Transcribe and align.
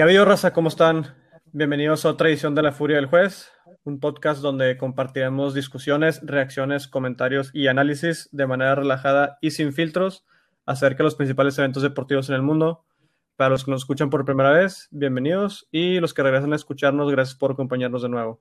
¿Qué 0.00 0.04
ha 0.04 0.06
habido, 0.06 0.24
raza? 0.24 0.54
¿Cómo 0.54 0.68
están? 0.68 1.14
Bienvenidos 1.52 2.06
a 2.06 2.08
otra 2.08 2.30
edición 2.30 2.54
de 2.54 2.62
La 2.62 2.72
Furia 2.72 2.96
del 2.96 3.04
Juez, 3.04 3.50
un 3.84 4.00
podcast 4.00 4.40
donde 4.40 4.78
compartiremos 4.78 5.52
discusiones, 5.52 6.22
reacciones, 6.22 6.88
comentarios 6.88 7.50
y 7.52 7.66
análisis 7.66 8.26
de 8.32 8.46
manera 8.46 8.76
relajada 8.76 9.36
y 9.42 9.50
sin 9.50 9.74
filtros 9.74 10.24
acerca 10.64 10.96
de 10.96 11.04
los 11.04 11.16
principales 11.16 11.58
eventos 11.58 11.82
deportivos 11.82 12.30
en 12.30 12.36
el 12.36 12.40
mundo. 12.40 12.82
Para 13.36 13.50
los 13.50 13.62
que 13.62 13.72
nos 13.72 13.82
escuchan 13.82 14.08
por 14.08 14.24
primera 14.24 14.52
vez, 14.52 14.88
bienvenidos 14.90 15.68
y 15.70 16.00
los 16.00 16.14
que 16.14 16.22
regresan 16.22 16.54
a 16.54 16.56
escucharnos, 16.56 17.10
gracias 17.10 17.36
por 17.36 17.52
acompañarnos 17.52 18.00
de 18.00 18.08
nuevo. 18.08 18.40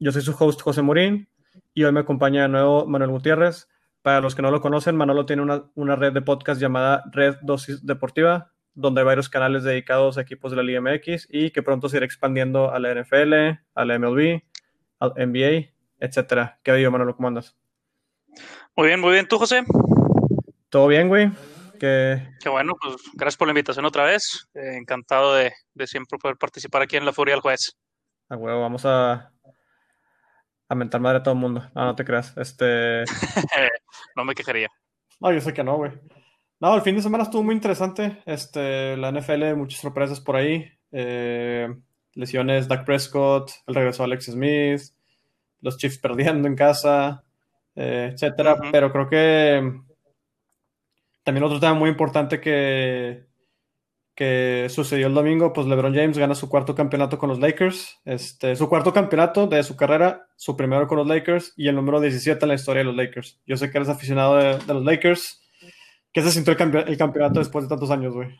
Yo 0.00 0.10
soy 0.10 0.22
su 0.22 0.34
host 0.36 0.62
José 0.62 0.82
Morín 0.82 1.28
y 1.74 1.84
hoy 1.84 1.92
me 1.92 2.00
acompaña 2.00 2.42
de 2.42 2.48
nuevo 2.48 2.88
Manuel 2.88 3.12
Gutiérrez. 3.12 3.68
Para 4.02 4.20
los 4.20 4.34
que 4.34 4.42
no 4.42 4.50
lo 4.50 4.60
conocen, 4.60 4.96
Manolo 4.96 5.26
tiene 5.26 5.42
una, 5.42 5.70
una 5.76 5.94
red 5.94 6.12
de 6.12 6.22
podcast 6.22 6.60
llamada 6.60 7.04
Red 7.12 7.36
Dosis 7.42 7.86
Deportiva, 7.86 8.50
donde 8.76 9.00
hay 9.00 9.06
varios 9.06 9.28
canales 9.28 9.64
dedicados 9.64 10.18
a 10.18 10.20
equipos 10.20 10.52
de 10.52 10.58
la 10.58 10.62
Liga 10.62 10.80
MX 10.80 11.26
y 11.30 11.50
que 11.50 11.62
pronto 11.62 11.88
se 11.88 11.96
irá 11.96 12.06
expandiendo 12.06 12.70
a 12.70 12.78
la 12.78 12.94
NFL, 12.94 13.34
a 13.74 13.84
la 13.84 13.98
MLB, 13.98 14.42
al 15.00 15.12
NBA, 15.16 15.72
etcétera. 15.98 16.60
¿Qué 16.62 16.70
ha 16.70 16.74
habido, 16.74 16.90
Manolo? 16.90 17.16
¿Cómo 17.16 17.28
andas? 17.28 17.56
Muy 18.76 18.88
bien, 18.88 19.00
muy 19.00 19.12
bien. 19.12 19.26
¿Tú, 19.26 19.38
José? 19.38 19.64
Todo 20.68 20.86
bien, 20.86 21.08
güey. 21.08 21.30
Qué 21.78 22.48
bueno, 22.50 22.74
pues 22.80 22.96
gracias 23.14 23.36
por 23.36 23.48
la 23.48 23.52
invitación 23.52 23.84
otra 23.84 24.04
vez. 24.04 24.48
Eh, 24.54 24.76
encantado 24.76 25.34
de, 25.34 25.52
de, 25.74 25.86
siempre 25.86 26.18
poder 26.18 26.36
participar 26.36 26.82
aquí 26.82 26.96
en 26.96 27.04
La 27.04 27.12
Furia 27.12 27.34
del 27.34 27.42
Juez. 27.42 27.76
A 28.28 28.36
huevo, 28.36 28.60
vamos 28.60 28.84
a, 28.86 29.30
a 30.68 30.74
mentar 30.74 31.00
madre 31.00 31.18
a 31.18 31.22
todo 31.22 31.34
el 31.34 31.40
mundo. 31.40 31.68
No, 31.74 31.84
no 31.84 31.96
te 31.96 32.04
creas. 32.04 32.36
Este... 32.36 33.04
no 34.16 34.24
me 34.24 34.34
quejaría. 34.34 34.68
No, 35.20 35.32
yo 35.32 35.40
sé 35.40 35.52
que 35.52 35.64
no, 35.64 35.76
güey. 35.76 35.92
No, 36.58 36.74
el 36.74 36.82
fin 36.82 36.96
de 36.96 37.02
semana 37.02 37.24
estuvo 37.24 37.42
muy 37.42 37.54
interesante. 37.54 38.22
Este, 38.24 38.96
la 38.96 39.12
NFL, 39.12 39.54
muchas 39.56 39.80
sorpresas 39.80 40.20
por 40.20 40.36
ahí. 40.36 40.66
Eh, 40.90 41.68
lesiones, 42.14 42.66
Dak 42.66 42.84
Prescott, 42.86 43.50
el 43.66 43.74
regreso 43.74 44.02
de 44.02 44.04
Alex 44.06 44.24
Smith, 44.26 44.80
los 45.60 45.76
Chiefs 45.76 45.98
perdiendo 45.98 46.48
en 46.48 46.56
casa, 46.56 47.24
eh, 47.74 48.10
etcétera. 48.12 48.54
Uh 48.54 48.56
-huh. 48.56 48.70
Pero 48.72 48.90
creo 48.90 49.08
que 49.08 49.72
también 51.24 51.44
otro 51.44 51.60
tema 51.60 51.74
muy 51.74 51.90
importante 51.90 52.40
que, 52.40 53.26
que 54.14 54.68
sucedió 54.70 55.08
el 55.08 55.14
domingo, 55.14 55.52
pues 55.52 55.66
LeBron 55.66 55.94
James 55.94 56.16
gana 56.16 56.34
su 56.34 56.48
cuarto 56.48 56.74
campeonato 56.74 57.18
con 57.18 57.28
los 57.28 57.38
Lakers, 57.38 58.00
este, 58.06 58.56
su 58.56 58.68
cuarto 58.68 58.92
campeonato 58.92 59.46
de 59.46 59.62
su 59.62 59.76
carrera, 59.76 60.28
su 60.36 60.56
primero 60.56 60.86
con 60.86 60.98
los 60.98 61.06
Lakers 61.06 61.52
y 61.56 61.68
el 61.68 61.74
número 61.74 62.00
17 62.00 62.42
en 62.42 62.48
la 62.48 62.54
historia 62.54 62.80
de 62.80 62.84
los 62.84 62.96
Lakers. 62.96 63.40
Yo 63.44 63.56
sé 63.58 63.70
que 63.70 63.76
eres 63.76 63.90
aficionado 63.90 64.36
de, 64.36 64.58
de 64.58 64.74
los 64.74 64.84
Lakers. 64.84 65.42
¿Qué 66.16 66.22
se 66.22 66.32
sintió 66.32 66.52
el, 66.52 66.56
campe 66.56 66.78
el, 66.78 66.96
campeonato 66.96 67.40
después 67.40 67.66
de 67.66 67.68
tantos 67.68 67.90
años, 67.90 68.14
güey? 68.14 68.34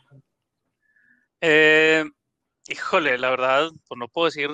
Eh, 1.39 2.03
híjole, 2.67 3.19
la 3.19 3.29
verdad, 3.29 3.69
pues 3.87 3.99
no 3.99 4.07
puedo 4.07 4.25
decir 4.25 4.49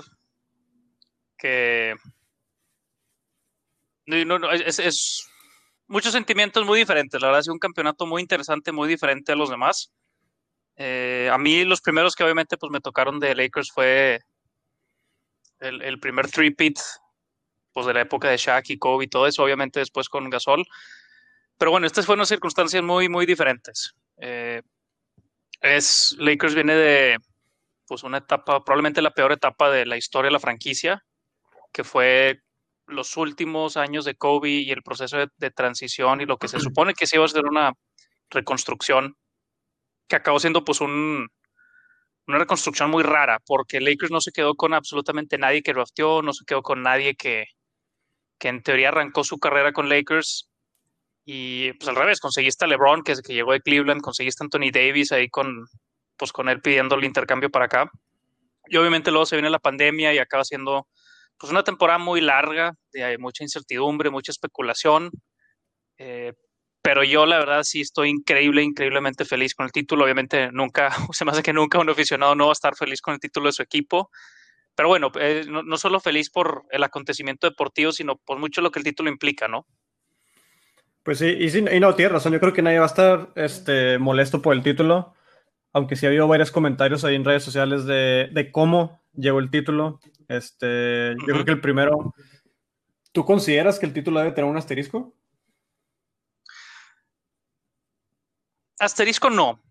que... 1.37 1.95
No, 4.07 4.37
no, 4.37 4.51
es, 4.51 5.25
muchos 5.87 6.11
sentimientos 6.11 6.65
muy 6.65 6.79
diferentes. 6.79 7.21
La 7.21 7.27
verdad, 7.27 7.39
ha 7.39 7.43
sido 7.43 7.53
un 7.53 7.59
campeonato 7.59 8.05
muy 8.05 8.21
interesante, 8.21 8.73
muy 8.73 8.89
diferente 8.89 9.31
a 9.31 9.37
los 9.37 9.49
demás. 9.49 9.93
Eh, 10.75 11.29
a 11.31 11.37
mí 11.37 11.63
los 11.63 11.79
primeros 11.79 12.15
que 12.15 12.25
obviamente 12.25 12.57
pues 12.57 12.73
me 12.73 12.81
tocaron 12.81 13.21
de 13.21 13.35
Lakers 13.35 13.71
fue 13.71 14.19
el, 15.61 15.81
el 15.81 15.97
primer 15.97 16.29
three-peat 16.29 16.77
pues 17.71 17.85
de 17.85 17.93
la 17.93 18.01
época 18.01 18.29
de 18.29 18.35
Shaq 18.35 18.71
y 18.71 18.77
Kobe 18.77 19.05
y 19.05 19.07
todo 19.07 19.27
eso, 19.27 19.45
obviamente 19.45 19.79
después 19.79 20.09
con 20.09 20.29
Gasol. 20.29 20.65
Pero 21.57 21.71
bueno, 21.71 21.87
estas 21.87 22.05
fueron 22.05 22.25
circunstancias 22.25 22.83
muy, 22.83 23.09
muy 23.09 23.25
diferentes. 23.25 23.93
Eh, 24.17 24.61
es, 25.61 26.15
Lakers 26.19 26.55
viene 26.55 26.75
de 26.75 27.17
pues 27.87 28.03
una 28.03 28.19
etapa, 28.19 28.63
probablemente 28.63 29.01
la 29.01 29.11
peor 29.11 29.31
etapa 29.31 29.69
de 29.69 29.85
la 29.85 29.97
historia 29.97 30.27
de 30.27 30.33
la 30.33 30.39
franquicia, 30.39 31.03
que 31.71 31.83
fue 31.83 32.41
los 32.87 33.17
últimos 33.17 33.77
años 33.77 34.05
de 34.05 34.15
Kobe 34.15 34.49
y 34.49 34.71
el 34.71 34.83
proceso 34.83 35.17
de, 35.17 35.27
de 35.37 35.51
transición 35.51 36.21
y 36.21 36.25
lo 36.25 36.37
que 36.37 36.47
se 36.47 36.59
supone 36.59 36.93
que 36.93 37.07
se 37.07 37.17
iba 37.17 37.25
a 37.25 37.29
ser 37.29 37.45
una 37.45 37.73
reconstrucción, 38.29 39.15
que 40.07 40.15
acabó 40.15 40.39
siendo 40.39 40.65
pues 40.65 40.81
un, 40.81 41.27
una 42.27 42.37
reconstrucción 42.39 42.89
muy 42.89 43.03
rara, 43.03 43.39
porque 43.45 43.81
Lakers 43.81 44.11
no 44.11 44.21
se 44.21 44.31
quedó 44.31 44.55
con 44.55 44.73
absolutamente 44.73 45.37
nadie 45.37 45.61
que 45.61 45.73
drafteó, 45.73 46.21
no 46.21 46.33
se 46.33 46.45
quedó 46.45 46.61
con 46.61 46.81
nadie 46.81 47.15
que, 47.15 47.45
que 48.39 48.47
en 48.49 48.63
teoría 48.63 48.89
arrancó 48.89 49.23
su 49.23 49.39
carrera 49.39 49.73
con 49.73 49.89
Lakers 49.89 50.49
y 51.25 51.73
pues 51.73 51.87
al 51.87 51.95
revés, 51.95 52.19
conseguiste 52.19 52.65
a 52.65 52.67
LeBron, 52.67 53.03
que, 53.03 53.15
que 53.25 53.33
llegó 53.33 53.53
de 53.53 53.61
Cleveland, 53.61 54.01
conseguiste 54.01 54.43
a 54.43 54.45
Anthony 54.45 54.71
Davis 54.71 55.11
ahí 55.11 55.29
con, 55.29 55.65
pues, 56.17 56.31
con 56.31 56.49
él 56.49 56.61
pidiendo 56.61 56.95
el 56.95 57.03
intercambio 57.03 57.49
para 57.49 57.65
acá. 57.65 57.91
Y 58.67 58.77
obviamente 58.77 59.11
luego 59.11 59.25
se 59.25 59.35
viene 59.35 59.49
la 59.49 59.59
pandemia 59.59 60.13
y 60.13 60.19
acaba 60.19 60.43
siendo 60.43 60.87
pues 61.37 61.51
una 61.51 61.63
temporada 61.63 61.99
muy 61.99 62.21
larga, 62.21 62.73
de 62.91 63.17
mucha 63.17 63.43
incertidumbre, 63.43 64.09
mucha 64.09 64.31
especulación. 64.31 65.11
Eh, 65.97 66.33
pero 66.81 67.03
yo 67.03 67.25
la 67.25 67.39
verdad 67.39 67.63
sí 67.63 67.81
estoy 67.81 68.09
increíble, 68.09 68.61
increíblemente 68.61 69.25
feliz 69.25 69.55
con 69.55 69.65
el 69.65 69.71
título. 69.71 70.03
Obviamente 70.05 70.49
nunca, 70.51 70.89
se 71.11 71.25
me 71.25 71.31
hace 71.31 71.43
que 71.43 71.53
nunca 71.53 71.79
un 71.79 71.89
aficionado 71.89 72.35
no 72.35 72.45
va 72.45 72.51
a 72.51 72.53
estar 72.53 72.75
feliz 72.75 73.01
con 73.01 73.13
el 73.13 73.19
título 73.19 73.47
de 73.47 73.53
su 73.53 73.61
equipo. 73.61 74.09
Pero 74.75 74.89
bueno, 74.89 75.11
eh, 75.19 75.45
no, 75.47 75.61
no, 75.63 75.77
solo 75.77 75.99
feliz 75.99 76.29
por 76.29 76.63
el 76.71 76.83
acontecimiento 76.83 77.47
deportivo, 77.49 77.91
sino 77.91 78.17
por 78.17 78.39
mucho 78.39 78.61
lo 78.61 78.71
que 78.71 78.79
el 78.79 78.85
título 78.85 79.09
implica, 79.09 79.47
¿no? 79.47 79.67
Pues 81.03 81.19
sí, 81.19 81.27
y, 81.27 81.57
y 81.57 81.79
no, 81.79 81.95
tienes 81.95 82.13
razón. 82.13 82.31
Yo 82.31 82.39
creo 82.39 82.53
que 82.53 82.61
nadie 82.61 82.79
va 82.79 82.85
a 82.85 82.87
estar 82.87 83.29
este, 83.35 83.97
molesto 83.97 84.41
por 84.41 84.55
el 84.55 84.63
título, 84.63 85.13
aunque 85.73 85.95
sí 85.95 86.05
ha 86.05 86.09
habido 86.09 86.27
varios 86.27 86.49
comentarios 86.49 87.03
ahí 87.03 87.15
en 87.15 87.25
redes 87.25 87.43
sociales 87.43 87.85
de, 87.85 88.29
de 88.31 88.51
cómo 88.51 89.01
llegó 89.13 89.39
el 89.39 89.51
título. 89.51 89.99
Este, 90.29 91.11
uh 91.11 91.15
-huh. 91.15 91.27
Yo 91.27 91.33
creo 91.33 91.45
que 91.45 91.51
el 91.51 91.61
primero, 91.61 92.13
¿tú 93.11 93.25
consideras 93.25 93.79
que 93.79 93.85
el 93.85 93.93
título 93.93 94.19
debe 94.19 94.31
tener 94.31 94.49
un 94.49 94.57
asterisco? 94.57 95.13
Asterisco 98.79 99.29
no. 99.29 99.61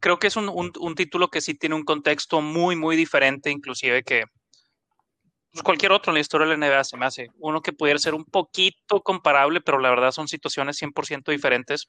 Creo 0.00 0.18
que 0.18 0.26
es 0.26 0.36
un, 0.36 0.48
un, 0.48 0.72
un 0.80 0.94
título 0.94 1.28
que 1.28 1.40
sí 1.40 1.54
tiene 1.54 1.76
un 1.76 1.84
contexto 1.84 2.40
muy, 2.40 2.74
muy 2.74 2.96
diferente, 2.96 3.50
inclusive 3.50 4.02
que 4.02 4.24
pues 5.52 5.62
cualquier 5.62 5.92
otro 5.92 6.12
en 6.12 6.14
la 6.14 6.20
historia 6.20 6.46
de 6.46 6.56
la 6.56 6.66
NBA 6.66 6.84
se 6.84 6.96
me 6.96 7.06
hace. 7.06 7.28
Uno 7.38 7.60
que 7.60 7.72
pudiera 7.72 7.98
ser 7.98 8.14
un 8.14 8.24
poquito 8.24 9.00
comparable, 9.02 9.60
pero 9.60 9.78
la 9.78 9.90
verdad 9.90 10.12
son 10.12 10.28
situaciones 10.28 10.80
100% 10.80 11.30
diferentes. 11.32 11.88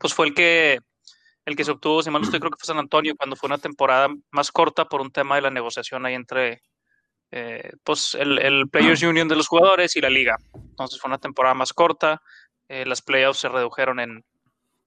Pues 0.00 0.12
fue 0.12 0.26
el 0.26 0.34
que, 0.34 0.80
el 1.44 1.56
que 1.56 1.64
se 1.64 1.70
obtuvo, 1.70 2.02
si 2.02 2.10
mal 2.10 2.22
no 2.22 2.26
estoy, 2.26 2.40
creo 2.40 2.50
que 2.50 2.58
fue 2.58 2.66
San 2.66 2.78
Antonio, 2.78 3.14
cuando 3.16 3.36
fue 3.36 3.46
una 3.46 3.58
temporada 3.58 4.08
más 4.32 4.50
corta 4.50 4.86
por 4.86 5.00
un 5.00 5.12
tema 5.12 5.36
de 5.36 5.42
la 5.42 5.50
negociación 5.50 6.04
ahí 6.04 6.14
entre 6.14 6.62
eh, 7.30 7.72
pues 7.84 8.14
el, 8.14 8.38
el, 8.38 8.68
Players 8.68 9.02
Union 9.02 9.28
de 9.28 9.36
los 9.36 9.48
jugadores 9.48 9.94
y 9.96 10.00
la 10.00 10.10
liga. 10.10 10.36
Entonces 10.54 11.00
fue 11.00 11.08
una 11.08 11.18
temporada 11.18 11.54
más 11.54 11.72
corta, 11.72 12.22
eh, 12.68 12.84
las 12.86 13.02
playoffs 13.02 13.40
se 13.40 13.48
redujeron 13.48 14.00
en, 14.00 14.24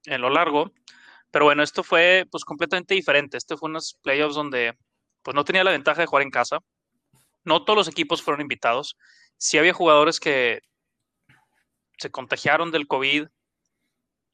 en 0.05 0.21
lo 0.21 0.29
largo. 0.29 0.71
Pero 1.31 1.45
bueno, 1.45 1.63
esto 1.63 1.83
fue 1.83 2.25
pues 2.31 2.43
completamente 2.43 2.95
diferente. 2.95 3.37
Este 3.37 3.57
fue 3.57 3.69
unos 3.69 3.97
playoffs 4.01 4.35
donde 4.35 4.77
pues 5.23 5.35
no 5.35 5.43
tenía 5.43 5.63
la 5.63 5.71
ventaja 5.71 6.01
de 6.01 6.07
jugar 6.07 6.23
en 6.23 6.31
casa, 6.31 6.59
no 7.47 7.63
todos 7.63 7.77
los 7.77 7.87
equipos 7.87 8.21
fueron 8.21 8.41
invitados. 8.41 8.97
Sí 9.37 9.57
había 9.57 9.73
jugadores 9.73 10.19
que 10.19 10.59
se 11.97 12.11
contagiaron 12.11 12.71
del 12.71 12.87
COVID 12.87 13.27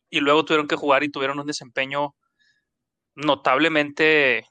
y 0.10 0.20
luego 0.20 0.44
tuvieron 0.44 0.68
que 0.68 0.76
jugar 0.76 1.04
y 1.04 1.12
tuvieron 1.12 1.40
un 1.40 1.46
desempeño 1.46 2.16
notablemente 3.14 4.48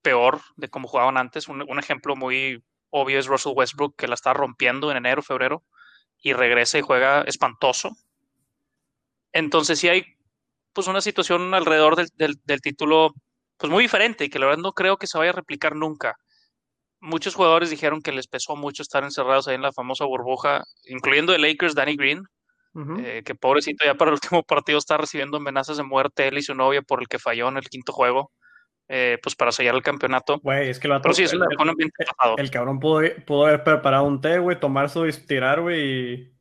peor 0.00 0.40
de 0.56 0.68
cómo 0.68 0.86
jugaban 0.86 1.16
antes. 1.16 1.48
Un, 1.48 1.62
un 1.68 1.78
ejemplo 1.80 2.14
muy 2.14 2.62
obvio 2.90 3.18
es 3.18 3.26
Russell 3.26 3.54
Westbrook, 3.56 3.96
que 3.96 4.06
la 4.06 4.14
está 4.14 4.32
rompiendo 4.32 4.90
en 4.90 4.98
enero, 4.98 5.22
febrero, 5.22 5.64
y 6.18 6.34
regresa 6.34 6.78
y 6.78 6.82
juega 6.82 7.22
espantoso. 7.22 7.96
Entonces 9.32 9.80
sí 9.80 9.88
hay 9.88 10.04
pues 10.72 10.86
una 10.86 11.00
situación 11.00 11.52
alrededor 11.52 11.96
del, 11.96 12.08
del, 12.14 12.36
del 12.44 12.60
título 12.60 13.12
pues 13.56 13.72
muy 13.72 13.82
diferente 13.82 14.24
y 14.24 14.30
que 14.30 14.38
la 14.38 14.46
verdad 14.46 14.62
no 14.62 14.72
creo 14.72 14.98
que 14.98 15.08
se 15.08 15.18
vaya 15.18 15.30
a 15.30 15.34
replicar 15.34 15.74
nunca 15.74 16.16
muchos 17.02 17.34
jugadores 17.34 17.68
dijeron 17.68 18.00
que 18.00 18.12
les 18.12 18.28
pesó 18.28 18.56
mucho 18.56 18.82
estar 18.82 19.02
encerrados 19.02 19.48
ahí 19.48 19.56
en 19.56 19.62
la 19.62 19.72
famosa 19.72 20.04
burbuja, 20.04 20.64
incluyendo 20.84 21.34
el 21.34 21.42
Lakers, 21.42 21.74
Danny 21.74 21.96
Green, 21.96 22.22
uh 22.74 22.80
-huh. 22.80 23.04
eh, 23.04 23.22
que 23.24 23.34
pobrecito 23.34 23.84
ya 23.84 23.94
para 23.94 24.10
el 24.10 24.14
último 24.22 24.42
partido 24.44 24.78
está 24.78 24.96
recibiendo 24.96 25.36
amenazas 25.36 25.76
de 25.76 25.82
muerte 25.82 26.28
él 26.28 26.38
y 26.38 26.42
su 26.42 26.54
novia 26.54 26.80
por 26.80 27.00
el 27.00 27.08
que 27.08 27.18
falló 27.18 27.48
en 27.48 27.56
el 27.56 27.68
quinto 27.68 27.92
juego, 27.92 28.30
eh, 28.88 29.18
pues 29.22 29.34
para 29.34 29.52
sellar 29.52 29.74
el 29.74 29.82
campeonato. 29.82 30.38
Güey, 30.42 30.70
es 30.70 30.78
que 30.78 30.86
el 30.86 31.00
Pero 31.00 31.14
sí, 31.14 31.24
es 31.24 31.32
el. 31.32 31.40
El, 31.42 32.34
el 32.38 32.50
cabrón 32.50 32.78
pudo, 32.78 33.02
pudo, 33.26 33.46
haber 33.46 33.64
preparado 33.64 34.04
un 34.04 34.20
té, 34.20 34.38
güey, 34.38 34.58
tomarse 34.58 35.00
y 35.06 35.12
tirar, 35.12 35.60
güey, 35.60 36.14
y 36.14 36.32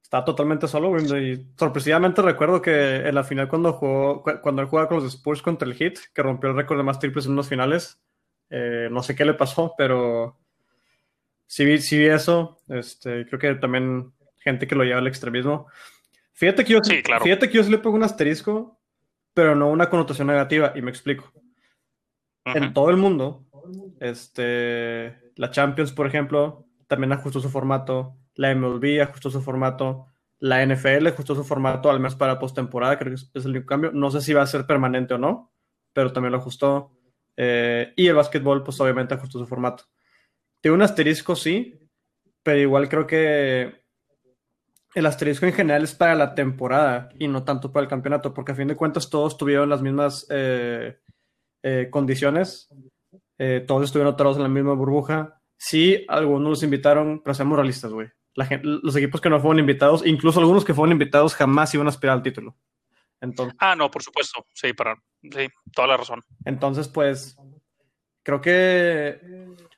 está 0.00 0.24
totalmente 0.24 0.68
solo, 0.68 0.90
güey. 0.90 1.04
Y 1.32 1.46
sorpresivamente 1.58 2.22
recuerdo 2.22 2.62
que 2.62 2.96
en 3.08 3.14
la 3.14 3.24
final 3.24 3.48
cuando 3.48 3.72
jugó, 3.72 4.22
cuando 4.40 4.62
él 4.62 4.68
jugaba 4.68 4.88
con 4.88 4.98
los 4.98 5.12
Spurs 5.12 5.42
contra 5.42 5.66
el 5.66 5.74
Heat, 5.74 5.94
que 6.14 6.22
rompió 6.22 6.50
el 6.50 6.56
récord 6.56 6.78
de 6.78 6.84
más 6.84 7.00
triples 7.00 7.26
en 7.26 7.32
unos 7.32 7.48
finales, 7.48 8.00
eh, 8.50 8.88
no 8.90 9.02
sé 9.02 9.14
qué 9.14 9.24
le 9.24 9.34
pasó, 9.34 9.74
pero 9.76 10.38
sí 11.46 11.64
vi, 11.64 11.78
sí 11.78 11.98
vi 11.98 12.06
eso. 12.06 12.60
Este, 12.68 13.26
creo 13.26 13.38
que 13.38 13.54
también 13.54 14.12
gente 14.38 14.66
que 14.66 14.74
lo 14.74 14.84
lleva 14.84 14.98
al 14.98 15.06
extremismo. 15.06 15.66
Fíjate 16.32 16.64
que 16.64 16.72
yo, 16.72 16.80
sí, 16.82 17.02
claro. 17.02 17.24
fíjate 17.24 17.48
que 17.48 17.56
yo 17.56 17.64
sí 17.64 17.70
le 17.70 17.78
pongo 17.78 17.96
un 17.96 18.04
asterisco, 18.04 18.80
pero 19.34 19.54
no 19.54 19.68
una 19.68 19.90
connotación 19.90 20.28
negativa, 20.28 20.72
y 20.74 20.82
me 20.82 20.90
explico. 20.90 21.32
en 22.44 22.72
todo 22.72 22.90
el 22.90 22.96
mundo, 22.96 23.44
este, 24.00 25.32
la 25.36 25.50
Champions, 25.50 25.92
por 25.92 26.06
ejemplo, 26.06 26.66
también 26.86 27.12
ajustó 27.12 27.40
su 27.40 27.50
formato, 27.50 28.16
la 28.34 28.54
MLB 28.54 29.02
ajustó 29.02 29.30
su 29.30 29.42
formato, 29.42 30.06
la 30.38 30.64
NFL 30.64 31.08
ajustó 31.08 31.34
su 31.34 31.44
formato, 31.44 31.90
al 31.90 31.98
menos 31.98 32.14
para 32.14 32.38
postemporada, 32.38 32.98
creo 32.98 33.14
que 33.14 33.38
es 33.38 33.44
el 33.44 33.50
único 33.50 33.66
cambio. 33.66 33.90
No 33.92 34.10
sé 34.10 34.20
si 34.20 34.32
va 34.32 34.42
a 34.42 34.46
ser 34.46 34.66
permanente 34.66 35.14
o 35.14 35.18
no, 35.18 35.52
pero 35.92 36.12
también 36.12 36.32
lo 36.32 36.38
ajustó. 36.38 36.92
Eh, 37.40 37.92
y 37.94 38.08
el 38.08 38.16
básquetbol, 38.16 38.64
pues 38.64 38.80
obviamente 38.80 39.14
ajustó 39.14 39.38
su 39.38 39.46
formato. 39.46 39.84
Tiene 40.60 40.74
un 40.74 40.82
asterisco, 40.82 41.36
sí, 41.36 41.78
pero 42.42 42.58
igual 42.58 42.88
creo 42.88 43.06
que 43.06 43.80
el 44.94 45.06
asterisco 45.06 45.46
en 45.46 45.52
general 45.52 45.84
es 45.84 45.94
para 45.94 46.16
la 46.16 46.34
temporada 46.34 47.10
y 47.16 47.28
no 47.28 47.44
tanto 47.44 47.70
para 47.70 47.84
el 47.84 47.88
campeonato, 47.88 48.34
porque 48.34 48.52
a 48.52 48.56
fin 48.56 48.66
de 48.66 48.74
cuentas 48.74 49.08
todos 49.08 49.36
tuvieron 49.36 49.68
las 49.68 49.82
mismas 49.82 50.26
eh, 50.30 50.98
eh, 51.62 51.88
condiciones, 51.90 52.68
todos 53.68 53.84
estuvieron 53.84 54.12
atrapados 54.12 54.38
en 54.38 54.42
la 54.42 54.48
misma 54.48 54.72
burbuja. 54.72 55.40
Sí, 55.56 56.04
algunos 56.08 56.48
los 56.48 56.62
invitaron, 56.64 57.22
pero 57.22 57.34
seamos 57.34 57.56
realistas, 57.56 57.92
güey. 57.92 58.08
Los 58.62 58.96
equipos 58.96 59.20
que 59.20 59.30
no 59.30 59.38
fueron 59.38 59.60
invitados, 59.60 60.04
incluso 60.04 60.40
algunos 60.40 60.64
que 60.64 60.74
fueron 60.74 60.90
invitados, 60.90 61.36
jamás 61.36 61.72
iban 61.72 61.86
a 61.86 61.90
aspirar 61.90 62.16
al 62.16 62.22
título. 62.24 62.56
Entonces, 63.20 63.56
ah, 63.60 63.74
no, 63.74 63.90
por 63.90 64.02
supuesto, 64.02 64.46
sí, 64.54 64.72
para, 64.72 64.96
sí, 65.22 65.48
toda 65.72 65.88
la 65.88 65.96
razón. 65.96 66.22
Entonces, 66.44 66.88
pues, 66.88 67.36
creo 68.22 68.40
que 68.40 69.20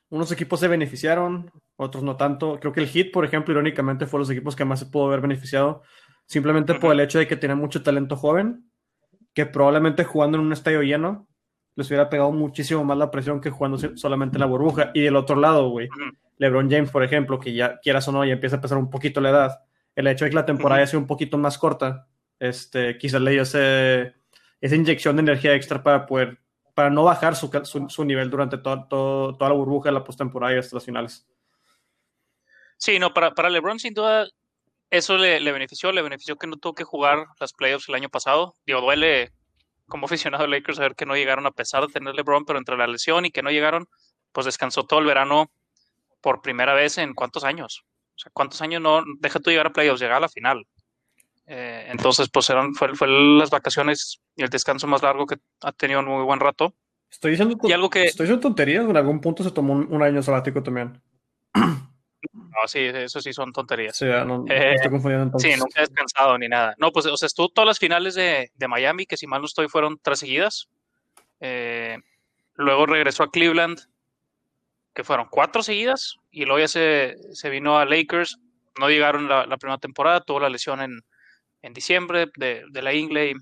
unos 0.09 0.31
equipos 0.31 0.59
se 0.59 0.67
beneficiaron, 0.67 1.51
otros 1.75 2.03
no 2.03 2.17
tanto. 2.17 2.59
Creo 2.59 2.73
que 2.73 2.81
el 2.81 2.87
Hit, 2.87 3.11
por 3.11 3.25
ejemplo, 3.25 3.53
irónicamente, 3.53 4.05
fue 4.05 4.19
los 4.19 4.29
equipos 4.29 4.55
que 4.55 4.65
más 4.65 4.79
se 4.79 4.85
pudo 4.85 5.07
haber 5.07 5.21
beneficiado, 5.21 5.83
simplemente 6.25 6.75
por 6.75 6.91
el 6.91 6.99
hecho 6.99 7.19
de 7.19 7.27
que 7.27 7.35
tiene 7.35 7.55
mucho 7.55 7.81
talento 7.81 8.15
joven, 8.15 8.69
que 9.33 9.45
probablemente 9.45 10.03
jugando 10.03 10.37
en 10.37 10.45
un 10.45 10.53
estadio 10.53 10.81
lleno 10.81 11.27
les 11.75 11.87
hubiera 11.87 12.09
pegado 12.09 12.31
muchísimo 12.31 12.83
más 12.83 12.97
la 12.97 13.11
presión 13.11 13.39
que 13.39 13.49
jugando 13.49 13.77
solamente 13.95 14.35
en 14.35 14.41
la 14.41 14.45
burbuja. 14.45 14.91
Y 14.93 15.01
del 15.01 15.15
otro 15.15 15.35
lado, 15.37 15.69
güey, 15.69 15.87
LeBron 16.37 16.69
James, 16.69 16.91
por 16.91 17.03
ejemplo, 17.03 17.39
que 17.39 17.53
ya 17.53 17.79
quieras 17.79 18.07
o 18.07 18.11
no, 18.11 18.25
ya 18.25 18.33
empieza 18.33 18.57
a 18.57 18.61
pesar 18.61 18.77
un 18.77 18.89
poquito 18.89 19.21
la 19.21 19.29
edad, 19.29 19.59
el 19.95 20.07
hecho 20.07 20.25
de 20.25 20.31
que 20.31 20.35
la 20.35 20.45
temporada 20.45 20.81
haya 20.81 20.87
sido 20.87 20.99
un 20.99 21.07
poquito 21.07 21.37
más 21.37 21.57
corta, 21.57 22.07
este, 22.41 22.97
quizás 22.97 23.21
le 23.21 23.31
dio 23.31 23.43
esa 23.43 24.75
inyección 24.75 25.15
de 25.15 25.21
energía 25.21 25.53
extra 25.53 25.83
para 25.83 26.07
poder, 26.07 26.39
para 26.73 26.89
no 26.89 27.03
bajar 27.03 27.35
su, 27.35 27.49
su, 27.87 28.03
nivel 28.03 28.31
durante 28.31 28.57
todo, 28.57 28.87
toda 28.87 29.49
la 29.49 29.55
burbuja 29.55 29.89
de 29.89 29.93
la 29.93 30.03
postemporada 30.03 30.55
y 30.55 30.57
hasta 30.57 30.75
las 30.75 30.85
finales. 30.85 31.27
Sí, 32.77 32.97
no, 32.97 33.13
para, 33.13 33.35
para 33.35 33.51
LeBron 33.51 33.79
sin 33.79 33.93
duda 33.93 34.27
eso 34.89 35.17
le, 35.17 35.39
le, 35.39 35.51
benefició, 35.51 35.91
le 35.91 36.01
benefició 36.01 36.35
que 36.35 36.47
no 36.47 36.57
tuvo 36.57 36.73
que 36.73 36.83
jugar 36.83 37.27
las 37.39 37.53
playoffs 37.53 37.87
el 37.87 37.95
año 37.95 38.09
pasado. 38.09 38.55
Digo, 38.65 38.81
duele 38.81 39.31
como 39.87 40.07
aficionado 40.07 40.43
de 40.43 40.49
Lakers 40.49 40.77
saber 40.77 40.95
que 40.95 41.05
no 41.05 41.15
llegaron 41.15 41.45
a 41.45 41.51
pesar 41.51 41.85
de 41.85 41.93
tener 41.93 42.15
LeBron, 42.15 42.43
pero 42.43 42.57
entre 42.57 42.75
la 42.75 42.87
lesión 42.87 43.25
y 43.25 43.31
que 43.31 43.43
no 43.43 43.51
llegaron, 43.51 43.87
pues 44.31 44.45
descansó 44.45 44.83
todo 44.83 44.99
el 44.99 45.05
verano 45.05 45.51
por 46.21 46.41
primera 46.41 46.73
vez 46.73 46.97
en 46.97 47.13
cuántos 47.13 47.43
años. 47.43 47.85
O 48.15 48.19
sea, 48.19 48.31
¿cuántos 48.33 48.61
años 48.63 48.81
no 48.81 49.03
deja 49.19 49.39
tú 49.39 49.51
llegar 49.51 49.67
a 49.67 49.73
playoffs, 49.73 50.01
llegar 50.01 50.17
a 50.17 50.21
la 50.21 50.29
final? 50.29 50.65
Eh, 51.53 51.87
entonces, 51.89 52.29
pues 52.29 52.49
eran, 52.49 52.73
fue, 52.73 52.95
fue, 52.95 53.09
las 53.09 53.49
vacaciones 53.49 54.21
y 54.37 54.43
el 54.43 54.49
descanso 54.49 54.87
más 54.87 55.03
largo 55.03 55.25
que 55.25 55.35
ha 55.59 55.73
tenido 55.73 55.99
en 55.99 56.05
muy 56.05 56.23
buen 56.23 56.39
rato. 56.39 56.73
Estoy 57.11 57.31
diciendo, 57.31 57.57
y 57.63 57.73
algo 57.73 57.89
que, 57.89 58.05
estoy 58.05 58.23
diciendo 58.23 58.47
tonterías, 58.47 58.85
en 58.85 58.95
algún 58.95 59.19
punto 59.19 59.43
se 59.43 59.51
tomó 59.51 59.73
un 59.73 60.01
año 60.01 60.23
sabático 60.23 60.63
también. 60.63 61.01
No, 61.53 62.67
sí, 62.67 62.79
eso 62.79 63.19
sí 63.19 63.33
son 63.33 63.51
tonterías. 63.51 63.97
Sí, 63.97 64.05
no, 64.05 64.45
eh, 64.47 64.75
estoy 64.75 64.91
confundiendo 64.91 65.25
entonces. 65.25 65.53
Sí, 65.53 65.59
nunca 65.59 65.81
he 65.81 65.81
descansado 65.81 66.37
ni 66.37 66.47
nada. 66.47 66.73
No, 66.77 66.93
pues, 66.93 67.05
o 67.05 67.17
sea, 67.17 67.27
estuvo 67.27 67.49
todas 67.49 67.67
las 67.67 67.79
finales 67.79 68.15
de, 68.15 68.49
de 68.55 68.67
Miami, 68.69 69.05
que 69.05 69.17
si 69.17 69.27
mal 69.27 69.41
no 69.41 69.47
estoy, 69.47 69.67
fueron 69.67 69.99
tres 70.01 70.19
seguidas. 70.19 70.69
Eh, 71.41 71.97
luego 72.55 72.85
regresó 72.85 73.23
a 73.23 73.29
Cleveland, 73.29 73.77
que 74.93 75.03
fueron 75.03 75.27
cuatro 75.29 75.63
seguidas, 75.63 76.15
y 76.31 76.45
luego 76.45 76.59
ya 76.59 76.69
se, 76.69 77.17
se 77.33 77.49
vino 77.49 77.77
a 77.77 77.83
Lakers. 77.83 78.39
No 78.79 78.87
llegaron 78.87 79.27
la, 79.27 79.45
la, 79.45 79.57
primera 79.57 79.79
temporada, 79.79 80.21
tuvo 80.21 80.39
la 80.39 80.49
lesión 80.49 80.81
en, 80.81 81.01
en 81.61 81.73
diciembre 81.73 82.31
de, 82.35 82.63
de 82.69 82.81
la 82.81 82.93
Ingley. 82.93 83.33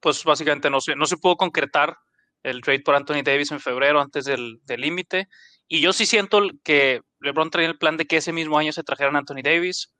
Pues 0.00 0.24
básicamente 0.24 0.70
no 0.70 0.80
se, 0.80 0.96
no 0.96 1.06
se 1.06 1.16
pudo 1.16 1.36
concretar 1.36 1.96
el 2.42 2.60
trade 2.60 2.80
por 2.80 2.94
Anthony 2.94 3.22
Davis 3.24 3.50
en 3.52 3.60
febrero 3.60 4.00
antes 4.00 4.26
del 4.26 4.60
límite. 4.76 5.28
Y 5.66 5.80
yo 5.80 5.92
sí 5.92 6.06
siento 6.06 6.42
que 6.62 7.00
LeBron 7.20 7.50
traía 7.50 7.68
el 7.68 7.78
plan 7.78 7.96
de 7.96 8.06
que 8.06 8.18
ese 8.18 8.32
mismo 8.32 8.58
año 8.58 8.72
se 8.72 8.84
trajeran 8.84 9.16
a 9.16 9.20
Anthony 9.20 9.42
Davis. 9.42 9.94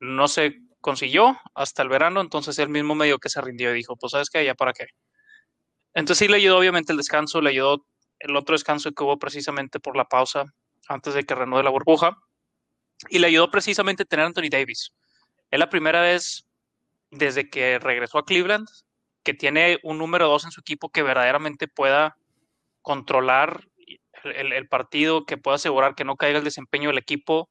No 0.00 0.28
se 0.28 0.56
consiguió 0.80 1.38
hasta 1.54 1.82
el 1.82 1.90
verano, 1.90 2.20
entonces 2.20 2.58
él 2.58 2.70
mismo 2.70 2.94
medio 2.94 3.18
que 3.18 3.28
se 3.28 3.40
rindió 3.40 3.70
y 3.72 3.76
dijo, 3.76 3.96
pues 3.96 4.12
sabes 4.12 4.30
qué, 4.30 4.44
ya 4.44 4.54
para 4.54 4.72
qué. 4.72 4.86
Entonces 5.92 6.18
sí 6.18 6.28
le 6.28 6.38
ayudó 6.38 6.58
obviamente 6.58 6.92
el 6.92 6.98
descanso, 6.98 7.40
le 7.42 7.50
ayudó 7.50 7.84
el 8.20 8.34
otro 8.36 8.54
descanso 8.54 8.90
que 8.92 9.04
hubo 9.04 9.18
precisamente 9.18 9.78
por 9.78 9.96
la 9.96 10.06
pausa 10.06 10.44
antes 10.88 11.14
de 11.14 11.24
que 11.24 11.34
renueve 11.34 11.64
la 11.64 11.70
burbuja. 11.70 12.16
Y 13.10 13.18
le 13.18 13.28
ayudó 13.28 13.50
precisamente 13.50 14.04
tener 14.04 14.24
a 14.24 14.28
Anthony 14.28 14.48
Davis. 14.50 14.92
Es 15.50 15.58
la 15.58 15.70
primera 15.70 16.02
vez 16.02 16.46
desde 17.10 17.48
que 17.48 17.78
regresó 17.78 18.18
a 18.18 18.24
Cleveland 18.24 18.68
que 19.22 19.34
tiene 19.34 19.78
un 19.82 19.98
número 19.98 20.28
dos 20.28 20.44
en 20.44 20.50
su 20.50 20.60
equipo 20.60 20.90
que 20.90 21.02
verdaderamente 21.02 21.68
pueda 21.68 22.16
controlar 22.82 23.64
el, 24.24 24.68
partido, 24.68 25.24
que 25.24 25.36
pueda 25.36 25.56
asegurar 25.56 25.94
que 25.94 26.04
no 26.04 26.16
caiga 26.16 26.38
el 26.38 26.44
desempeño 26.44 26.88
del 26.88 26.98
equipo 26.98 27.50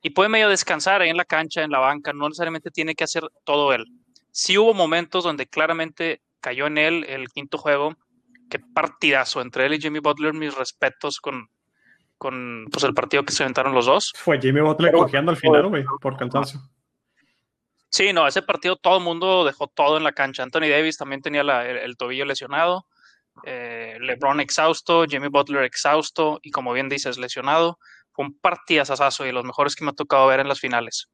y 0.00 0.10
puede 0.10 0.28
medio 0.28 0.48
descansar 0.48 1.02
ahí 1.02 1.10
en 1.10 1.16
la 1.16 1.24
cancha, 1.24 1.62
en 1.62 1.70
la 1.70 1.80
banca, 1.80 2.12
no 2.12 2.28
necesariamente 2.28 2.70
tiene 2.70 2.94
que 2.94 3.04
hacer 3.04 3.24
todo 3.44 3.72
él. 3.72 3.84
Sí 4.30 4.56
hubo 4.58 4.74
momentos 4.74 5.24
donde 5.24 5.46
claramente 5.46 6.22
cayó 6.40 6.66
en 6.66 6.78
él 6.78 7.04
el 7.08 7.28
quinto 7.28 7.58
juego, 7.58 7.96
qué 8.48 8.60
partidazo 8.60 9.40
entre 9.40 9.66
él 9.66 9.74
y 9.74 9.80
Jimmy 9.80 9.98
Butler, 9.98 10.34
mis 10.34 10.54
respetos 10.54 11.18
con, 11.20 11.48
con 12.16 12.66
pues, 12.70 12.84
el 12.84 12.94
partido 12.94 13.24
que 13.24 13.32
se 13.32 13.42
aventaron 13.42 13.74
los 13.74 13.86
dos. 13.86 14.12
Fue 14.16 14.40
Jimmy 14.40 14.60
Butler 14.60 14.92
cojeando 14.92 15.32
al 15.32 15.36
final, 15.36 15.66
güey, 15.66 15.84
por 16.00 16.16
cansancio. 16.16 16.60
Sí, 17.90 18.12
no, 18.12 18.26
ese 18.26 18.42
partido 18.42 18.76
todo 18.76 18.98
el 18.98 19.04
mundo 19.04 19.44
dejó 19.44 19.66
todo 19.66 19.96
en 19.96 20.04
la 20.04 20.12
cancha. 20.12 20.42
Anthony 20.42 20.68
Davis 20.68 20.98
también 20.98 21.22
tenía 21.22 21.40
el, 21.40 21.96
tobillo 21.96 22.24
lesionado. 22.24 22.86
Eh, 23.44 23.96
LeBron 24.00 24.40
exhausto, 24.40 25.04
Jimmy 25.06 25.28
Butler 25.28 25.64
exhausto 25.64 26.38
y 26.42 26.50
como 26.50 26.72
bien 26.72 26.88
dices, 26.88 27.18
lesionado. 27.18 27.78
Fue 28.12 28.26
un 28.26 28.38
partidazazo 28.38 29.26
y 29.26 29.32
los 29.32 29.44
mejores 29.44 29.74
que 29.74 29.84
me 29.84 29.90
ha 29.90 29.94
tocado 29.94 30.26
ver 30.26 30.40
en 30.40 30.48
las 30.48 30.60
finales. 30.60 31.08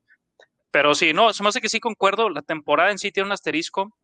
Pero 0.70 0.94
sí, 0.94 1.12
no, 1.12 1.32
se 1.32 1.42
me 1.42 1.50
hace 1.50 1.60
que 1.60 1.68
sí 1.68 1.78
concuerdo. 1.78 2.28
La 2.28 2.42
temporada 2.42 2.90
en 2.90 2.98
sí 2.98 3.12
tiene 3.12 3.28
un 3.28 3.32
asterisco. 3.32 3.96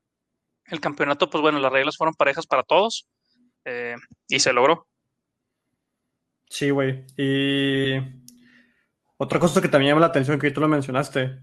El 0.67 0.81
campeonato, 0.81 1.29
pues 1.29 1.43
bueno, 1.43 1.59
las 1.59 1.73
reglas 1.73 1.97
fueron 1.97 2.15
parejas 2.15 2.47
para 2.47 2.63
todos 2.63 3.09
eh, 3.65 3.97
y 4.29 4.39
se 4.39 4.53
logró. 4.53 4.87
Sí, 6.49 6.71
güey. 6.71 7.05
Y 7.17 7.99
otra 9.17 9.41
cosa 9.41 9.61
que 9.61 9.69
también 9.69 9.91
llama 9.91 10.03
la 10.03 10.09
atención, 10.09 10.39
que 10.39 10.51
tú 10.51 10.61
lo 10.61 10.69
mencionaste, 10.69 11.41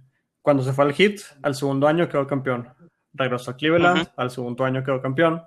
cuando 0.47 0.63
se 0.63 0.71
fue 0.71 0.85
al 0.85 0.93
Hit, 0.93 1.19
al 1.41 1.55
segundo 1.55 1.89
año 1.89 2.07
quedó 2.07 2.25
campeón. 2.25 2.69
Regresó 3.11 3.51
a 3.51 3.57
Cleveland, 3.57 4.07
al 4.15 4.31
segundo 4.31 4.63
año 4.63 4.81
quedó 4.81 5.01
campeón 5.01 5.43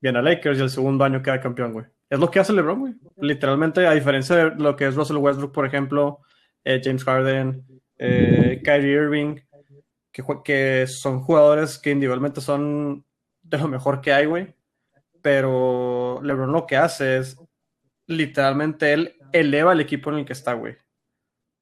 viene 0.00 0.18
a 0.18 0.22
Lakers 0.22 0.58
y 0.58 0.62
el 0.62 0.70
segundo 0.70 1.04
año 1.04 1.22
queda 1.22 1.40
campeón, 1.40 1.72
güey. 1.72 1.86
Es 2.08 2.18
lo 2.18 2.30
que 2.30 2.38
hace 2.38 2.52
LeBron, 2.52 2.80
güey. 2.80 2.94
Literalmente, 3.16 3.86
a 3.86 3.92
diferencia 3.92 4.36
de 4.36 4.54
lo 4.56 4.76
que 4.76 4.86
es 4.86 4.94
Russell 4.94 5.16
Westbrook, 5.16 5.52
por 5.52 5.66
ejemplo, 5.66 6.20
eh, 6.64 6.80
James 6.82 7.04
Harden, 7.04 7.64
eh, 7.98 8.60
Kyrie 8.64 8.92
Irving, 8.92 9.36
que, 10.12 10.22
que 10.44 10.86
son 10.86 11.20
jugadores 11.20 11.78
que 11.78 11.90
individualmente 11.90 12.40
son 12.40 13.04
de 13.42 13.58
lo 13.58 13.68
mejor 13.68 14.00
que 14.00 14.12
hay, 14.12 14.26
güey. 14.26 14.54
Pero 15.22 16.20
LeBron 16.22 16.52
lo 16.52 16.66
que 16.66 16.76
hace 16.76 17.18
es, 17.18 17.36
literalmente, 18.06 18.92
él 18.92 19.16
eleva 19.32 19.72
el 19.72 19.80
equipo 19.80 20.10
en 20.10 20.18
el 20.18 20.24
que 20.24 20.34
está, 20.34 20.52
güey. 20.52 20.76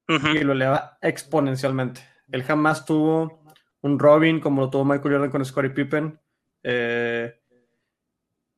Y 0.07 0.43
lo 0.43 0.53
eleva 0.53 0.99
exponencialmente. 1.01 2.01
Él 2.31 2.43
jamás 2.43 2.85
tuvo 2.85 3.41
un 3.81 3.99
Robin 3.99 4.39
como 4.39 4.61
lo 4.61 4.69
tuvo 4.69 4.85
Michael 4.85 5.13
Jordan 5.13 5.29
con 5.29 5.45
Scottie 5.45 5.71
Pippen. 5.71 6.19
Eh, 6.63 7.33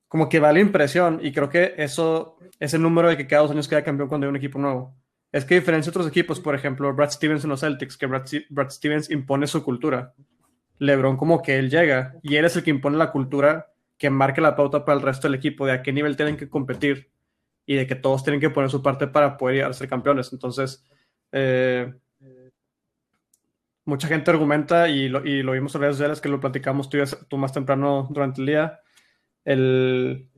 como 0.07 0.29
que 0.29 0.39
va 0.39 0.53
la 0.53 0.59
impresión, 0.59 1.19
y 1.21 1.31
creo 1.31 1.49
que 1.49 1.73
eso 1.77 2.37
es 2.59 2.73
el 2.73 2.81
número 2.81 3.09
de 3.09 3.17
que 3.17 3.27
cada 3.27 3.41
dos 3.41 3.51
años 3.51 3.67
queda 3.67 3.83
campeón 3.83 4.07
cuando 4.07 4.25
hay 4.25 4.29
un 4.29 4.37
equipo 4.37 4.57
nuevo. 4.57 4.95
Es 5.31 5.43
que 5.43 5.55
diferencia 5.55 5.89
otros 5.89 6.07
equipos, 6.07 6.39
por 6.39 6.55
ejemplo, 6.55 6.93
Brad 6.93 7.11
Stevens 7.11 7.43
en 7.43 7.49
los 7.49 7.59
Celtics, 7.59 7.97
que 7.97 8.05
Brad, 8.05 8.69
Stevens 8.69 9.09
impone 9.11 9.47
su 9.47 9.63
cultura. 9.63 10.13
LeBron 10.79 11.17
como 11.17 11.41
que 11.41 11.57
él 11.59 11.69
llega 11.69 12.15
y 12.21 12.35
él 12.35 12.45
es 12.45 12.55
el 12.55 12.63
que 12.63 12.69
impone 12.69 12.97
la 12.97 13.11
cultura 13.11 13.73
que 13.97 14.09
marque 14.09 14.41
la 14.41 14.55
pauta 14.55 14.85
para 14.85 14.97
el 14.97 15.03
resto 15.03 15.27
del 15.27 15.35
equipo 15.35 15.65
de 15.65 15.73
a 15.73 15.81
qué 15.81 15.91
nivel 15.91 16.15
tienen 16.15 16.37
que 16.37 16.49
competir 16.49 17.11
y 17.65 17.75
de 17.75 17.87
que 17.87 17.95
todos 17.95 18.23
tienen 18.23 18.39
que 18.39 18.51
poner 18.51 18.69
su 18.69 18.81
parte 18.81 19.07
para 19.07 19.37
poder 19.37 19.55
llegar 19.55 19.71
a 19.71 19.73
ser 19.73 19.89
campeones. 19.89 20.31
Entonces, 20.31 20.85
eh, 21.31 21.93
mucha 23.87 24.07
gente 24.07 24.29
argumenta 24.29 24.87
y 24.89 25.09
lo, 25.09 25.25
y 25.25 25.41
lo 25.41 25.53
vimos 25.53 25.73
en 25.73 25.81
redes 25.81 25.95
sociales 25.95 26.21
que 26.21 26.29
lo 26.29 26.39
platicamos 26.39 26.89
tú, 26.89 26.99
tú 27.27 27.37
más 27.37 27.51
temprano 27.51 28.07
durante 28.11 28.41
el 28.41 28.47
día 28.47 28.79
el, 29.47 30.29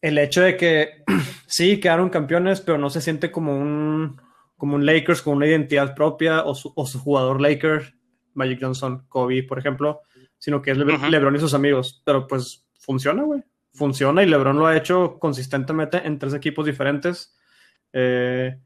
el 0.00 0.18
hecho 0.18 0.42
de 0.42 0.56
que 0.56 1.04
sí 1.46 1.78
quedaron 1.78 2.10
campeones, 2.10 2.60
pero 2.60 2.76
no 2.76 2.90
se 2.90 3.00
siente 3.00 3.30
como 3.30 3.56
un, 3.56 4.20
como 4.56 4.74
un 4.74 4.84
Lakers 4.84 5.22
con 5.22 5.36
una 5.36 5.46
identidad 5.46 5.94
propia 5.94 6.42
o 6.44 6.54
su, 6.54 6.98
jugador 6.98 7.40
Lakers, 7.40 7.94
Magic 8.34 8.58
Johnson, 8.60 9.06
Kobe, 9.08 9.44
por 9.44 9.60
ejemplo, 9.60 10.00
sino 10.38 10.60
que 10.60 10.72
es 10.72 10.78
LeBron 10.78 11.36
y 11.36 11.38
sus 11.38 11.54
amigos. 11.54 12.02
Pero 12.04 12.26
pues 12.26 12.66
funciona, 12.80 13.22
güey. 13.22 13.42
funciona 13.72 14.24
y 14.24 14.26
LeBron 14.26 14.58
lo 14.58 14.66
ha 14.66 14.76
hecho 14.76 15.18
consistentemente 15.20 16.04
en 16.04 16.18
tres 16.18 16.34
equipos 16.34 16.66
diferentes. 16.66 17.38
Eh, 17.92 18.58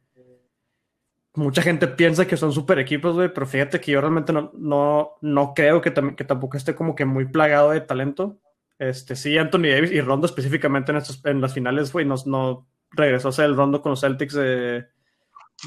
mucha 1.34 1.62
gente 1.62 1.88
piensa 1.88 2.26
que 2.26 2.36
son 2.36 2.52
super 2.52 2.78
equipos, 2.78 3.14
güey, 3.14 3.32
pero 3.32 3.46
fíjate 3.46 3.80
que 3.80 3.92
yo 3.92 4.00
realmente 4.00 4.32
no, 4.32 4.52
no, 4.54 5.12
no 5.20 5.54
creo 5.54 5.80
que, 5.80 5.92
que, 5.92 6.24
tampoco 6.24 6.56
esté 6.56 6.74
como 6.74 6.94
que 6.94 7.04
muy 7.04 7.26
plagado 7.26 7.70
de 7.70 7.80
talento. 7.80 8.38
Este, 8.78 9.16
sí, 9.16 9.36
Anthony 9.36 9.68
Davis 9.70 9.92
y 9.92 10.00
Rondo 10.00 10.26
específicamente 10.26 10.92
en, 10.92 10.98
estos, 10.98 11.24
en 11.24 11.40
las 11.40 11.52
finales, 11.52 11.92
güey, 11.92 12.06
no, 12.06 12.14
no 12.26 12.66
regresó 12.90 13.28
a 13.28 13.32
ser 13.32 13.46
el 13.46 13.56
Rondo 13.56 13.82
con 13.82 13.90
los 13.90 14.00
Celtics 14.00 14.34
de, 14.34 14.86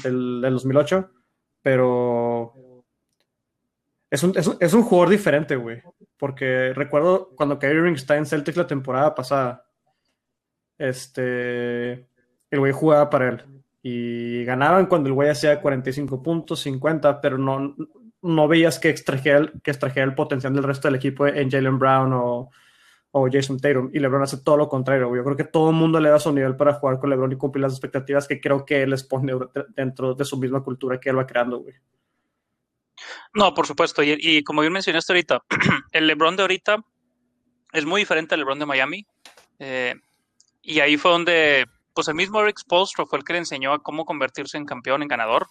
del, 0.02 0.40
2008, 0.40 1.10
pero 1.62 2.54
es 4.10 4.22
un, 4.22 4.34
es 4.36 4.72
un, 4.72 4.82
jugador 4.82 5.10
diferente, 5.10 5.56
güey, 5.56 5.82
porque 6.16 6.72
recuerdo 6.74 7.30
cuando 7.36 7.58
Kyrie 7.58 7.76
Irving 7.76 7.94
está 7.94 8.16
en 8.16 8.26
Celtics 8.26 8.56
la 8.56 8.66
temporada 8.66 9.14
pasada, 9.14 9.66
este, 10.78 11.92
el 12.50 12.58
güey 12.58 12.72
jugaba 12.72 13.10
para 13.10 13.28
él 13.28 13.57
y 13.82 14.44
ganaban 14.44 14.86
cuando 14.86 15.08
el 15.08 15.14
güey 15.14 15.28
hacía 15.28 15.60
45 15.60 16.22
puntos, 16.22 16.60
50, 16.60 17.20
pero 17.20 17.38
no, 17.38 17.76
no 18.22 18.48
veías 18.48 18.78
que 18.78 18.88
extrajera, 18.88 19.38
el, 19.38 19.52
que 19.62 19.70
extrajera 19.70 20.04
el 20.04 20.14
potencial 20.14 20.54
del 20.54 20.64
resto 20.64 20.88
del 20.88 20.96
equipo 20.96 21.26
en 21.26 21.50
Jalen 21.50 21.78
Brown 21.78 22.12
o, 22.12 22.50
o, 23.12 23.28
Jason 23.30 23.58
Tatum. 23.58 23.90
Y 23.92 24.00
LeBron 24.00 24.22
hace 24.22 24.38
todo 24.38 24.56
lo 24.56 24.68
contrario. 24.68 25.14
Yo 25.14 25.24
creo 25.24 25.36
que 25.36 25.44
todo 25.44 25.70
el 25.70 25.76
mundo 25.76 26.00
le 26.00 26.10
da 26.10 26.18
su 26.18 26.32
nivel 26.32 26.56
para 26.56 26.74
jugar 26.74 26.98
con 26.98 27.10
LeBron 27.10 27.32
y 27.32 27.36
cumplir 27.36 27.62
las 27.62 27.72
expectativas 27.72 28.26
que 28.26 28.40
creo 28.40 28.64
que 28.64 28.82
él 28.82 28.90
les 28.90 29.04
pone 29.04 29.32
dentro 29.76 30.14
de 30.14 30.24
su 30.24 30.36
misma 30.36 30.62
cultura 30.62 30.98
que 30.98 31.10
él 31.10 31.18
va 31.18 31.26
creando, 31.26 31.58
güey. 31.58 31.74
No, 33.34 33.54
por 33.54 33.66
supuesto. 33.66 34.02
Y, 34.02 34.16
y 34.18 34.42
como 34.42 34.62
bien 34.62 34.72
mencionaste 34.72 35.12
ahorita, 35.12 35.44
el 35.92 36.06
LeBron 36.08 36.36
de 36.36 36.42
ahorita 36.42 36.84
es 37.72 37.86
muy 37.86 38.02
diferente 38.02 38.34
al 38.34 38.40
LeBron 38.40 38.58
de 38.58 38.66
Miami. 38.66 39.06
Eh, 39.60 39.94
y 40.62 40.80
ahí 40.80 40.96
fue 40.96 41.12
donde 41.12 41.66
pues 41.98 42.06
el 42.06 42.14
mismo 42.14 42.40
Eric 42.40 42.60
Spolstra 42.60 43.06
fue 43.06 43.18
el 43.18 43.24
que 43.24 43.32
le 43.32 43.40
enseñó 43.40 43.72
a 43.72 43.82
cómo 43.82 44.04
convertirse 44.04 44.56
en 44.56 44.66
campeón, 44.66 45.02
en 45.02 45.08
ganador. 45.08 45.48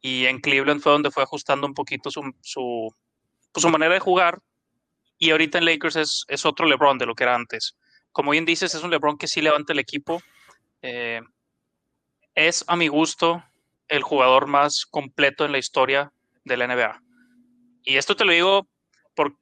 Y 0.00 0.26
en 0.26 0.38
Cleveland 0.38 0.80
fue 0.80 0.92
donde 0.92 1.10
fue 1.10 1.24
ajustando 1.24 1.66
un 1.66 1.74
poquito 1.74 2.12
su, 2.12 2.32
su, 2.42 2.94
pues, 3.50 3.60
su 3.60 3.68
manera 3.70 3.92
de 3.92 3.98
jugar. 3.98 4.38
Y 5.18 5.32
ahorita 5.32 5.58
en 5.58 5.64
Lakers 5.64 5.96
es, 5.96 6.24
es, 6.28 6.46
otro 6.46 6.66
LeBron 6.66 6.96
de 6.96 7.06
lo 7.06 7.16
que 7.16 7.24
era 7.24 7.34
antes. 7.34 7.76
Como 8.12 8.30
bien 8.30 8.44
dices, 8.44 8.72
es 8.72 8.84
un 8.84 8.90
LeBron 8.92 9.18
que 9.18 9.26
sí 9.26 9.40
levanta 9.40 9.72
el 9.72 9.80
equipo. 9.80 10.22
Eh, 10.80 11.20
es, 12.36 12.64
a 12.68 12.76
mi 12.76 12.86
gusto, 12.86 13.42
el 13.88 14.04
jugador 14.04 14.46
más 14.46 14.86
completo 14.86 15.44
en 15.44 15.50
la 15.50 15.58
historia 15.58 16.12
de 16.44 16.56
la 16.56 16.68
NBA. 16.68 17.02
Y 17.82 17.96
esto 17.96 18.14
te 18.14 18.24
lo 18.24 18.30
digo 18.30 18.68
por, 19.14 19.36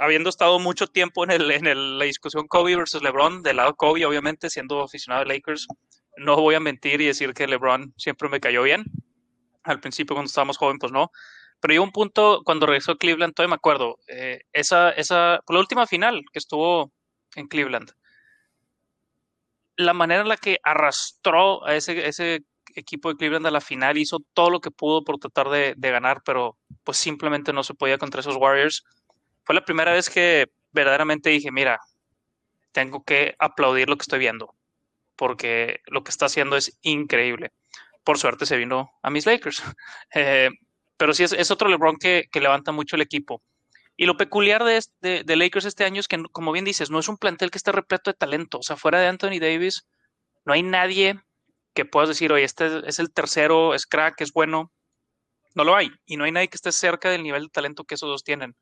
habiendo 0.00 0.30
estado 0.30 0.58
mucho 0.58 0.86
tiempo 0.86 1.24
en, 1.24 1.98
la 1.98 2.04
discusión 2.04 2.46
Kobe 2.46 2.76
versus 2.76 3.02
LeBron, 3.02 3.42
del 3.42 3.56
lado 3.56 3.74
Kobe, 3.74 4.06
obviamente, 4.06 4.50
siendo 4.50 4.82
aficionado 4.82 5.24
de 5.24 5.34
Lakers, 5.34 5.66
no 6.16 6.36
voy 6.36 6.54
a 6.54 6.60
mentir 6.60 7.00
y 7.00 7.06
decir 7.06 7.32
que 7.32 7.46
LeBron 7.46 7.94
siempre 7.96 8.28
me 8.28 8.40
cayó 8.40 8.62
bien. 8.62 8.84
Al 9.62 9.80
principio, 9.80 10.14
cuando 10.14 10.28
estábamos 10.28 10.58
jóvenes, 10.58 10.80
pues 10.80 10.92
no. 10.92 11.10
Pero 11.60 11.72
llegó 11.72 11.84
un 11.84 11.92
punto 11.92 12.42
cuando 12.44 12.66
regresó 12.66 12.92
a 12.92 12.98
Cleveland, 12.98 13.34
todavía 13.34 13.50
me 13.50 13.56
acuerdo, 13.56 13.98
eh, 14.06 14.42
esa, 14.52 14.90
esa, 14.90 15.40
la 15.48 15.58
última 15.58 15.86
final 15.86 16.22
que 16.32 16.38
estuvo 16.38 16.92
en 17.34 17.48
Cleveland, 17.48 17.90
la 19.76 19.92
manera 19.92 20.22
en 20.22 20.28
la 20.28 20.36
que 20.36 20.58
arrastró 20.62 21.64
a 21.66 21.74
ese, 21.74 22.06
ese 22.06 22.44
equipo 22.74 23.08
de 23.08 23.16
Cleveland 23.16 23.46
a 23.46 23.50
la 23.50 23.60
final, 23.60 23.98
hizo 23.98 24.20
todo 24.34 24.50
lo 24.50 24.60
que 24.60 24.70
pudo 24.70 25.02
por 25.02 25.18
tratar 25.18 25.48
de, 25.48 25.74
de 25.76 25.90
ganar, 25.90 26.22
pero 26.24 26.56
pues 26.84 26.98
simplemente 26.98 27.52
no 27.52 27.64
se 27.64 27.74
podía 27.74 27.98
contra 27.98 28.20
esos 28.20 28.36
Warriors 28.36 28.84
fue 29.48 29.54
la 29.54 29.64
primera 29.64 29.94
vez 29.94 30.10
que 30.10 30.50
verdaderamente 30.72 31.30
dije, 31.30 31.50
mira, 31.50 31.80
tengo 32.72 33.02
que 33.02 33.34
aplaudir 33.38 33.88
lo 33.88 33.96
que 33.96 34.02
estoy 34.02 34.18
viendo, 34.18 34.54
porque 35.16 35.80
lo 35.86 36.04
que 36.04 36.10
está 36.10 36.26
haciendo 36.26 36.54
es 36.54 36.78
increíble. 36.82 37.52
Por 38.04 38.18
suerte 38.18 38.44
se 38.44 38.58
vino 38.58 38.90
a 39.02 39.08
mis 39.08 39.24
Lakers. 39.24 39.62
Eh, 40.14 40.50
pero 40.98 41.14
sí 41.14 41.24
es, 41.24 41.50
otro 41.50 41.70
LeBron 41.70 41.96
que, 41.96 42.28
levanta 42.34 42.72
mucho 42.72 42.96
el 42.96 43.00
equipo. 43.00 43.40
Y 43.96 44.04
lo 44.04 44.18
peculiar 44.18 44.64
de, 44.64 44.82
de, 45.00 45.36
Lakers 45.36 45.64
este 45.64 45.86
año 45.86 46.00
es 46.00 46.08
que, 46.08 46.22
como 46.30 46.52
bien 46.52 46.66
dices, 46.66 46.90
no 46.90 46.98
es 46.98 47.08
un 47.08 47.16
plantel 47.16 47.50
que 47.50 47.56
esté 47.56 47.72
repleto 47.72 48.10
de 48.10 48.18
talento. 48.18 48.58
O 48.58 48.62
sea, 48.62 48.76
fuera 48.76 49.00
de 49.00 49.06
Anthony 49.06 49.40
Davis, 49.40 49.86
no 50.44 50.52
hay 50.52 50.62
nadie 50.62 51.22
que 51.72 51.86
puedas 51.86 52.10
decir, 52.10 52.30
oye, 52.34 52.44
este 52.44 52.86
es 52.86 52.98
el 52.98 53.14
tercero, 53.14 53.72
es 53.72 53.86
crack, 53.86 54.20
es 54.20 54.34
bueno. 54.34 54.70
No 55.54 55.64
lo 55.64 55.74
hay. 55.74 55.90
Y 56.04 56.18
no 56.18 56.24
hay 56.24 56.32
nadie 56.32 56.48
que 56.48 56.56
esté 56.56 56.70
cerca 56.70 57.08
del 57.08 57.22
nivel 57.22 57.44
de 57.44 57.48
talento 57.48 57.84
que 57.84 57.94
esos 57.94 58.10
dos 58.10 58.24
tienen 58.24 58.54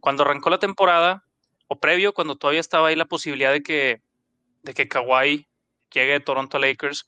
cuando 0.00 0.22
arrancó 0.22 0.50
la 0.50 0.58
temporada, 0.58 1.24
o 1.68 1.78
previo, 1.78 2.14
cuando 2.14 2.36
todavía 2.36 2.60
estaba 2.60 2.88
ahí 2.88 2.96
la 2.96 3.06
posibilidad 3.06 3.52
de 3.52 3.62
que, 3.62 4.00
de 4.62 4.74
que 4.74 4.88
Kawhi 4.88 5.48
llegue 5.92 6.12
de 6.12 6.20
Toronto 6.20 6.58
Lakers, 6.58 7.06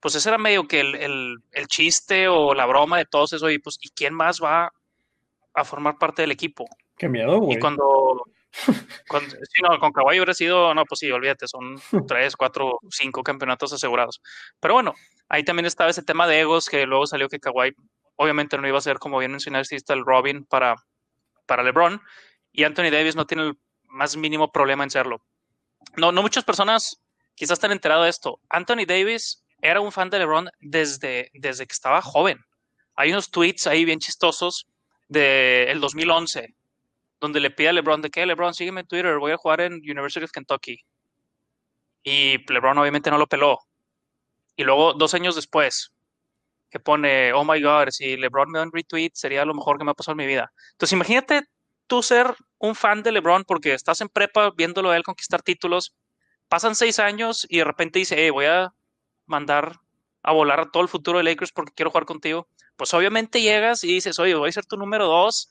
pues 0.00 0.14
ese 0.14 0.28
era 0.28 0.38
medio 0.38 0.68
que 0.68 0.80
el, 0.80 1.68
chiste 1.68 2.28
o 2.28 2.54
la 2.54 2.66
broma 2.66 2.98
de 2.98 3.06
todos 3.06 3.32
eso, 3.32 3.50
y 3.50 3.58
pues, 3.58 3.78
¿y 3.80 3.88
quién 3.90 4.14
más 4.14 4.40
va 4.42 4.72
a 5.54 5.64
formar 5.64 5.98
parte 5.98 6.22
del 6.22 6.30
equipo? 6.30 6.66
Qué 6.96 7.08
miedo, 7.08 7.38
güey. 7.38 7.56
Y 7.56 7.58
cuando, 7.58 8.24
si 8.52 9.62
no, 9.62 9.78
con 9.80 9.92
Kawhi 9.92 10.18
hubiera 10.18 10.34
sido, 10.34 10.74
no, 10.74 10.84
pues 10.84 11.00
sí, 11.00 11.10
olvídate, 11.10 11.48
son 11.48 11.80
tres, 12.06 12.36
cuatro, 12.36 12.78
cinco 12.90 13.22
campeonatos 13.22 13.72
asegurados. 13.72 14.20
Pero 14.60 14.74
bueno, 14.74 14.94
ahí 15.28 15.42
también 15.42 15.66
estaba 15.66 15.90
ese 15.90 16.02
tema 16.02 16.26
de 16.26 16.40
egos 16.40 16.68
que 16.68 16.86
luego 16.86 17.06
salió 17.06 17.28
que 17.28 17.40
Kawhi 17.40 17.74
obviamente 18.16 18.58
no 18.58 18.68
iba 18.68 18.78
a 18.78 18.82
ser, 18.82 18.98
como 18.98 19.18
bien 19.18 19.32
mencionaste, 19.32 19.76
el 19.88 20.04
Robin 20.04 20.44
para, 20.44 20.76
para 21.46 21.62
LeBron 21.62 22.00
y 22.52 22.64
Anthony 22.64 22.90
Davis 22.90 23.16
no 23.16 23.26
tiene 23.26 23.44
el 23.44 23.58
más 23.86 24.16
mínimo 24.16 24.50
problema 24.52 24.84
en 24.84 24.90
serlo. 24.90 25.24
No, 25.96 26.12
no 26.12 26.22
muchas 26.22 26.44
personas 26.44 27.02
quizás 27.34 27.56
están 27.56 27.72
enterados 27.72 28.04
de 28.04 28.10
esto. 28.10 28.40
Anthony 28.48 28.86
Davis 28.86 29.44
era 29.60 29.80
un 29.80 29.92
fan 29.92 30.10
de 30.10 30.18
LeBron 30.18 30.50
desde, 30.60 31.30
desde 31.34 31.66
que 31.66 31.72
estaba 31.72 32.02
joven. 32.02 32.38
Hay 32.96 33.12
unos 33.12 33.30
tweets 33.30 33.66
ahí 33.66 33.84
bien 33.84 33.98
chistosos 33.98 34.66
del 35.08 35.68
el 35.68 35.80
2011 35.80 36.54
donde 37.24 37.40
le 37.40 37.50
pide 37.50 37.70
a 37.70 37.72
LeBron 37.72 38.02
de 38.02 38.10
que 38.10 38.26
LeBron 38.26 38.52
sígueme 38.52 38.82
en 38.82 38.86
Twitter, 38.86 39.18
voy 39.18 39.32
a 39.32 39.38
jugar 39.38 39.62
en 39.62 39.74
University 39.74 40.24
of 40.24 40.30
Kentucky. 40.30 40.84
Y 42.02 42.36
LeBron 42.52 42.76
obviamente 42.76 43.10
no 43.10 43.16
lo 43.16 43.26
peló. 43.26 43.58
Y 44.56 44.64
luego, 44.64 44.92
dos 44.92 45.14
años 45.14 45.34
después, 45.34 45.93
que 46.74 46.80
pone, 46.80 47.32
oh 47.32 47.44
my 47.44 47.62
god, 47.62 47.90
si 47.90 48.16
LeBron 48.16 48.50
me 48.50 48.58
da 48.58 48.64
un 48.64 48.72
retweet, 48.72 49.12
sería 49.14 49.44
lo 49.44 49.54
mejor 49.54 49.78
que 49.78 49.84
me 49.84 49.92
ha 49.92 49.94
pasado 49.94 50.14
en 50.14 50.16
mi 50.16 50.26
vida. 50.26 50.52
Entonces, 50.72 50.92
imagínate 50.92 51.44
tú 51.86 52.02
ser 52.02 52.34
un 52.58 52.74
fan 52.74 53.04
de 53.04 53.12
LeBron 53.12 53.44
porque 53.44 53.74
estás 53.74 54.00
en 54.00 54.08
prepa 54.08 54.50
viéndolo 54.50 54.90
a 54.90 54.96
él 54.96 55.04
conquistar 55.04 55.40
títulos, 55.40 55.94
pasan 56.48 56.74
seis 56.74 56.98
años 56.98 57.46
y 57.48 57.58
de 57.58 57.64
repente 57.64 58.00
dice, 58.00 58.16
hey, 58.18 58.30
voy 58.30 58.46
a 58.46 58.74
mandar 59.24 59.78
a 60.24 60.32
volar 60.32 60.58
a 60.58 60.70
todo 60.72 60.82
el 60.82 60.88
futuro 60.88 61.18
de 61.18 61.24
Lakers 61.24 61.52
porque 61.52 61.72
quiero 61.72 61.92
jugar 61.92 62.06
contigo. 62.06 62.48
Pues 62.74 62.92
obviamente 62.92 63.40
llegas 63.40 63.84
y 63.84 63.94
dices, 63.94 64.18
oye, 64.18 64.34
voy 64.34 64.48
a 64.48 64.52
ser 64.52 64.66
tu 64.66 64.76
número 64.76 65.06
dos, 65.06 65.50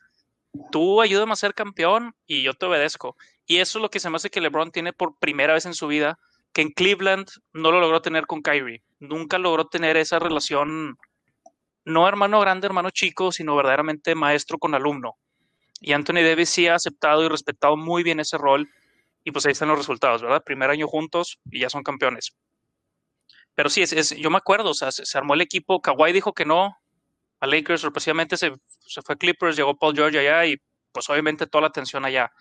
tú 0.73 0.99
ayúdame 0.99 1.31
a 1.31 1.37
ser 1.37 1.53
campeón 1.53 2.17
y 2.27 2.43
yo 2.43 2.53
te 2.53 2.65
obedezco. 2.65 3.15
Y 3.45 3.59
eso 3.59 3.79
es 3.79 3.81
lo 3.81 3.89
que 3.89 4.01
se 4.01 4.09
me 4.09 4.17
hace 4.17 4.29
que 4.29 4.41
LeBron 4.41 4.73
tiene 4.73 4.91
por 4.91 5.17
primera 5.19 5.53
vez 5.53 5.65
en 5.65 5.73
su 5.73 5.87
vida, 5.87 6.19
que 6.51 6.63
en 6.63 6.71
Cleveland 6.71 7.29
no 7.53 7.71
lo 7.71 7.79
logró 7.79 8.01
tener 8.01 8.25
con 8.25 8.41
Kyrie. 8.41 8.83
Nunca 8.99 9.37
logró 9.37 9.67
tener 9.67 9.95
esa 9.95 10.19
relación 10.19 10.97
no 11.85 12.07
hermano 12.07 12.39
grande, 12.39 12.67
hermano 12.67 12.89
chico, 12.89 13.31
sino 13.31 13.55
verdaderamente 13.55 14.15
maestro 14.15 14.57
con 14.57 14.75
alumno. 14.75 15.17
Y 15.79 15.93
Anthony 15.93 16.23
Davis 16.23 16.49
sí 16.49 16.67
ha 16.67 16.75
aceptado 16.75 17.23
y 17.23 17.27
respetado 17.27 17.75
muy 17.75 18.03
bien 18.03 18.19
ese 18.19 18.37
rol. 18.37 18.69
Y 19.23 19.31
pues 19.31 19.45
ahí 19.45 19.51
están 19.51 19.69
los 19.69 19.77
resultados, 19.77 20.21
¿verdad? 20.21 20.43
Primer 20.43 20.69
año 20.69 20.87
juntos 20.87 21.39
y 21.51 21.59
ya 21.59 21.69
son 21.69 21.83
campeones. 21.83 22.35
Pero 23.55 23.69
sí, 23.69 23.81
es, 23.81 24.09
yo 24.17 24.29
me 24.29 24.37
acuerdo, 24.37 24.71
o 24.71 24.73
sea, 24.73 24.91
se, 24.91 25.17
armó 25.17 25.33
el 25.33 25.41
equipo. 25.41 25.81
Kawhi 25.81 26.11
dijo 26.11 26.33
que 26.33 26.45
no 26.45 26.77
a 27.39 27.47
Lakers, 27.47 27.81
sorpresivamente 27.81 28.37
se, 28.37 28.53
se 28.79 29.01
fue 29.01 29.15
a 29.15 29.17
Clippers, 29.17 29.57
llegó 29.57 29.77
Paul 29.77 29.95
George 29.95 30.17
allá 30.17 30.45
y 30.45 30.57
pues 30.91 31.09
obviamente 31.09 31.47
toda 31.47 31.63
la 31.63 31.67
atención 31.67 32.05
allá. 32.05 32.31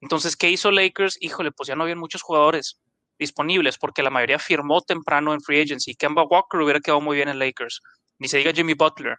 Entonces, 0.00 0.36
¿qué 0.36 0.50
hizo 0.50 0.70
Lakers? 0.70 1.16
Híjole, 1.20 1.52
pues 1.52 1.68
ya 1.68 1.76
no 1.76 1.82
habían 1.84 1.98
muchos 1.98 2.22
jugadores 2.22 2.80
disponibles 3.20 3.78
porque 3.78 4.02
la 4.02 4.10
mayoría 4.10 4.40
firmó 4.40 4.80
temprano 4.80 5.32
en 5.32 5.40
free 5.40 5.60
agency. 5.62 5.94
Kemba 5.94 6.24
Walker 6.24 6.60
hubiera 6.60 6.80
quedado 6.80 7.00
muy 7.00 7.16
bien 7.16 7.28
en 7.28 7.38
Lakers 7.38 7.80
ni 8.20 8.28
se 8.28 8.38
diga 8.38 8.52
Jimmy 8.52 8.74
Butler. 8.74 9.18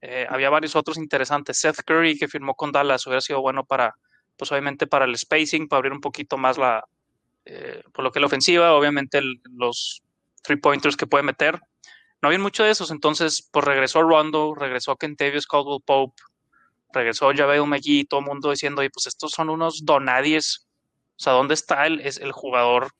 Eh, 0.00 0.26
había 0.30 0.48
varios 0.48 0.74
otros 0.76 0.96
interesantes. 0.96 1.58
Seth 1.58 1.82
Curry, 1.84 2.16
que 2.16 2.28
firmó 2.28 2.54
con 2.54 2.72
Dallas, 2.72 3.06
hubiera 3.06 3.20
sido 3.20 3.42
bueno 3.42 3.64
para, 3.64 3.94
pues 4.36 4.50
obviamente 4.52 4.86
para 4.86 5.04
el 5.04 5.18
spacing, 5.18 5.68
para 5.68 5.78
abrir 5.78 5.92
un 5.92 6.00
poquito 6.00 6.38
más 6.38 6.56
la, 6.56 6.84
eh, 7.44 7.82
por 7.92 8.04
lo 8.04 8.12
que 8.12 8.20
la 8.20 8.26
ofensiva, 8.26 8.72
obviamente 8.72 9.20
los 9.52 10.02
three 10.42 10.56
pointers 10.56 10.96
que 10.96 11.08
puede 11.08 11.24
meter. 11.24 11.60
No 12.22 12.28
había 12.28 12.38
mucho 12.38 12.62
de 12.62 12.70
esos, 12.70 12.90
entonces 12.92 13.48
pues 13.52 13.64
regresó 13.64 14.02
Rondo, 14.02 14.54
regresó 14.54 14.96
Kentavious 14.96 15.46
Caldwell 15.46 15.82
Pope, 15.84 16.22
regresó 16.92 17.32
Javel 17.34 17.66
McGee, 17.66 18.06
todo 18.06 18.20
el 18.20 18.26
mundo 18.26 18.50
diciendo, 18.50 18.84
y 18.84 18.88
pues 18.90 19.08
estos 19.08 19.32
son 19.32 19.50
unos 19.50 19.84
donadies. 19.84 20.68
O 21.16 21.18
sea, 21.18 21.32
¿dónde 21.32 21.54
está 21.54 21.86
el, 21.86 22.00
es 22.00 22.18
el 22.18 22.30
jugador 22.30 22.92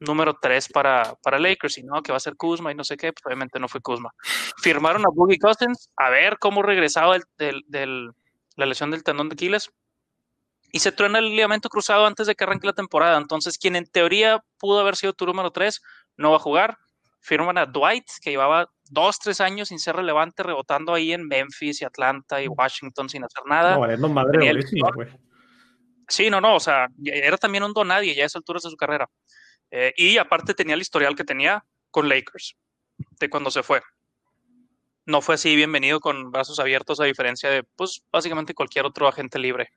número 0.00 0.36
3 0.40 0.68
para, 0.72 1.14
para 1.22 1.38
Lakers 1.38 1.78
y 1.78 1.82
no, 1.82 2.02
que 2.02 2.12
va 2.12 2.16
a 2.16 2.20
ser 2.20 2.36
Kuzma 2.36 2.72
y 2.72 2.74
no 2.74 2.84
sé 2.84 2.96
qué, 2.96 3.12
pues 3.12 3.24
obviamente 3.26 3.58
no 3.58 3.68
fue 3.68 3.80
Kuzma. 3.80 4.10
Firmaron 4.58 5.04
a 5.04 5.10
Boogie 5.12 5.38
Cousins 5.38 5.90
a 5.96 6.10
ver 6.10 6.38
cómo 6.38 6.62
regresaba 6.62 7.16
el, 7.16 7.24
del, 7.38 8.10
la 8.56 8.66
lesión 8.66 8.90
del 8.90 9.04
tendón 9.04 9.28
de 9.28 9.34
Aquiles 9.34 9.70
y 10.72 10.80
se 10.80 10.92
truena 10.92 11.18
el 11.18 11.30
ligamento 11.30 11.68
cruzado 11.68 12.06
antes 12.06 12.26
de 12.26 12.34
que 12.34 12.44
arranque 12.44 12.66
la 12.66 12.74
temporada. 12.74 13.16
Entonces, 13.18 13.58
quien 13.58 13.76
en 13.76 13.86
teoría 13.86 14.44
pudo 14.58 14.80
haber 14.80 14.96
sido 14.96 15.14
tu 15.14 15.26
número 15.26 15.50
3, 15.50 15.80
no 16.16 16.30
va 16.30 16.36
a 16.36 16.40
jugar. 16.40 16.76
Firman 17.20 17.58
a 17.58 17.66
Dwight, 17.66 18.04
que 18.22 18.30
llevaba 18.30 18.70
dos, 18.90 19.18
tres 19.18 19.40
años 19.40 19.68
sin 19.68 19.78
ser 19.78 19.96
relevante, 19.96 20.42
rebotando 20.42 20.94
ahí 20.94 21.12
en 21.12 21.26
Memphis 21.26 21.82
y 21.82 21.84
Atlanta 21.84 22.40
y 22.42 22.48
Washington 22.48 23.08
sin 23.08 23.24
hacer 23.24 23.44
nada. 23.46 23.76
No, 23.76 23.96
no 23.96 24.08
madre 24.08 24.52
güey. 24.94 25.08
Sí, 26.06 26.30
no, 26.30 26.40
no, 26.40 26.54
o 26.56 26.60
sea, 26.60 26.88
era 27.04 27.36
también 27.36 27.64
un 27.64 27.72
don 27.74 27.88
nadie 27.88 28.14
ya 28.14 28.22
a 28.22 28.26
esas 28.26 28.36
alturas 28.36 28.62
de 28.62 28.70
su 28.70 28.76
carrera. 28.76 29.08
Eh, 29.70 29.92
y 29.96 30.18
aparte 30.18 30.54
tenía 30.54 30.74
el 30.74 30.80
historial 30.80 31.14
que 31.14 31.24
tenía 31.24 31.64
con 31.90 32.08
Lakers, 32.08 32.56
de 33.18 33.30
cuando 33.30 33.50
se 33.50 33.62
fue. 33.62 33.82
No 35.06 35.22
fue 35.22 35.36
así 35.36 35.56
bienvenido 35.56 36.00
con 36.00 36.30
brazos 36.30 36.58
abiertos, 36.58 37.00
a 37.00 37.04
diferencia 37.04 37.48
de, 37.48 37.64
pues, 37.64 38.02
básicamente 38.12 38.54
cualquier 38.54 38.84
otro 38.84 39.08
agente 39.08 39.38
libre. 39.38 39.70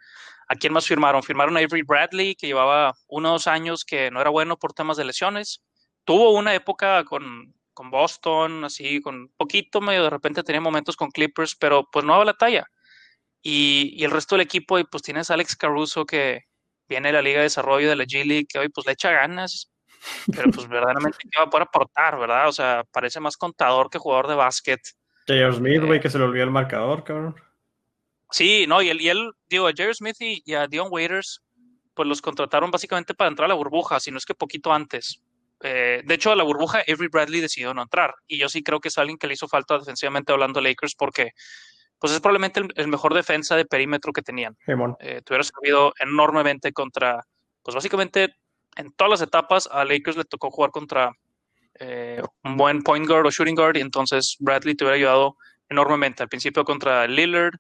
¿A 0.48 0.56
quién 0.56 0.74
más 0.74 0.86
firmaron? 0.86 1.24
Firmaron 1.24 1.56
a 1.56 1.62
Avery 1.62 1.84
Bradley, 1.84 2.36
que 2.36 2.48
llevaba 2.48 2.94
unos 3.08 3.48
años 3.48 3.86
que 3.86 4.12
no 4.12 4.20
era 4.20 4.30
bueno 4.30 4.58
por 4.58 4.74
temas 4.74 4.98
de 4.98 5.06
lesiones. 5.06 5.64
Tuvo 6.04 6.32
una 6.32 6.54
época 6.54 7.06
con, 7.06 7.54
con 7.74 7.90
Boston, 7.90 8.66
así, 8.66 9.02
con 9.02 9.30
poquito, 9.38 9.82
medio 9.82 10.04
de 10.04 10.10
repente 10.10 10.44
tenía 10.44 10.62
momentos 10.62 10.96
con 10.96 11.12
Clippers, 11.12 11.56
pero 11.56 11.88
pues 11.92 12.06
no 12.06 12.14
daba 12.14 12.26
la 12.26 12.34
talla. 12.34 12.68
Y, 13.42 14.04
el 14.04 14.12
resto 14.12 14.36
del 14.36 14.46
equipo, 14.46 14.78
pues 14.92 15.04
tienes 15.04 15.32
a 15.32 15.36
Alex 15.36 15.56
Caruso 15.56 16.06
que 16.06 16.42
viene 16.88 17.10
de 17.10 17.14
la 17.14 17.22
Liga 17.22 17.38
de 17.38 17.44
Desarrollo 17.44 17.90
de 17.90 17.96
la 17.96 18.04
G 18.04 18.26
League, 18.26 18.48
que 18.48 18.60
hoy 18.60 18.70
pues 18.70 18.86
le 18.86 18.94
echa 18.94 19.12
ganas, 19.12 19.71
pero 20.34 20.52
pues 20.52 20.68
verdaderamente 20.68 21.18
que 21.20 21.40
va 21.40 21.46
a 21.46 21.50
poder 21.50 21.68
aportar, 21.68 22.20
¿verdad? 22.20 22.48
O 22.48 22.52
sea, 22.52 22.84
parece 22.92 23.20
más 23.20 23.38
contador 23.38 23.90
que 23.90 24.00
jugador 24.00 24.28
de 24.28 24.36
básquet. 24.36 24.80
J.R. 25.28 25.54
Smith, 25.54 25.84
güey, 25.84 26.00
eh, 26.00 26.02
que 26.02 26.10
se 26.10 26.18
le 26.18 26.26
olvidó 26.26 26.44
el 26.46 26.52
marcador, 26.52 27.04
cabrón. 27.04 27.36
Sí, 28.32 28.66
no, 28.68 28.82
y 28.82 28.90
él, 28.90 29.02
y 29.02 29.10
él 29.10 29.32
digo, 29.50 29.68
a 29.68 29.72
J.R. 29.72 29.94
Smith 29.94 30.18
y, 30.20 30.54
a 30.54 30.68
Dion 30.68 30.88
Waiters, 30.90 31.42
pues 31.94 32.08
los 32.08 32.22
contrataron 32.22 32.72
básicamente 32.72 33.14
para 33.14 33.30
entrar 33.30 33.46
a 33.46 33.50
la 33.50 33.56
burbuja, 33.56 34.00
si 34.00 34.12
no 34.12 34.18
es 34.18 34.26
que 34.26 34.34
poquito 34.34 34.74
antes. 34.74 35.22
Eh, 35.64 36.02
de 36.04 36.14
hecho, 36.16 36.32
a 36.32 36.36
la 36.36 36.44
burbuja, 36.44 36.80
Avery 36.88 37.08
Bradley 37.08 37.42
decidió 37.42 37.74
no 37.74 37.84
entrar. 37.84 38.16
Y 38.28 38.38
yo 38.38 38.50
sí 38.50 38.64
creo 38.64 38.80
que 38.80 38.88
es 38.88 38.98
alguien 38.98 39.18
que 39.18 39.28
le 39.28 39.34
hizo 39.34 39.48
falta 39.48 39.78
defensivamente 39.78 40.32
hablando 40.32 40.62
Lakers 40.62 40.96
porque 40.96 41.34
pues 42.00 42.14
es 42.14 42.20
probablemente 42.20 42.62
el, 42.76 42.88
mejor 42.88 43.14
defensa 43.14 43.56
de 43.56 43.66
perímetro 43.66 44.12
que 44.12 44.24
tenían. 44.24 44.58
Eh, 45.00 45.22
te 45.24 45.34
hubiera 45.34 45.44
servido 45.44 45.94
enormemente 46.00 46.74
contra, 46.74 47.24
pues 47.62 47.76
básicamente 47.76 48.34
en 48.76 48.92
todas 48.94 49.12
las 49.12 49.22
etapas 49.22 49.68
a 49.72 49.84
Lakers 49.86 50.18
le 50.18 50.26
tocó 50.26 50.50
jugar 50.50 50.72
contra 50.72 51.12
eh, 51.80 52.22
un 52.44 52.58
buen 52.58 52.84
point 52.84 53.08
guard 53.08 53.26
o 53.26 53.32
shooting 53.32 53.56
guard 53.56 53.78
y 53.78 53.82
entonces 53.82 54.38
Bradley 54.40 54.76
te 54.76 54.84
hubiera 54.84 54.98
ayudado 54.98 55.38
enormemente. 55.70 56.24
Al 56.24 56.30
principio 56.30 56.64
contra 56.64 57.08
Lillard, 57.08 57.56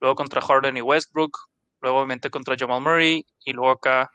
luego 0.00 0.14
contra 0.14 0.40
Harden 0.40 0.76
y 0.76 0.82
Westbrook, 0.82 1.36
luego 1.80 1.98
obviamente 1.98 2.30
contra 2.30 2.56
Jamal 2.58 2.80
Murray 2.80 3.24
y 3.44 3.52
luego 3.52 3.70
acá 3.70 4.10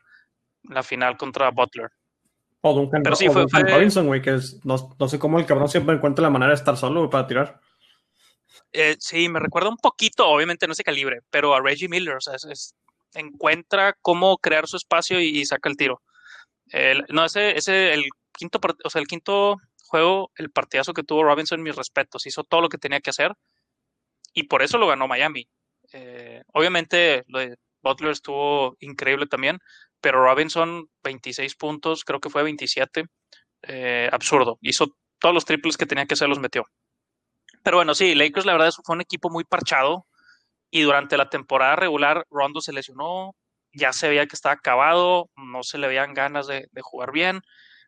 la 0.64 0.84
final 0.84 1.18
contra 1.18 1.52
Butler. 1.52 1.90
O 2.62 2.74
Duncan, 2.74 3.02
Pero 3.02 3.16
sí, 3.16 3.28
fue, 3.28 3.46
Robinson, 3.48 4.06
güey, 4.06 4.22
que 4.22 4.38
no, 4.64 4.96
no, 5.00 5.08
sé 5.08 5.18
cómo 5.18 5.40
el 5.40 5.48
cabrón 5.48 5.68
siempre 5.68 5.96
encuentra 5.96 6.22
la 6.22 6.30
manera 6.30 6.52
de 6.52 6.58
estar 6.58 6.78
solo 6.78 7.10
para 7.10 7.26
tirar. 7.26 7.60
Eh, 8.72 8.96
sí, 9.00 9.28
me 9.30 9.40
recuerda 9.40 9.70
un 9.70 9.78
poquito, 9.78 10.28
obviamente 10.28 10.68
no 10.68 10.74
ese 10.74 10.84
calibre, 10.84 11.22
pero 11.30 11.56
a 11.56 11.62
Reggie 11.62 11.90
Miller, 11.90 12.18
o 12.18 12.22
sea, 12.22 12.36
encuentra 13.16 13.98
cómo 14.02 14.38
crear 14.38 14.68
su 14.68 14.78
espacio 14.78 15.20
y, 15.20 15.44
saca 15.46 15.70
el 15.70 15.76
tiro. 15.76 16.02
No, 17.10 17.26
ese, 17.26 17.58
ese, 17.58 17.94
el 17.94 18.06
quinto, 18.34 18.60
o 18.84 18.90
sea, 18.90 19.02
el 19.02 19.08
quinto 19.08 19.58
juego, 19.86 20.32
el 20.36 20.52
partidazo 20.52 20.94
que 20.94 21.04
tuvo 21.04 21.24
Robinson, 21.24 21.62
mis 21.62 21.76
respetos, 21.76 22.26
hizo 22.26 22.44
todo 22.44 22.62
lo 22.62 22.70
que 22.70 22.78
tenía 22.78 23.02
que 23.02 23.10
hacer 23.10 23.34
y 24.34 24.44
por 24.44 24.62
eso 24.62 24.78
lo 24.78 24.88
ganó 24.88 25.08
Miami. 25.08 25.48
Eh, 25.94 26.42
obviamente 26.54 27.24
lo 27.28 27.40
de 27.40 27.58
Butler 27.84 28.12
estuvo 28.12 28.78
increíble 28.80 29.28
también, 29.28 29.60
pero 30.00 30.24
Robinson 30.24 30.88
26 31.04 31.56
puntos, 31.56 32.04
creo 32.06 32.20
que 32.20 32.30
fue 32.30 32.44
27, 32.44 33.06
eh, 33.64 34.10
absurdo, 34.12 34.58
hizo 34.62 34.96
todos 35.20 35.36
los 35.36 35.46
triples 35.46 35.78
que 35.78 35.86
tenía 35.86 36.06
que 36.06 36.14
hacer, 36.14 36.30
los 36.30 36.40
metió. 36.40 36.66
Pero 37.64 37.78
bueno, 37.78 37.94
sí, 37.94 38.16
Lakers 38.16 38.46
la 38.46 38.54
verdad 38.54 38.72
fue 38.84 38.96
un 38.96 39.02
equipo 39.02 39.30
muy 39.30 39.44
parchado 39.44 40.08
y 40.72 40.82
durante 40.82 41.18
la 41.18 41.30
temporada 41.30 41.76
regular 41.76 42.26
Rondo 42.30 42.62
se 42.62 42.74
lesionó, 42.74 43.36
ya 43.74 43.94
se 43.94 44.10
veía 44.10 44.28
que 44.28 44.36
estaba 44.36 44.54
acabado, 44.54 45.30
no 45.36 45.64
se 45.64 45.78
le 45.78 45.88
veían 45.88 46.14
ganas 46.14 46.48
de, 46.48 46.68
jugar 46.82 47.12
bien, 47.12 47.42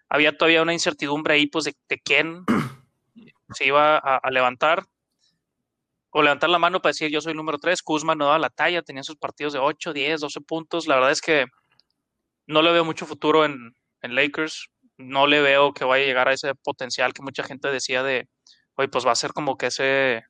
había 0.10 0.38
todavía 0.38 0.62
una 0.62 0.74
incertidumbre 0.74 1.36
ahí 1.36 1.48
pues 1.48 1.66
de, 1.66 1.76
quién 2.04 2.44
se 3.54 3.66
iba 3.66 3.98
a, 3.98 4.32
levantar 4.32 4.86
o 6.12 6.22
levantar 6.22 6.50
la 6.50 6.60
mano 6.60 6.82
para 6.82 6.92
decir 6.92 7.10
yo 7.10 7.22
soy 7.22 7.32
el 7.32 7.38
número 7.38 7.58
3, 7.58 7.82
Kuzma 7.82 8.16
no 8.16 8.26
daba 8.26 8.40
la 8.40 8.50
talla, 8.50 8.82
tenía 8.82 9.04
sus 9.04 9.18
partidos 9.18 9.54
de 9.54 9.60
8, 9.60 9.94
10, 9.94 10.22
12 10.22 10.42
puntos, 10.42 10.88
la 10.88 10.96
verdad 10.96 11.12
es 11.12 11.22
que 11.22 11.46
no 12.46 12.62
le 12.62 12.72
veo 12.72 12.86
mucho 12.86 13.06
futuro 13.06 13.46
en, 13.46 13.74
en 14.02 14.16
Lakers, 14.16 14.70
no 14.98 15.28
le 15.28 15.42
veo 15.42 15.74
que 15.74 15.86
vaya 15.86 16.04
a 16.04 16.08
llegar 16.08 16.28
a 16.28 16.34
ese 16.34 16.54
potencial 16.56 17.14
que 17.14 17.24
mucha 17.24 17.44
gente 17.44 17.70
decía 17.70 18.04
de, 18.04 18.28
oye, 18.76 18.88
pues 18.90 19.06
va 19.06 19.12
a 19.12 19.16
ser 19.16 19.34
como 19.34 19.58
que 19.58 19.68
ese 19.68 20.24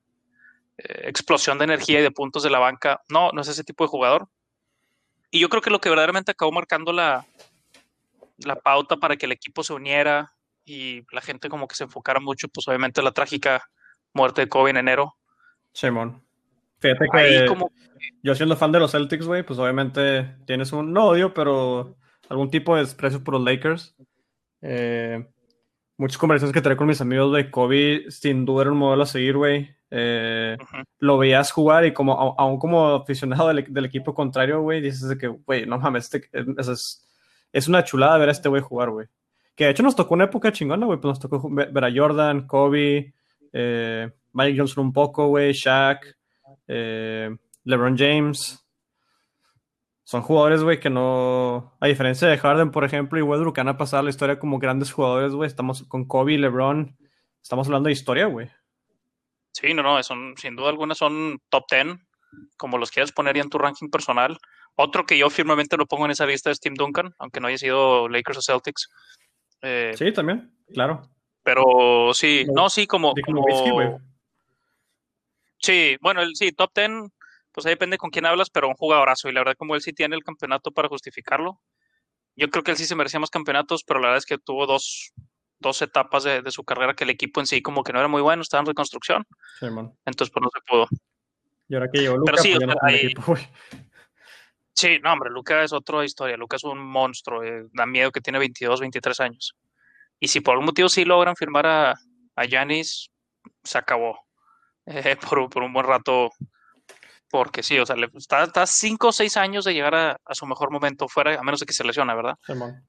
eh, 0.77 1.07
explosión 1.07 1.57
de 1.57 1.65
energía 1.65 1.99
y 1.99 2.03
de 2.03 2.11
puntos 2.11 2.43
de 2.43 2.49
la 2.49 2.59
banca. 2.59 3.01
No, 3.09 3.31
no 3.31 3.41
es 3.41 3.47
ese 3.47 3.63
tipo 3.63 3.83
de 3.83 3.89
jugador. 3.89 4.27
Y 5.33 5.39
yo 5.39 5.49
creo 5.49 5.63
que 5.63 5.71
lo 5.71 5.81
que 5.81 5.89
verdaderamente 5.89 6.29
acabó 6.29 6.51
marcando 6.51 6.93
la, 6.93 7.25
la 8.37 8.55
pauta 8.55 8.97
para 8.97 9.17
que 9.17 9.25
el 9.25 9.31
equipo 9.31 9.63
se 9.63 9.73
uniera 9.73 10.31
y 10.63 11.01
la 11.11 11.21
gente 11.21 11.49
como 11.49 11.67
que 11.67 11.73
se 11.73 11.85
enfocara 11.85 12.19
mucho, 12.19 12.47
pues 12.49 12.67
obviamente 12.67 13.01
la 13.01 13.13
trágica 13.13 13.67
muerte 14.13 14.41
de 14.41 14.47
Kobe 14.47 14.69
en 14.69 14.77
enero. 14.77 15.15
Simón. 15.73 16.23
Fíjate 16.77 17.07
que 17.11 17.45
como... 17.47 17.71
yo 18.21 18.35
siendo 18.35 18.55
fan 18.55 18.71
de 18.71 18.79
los 18.79 18.91
Celtics, 18.91 19.25
güey, 19.25 19.41
pues 19.41 19.57
obviamente 19.57 20.35
tienes 20.45 20.71
un, 20.71 20.93
no 20.93 21.05
odio, 21.05 21.33
pero 21.33 21.97
algún 22.29 22.51
tipo 22.51 22.75
de 22.75 22.83
desprecio 22.83 23.23
por 23.23 23.33
los 23.33 23.43
Lakers. 23.43 23.95
Eh, 24.61 25.27
muchas 25.97 26.19
conversaciones 26.19 26.53
que 26.53 26.61
trae 26.61 26.77
con 26.77 26.85
mis 26.85 27.01
amigos 27.01 27.35
de 27.35 27.49
Kobe, 27.49 28.05
sin 28.11 28.45
duda 28.45 28.61
era 28.61 28.71
un 28.71 28.77
modelo 28.77 29.01
a 29.01 29.07
seguir, 29.07 29.35
güey. 29.37 29.75
Eh, 29.95 30.58
lo 30.97 31.19
veías 31.19 31.51
jugar 31.51 31.86
y 31.86 31.93
como 31.93 32.36
aún 32.36 32.58
como 32.58 32.95
aficionado 32.95 33.49
del, 33.49 33.86
equipo 33.86 34.15
contrario, 34.15 34.62
güey, 34.62 34.82
dices 34.82 35.15
que, 35.19 35.27
güey, 35.27 35.67
no 35.67 35.77
mames, 35.77 36.06
este, 36.06 36.27
es, 36.34 37.06
es, 37.51 37.67
una 37.67 37.84
chulada 37.84 38.17
ver 38.17 38.29
a 38.29 38.32
este 38.32 38.49
güey 38.49 38.63
jugar, 38.63 38.89
güey. 38.89 39.06
Que 39.56 39.65
de 39.65 39.69
hecho 39.69 39.84
nos 39.84 39.95
tocó 39.95 40.15
una 40.15 40.23
época 40.23 40.51
chingona, 40.51 40.88
güey, 40.88 40.99
pues 40.99 41.12
nos 41.12 41.19
tocó 41.19 41.47
ver 41.47 41.86
a 41.86 41.91
Jordan, 41.95 42.47
Kobe, 42.47 43.13
eh, 43.51 44.12
Mike 44.32 44.58
Johnson 44.58 44.86
un 44.86 44.93
poco, 44.93 45.27
güey, 45.27 45.53
Shaq, 45.53 46.17
eh, 46.67 47.29
LeBron 47.63 47.95
James, 47.95 48.65
son 50.06 50.23
jugadores, 50.23 50.63
güey, 50.63 50.79
que 50.79 50.89
no. 50.89 51.75
A 51.79 51.86
diferencia 51.86 52.27
de 52.27 52.39
Harden, 52.39 52.71
por 52.71 52.84
ejemplo, 52.84 53.19
y 53.19 53.21
Westbrook, 53.21 53.53
que 53.53 53.62
han 53.62 53.77
pasado 53.77 54.01
la 54.01 54.10
historia 54.10 54.39
como 54.39 54.58
grandes 54.58 54.91
jugadores, 54.91 55.34
güey. 55.34 55.47
Estamos 55.47 55.84
con 55.84 56.06
Kobe, 56.06 56.38
LeBron. 56.39 56.97
Estamos 57.43 57.67
hablando 57.67 57.88
de 57.88 57.93
historia, 57.93 58.25
güey. 58.25 58.49
Sí, 59.53 59.73
no, 59.73 59.83
no, 59.83 60.01
son, 60.03 60.35
sin 60.37 60.55
duda 60.55 60.69
alguna 60.69 60.95
son 60.95 61.39
top 61.49 61.65
10, 61.69 61.97
como 62.57 62.77
los 62.77 62.91
quieras 62.91 63.11
poner 63.11 63.35
ya 63.35 63.43
en 63.43 63.49
tu 63.49 63.57
ranking 63.57 63.89
personal. 63.89 64.37
Otro 64.75 65.05
que 65.05 65.17
yo 65.17 65.29
firmemente 65.29 65.77
lo 65.77 65.85
pongo 65.85 66.05
en 66.05 66.11
esa 66.11 66.25
lista 66.25 66.49
es 66.49 66.59
Tim 66.59 66.73
Duncan, 66.73 67.13
aunque 67.19 67.39
no 67.39 67.47
haya 67.47 67.57
sido 67.59 68.09
Lakers 68.09 68.39
o 68.39 68.41
Celtics. 68.41 68.89
Eh, 69.61 69.93
sí, 69.95 70.11
también, 70.11 70.51
claro. 70.73 71.07
Pero 71.43 72.13
sí, 72.13 72.45
no, 72.51 72.69
sí, 72.69 72.87
como. 72.87 73.13
como... 73.25 73.45
Sí, 75.59 75.97
bueno, 76.01 76.21
el, 76.21 76.35
sí, 76.35 76.51
top 76.51 76.71
10 76.75 76.91
pues 77.53 77.67
ahí 77.67 77.73
depende 77.73 77.97
con 77.97 78.09
quién 78.09 78.25
hablas, 78.25 78.49
pero 78.49 78.67
un 78.67 78.73
jugadorazo. 78.73 79.29
Y 79.29 79.31
la 79.31 79.41
verdad, 79.41 79.55
como 79.55 79.75
él 79.75 79.81
sí 79.81 79.93
tiene 79.93 80.15
el 80.15 80.23
campeonato 80.23 80.71
para 80.71 80.89
justificarlo, 80.89 81.61
yo 82.35 82.49
creo 82.49 82.63
que 82.63 82.71
él 82.71 82.77
sí 82.77 82.85
se 82.85 82.95
merecía 82.95 83.19
más 83.19 83.29
campeonatos, 83.29 83.83
pero 83.83 83.99
la 83.99 84.07
verdad 84.07 84.17
es 84.17 84.25
que 84.25 84.39
tuvo 84.39 84.65
dos, 84.65 85.13
dos 85.63 85.82
etapas 85.82 86.23
de, 86.23 86.52
su 86.52 86.63
carrera 86.63 86.93
que 86.93 87.04
el 87.04 87.10
equipo 87.10 87.39
en 87.39 87.47
sí 87.47 87.63
como 87.63 87.84
que 87.84 87.91
no 87.91 87.99
era 87.99 88.08
muy 88.08 88.21
bueno, 88.21 88.43
estaba 88.43 88.62
en 88.62 88.67
reconstrucción. 88.67 89.26
Sí, 89.60 89.65
Entonces, 89.65 90.32
pues 90.32 90.43
no 90.43 90.49
se 90.54 90.62
pudo. 90.67 90.88
Y 91.67 91.73
ahora 91.73 91.89
que 91.91 92.02
llegó 92.02 92.17
Luca, 92.17 92.38
sí, 92.38 92.54
pues, 92.54 92.67
no 92.67 92.89
equipo, 92.89 93.36
sí, 94.76 94.99
no, 95.02 95.13
hombre, 95.13 95.32
Luca 95.32 95.63
es 95.63 95.73
otra 95.73 96.06
historia. 96.06 96.38
Luca 96.38 96.58
es 96.58 96.63
un 96.63 96.78
monstruo. 96.78 97.43
Eh, 97.43 97.65
da 97.73 97.88
miedo 97.88 98.12
que 98.12 98.21
tiene 98.21 98.38
22, 98.38 98.82
23 98.82 99.19
años. 99.21 99.56
Y 100.19 100.28
si 100.28 100.41
por 100.41 100.52
algún 100.52 100.67
motivo 100.67 100.89
sí 100.89 101.04
logran 101.04 101.36
firmar 101.36 101.65
a, 101.65 101.95
a 102.36 102.45
Giannis, 102.45 103.10
se 103.63 103.78
acabó. 103.78 104.19
Eh, 104.86 105.15
por, 105.15 105.49
por, 105.49 105.63
un 105.63 105.71
buen 105.71 105.86
rato 105.86 106.30
porque 107.34 107.63
sí, 107.63 107.80
o 107.80 107.86
sea, 107.86 107.95
le, 107.95 108.12
está, 108.13 108.67
cinco 108.67 109.08
o 109.08 109.12
seis 109.12 109.38
años 109.38 109.65
de 109.65 109.73
llegar 109.73 109.95
a, 109.95 110.36
su 110.36 110.45
mejor 110.45 110.69
momento 110.69 111.08
fuera, 111.08 111.39
a 111.39 111.41
menos 111.41 111.60
de 111.60 111.65
que 111.65 111.73
se 111.73 111.84
lesione, 111.84 112.13
¿verdad? 112.13 112.38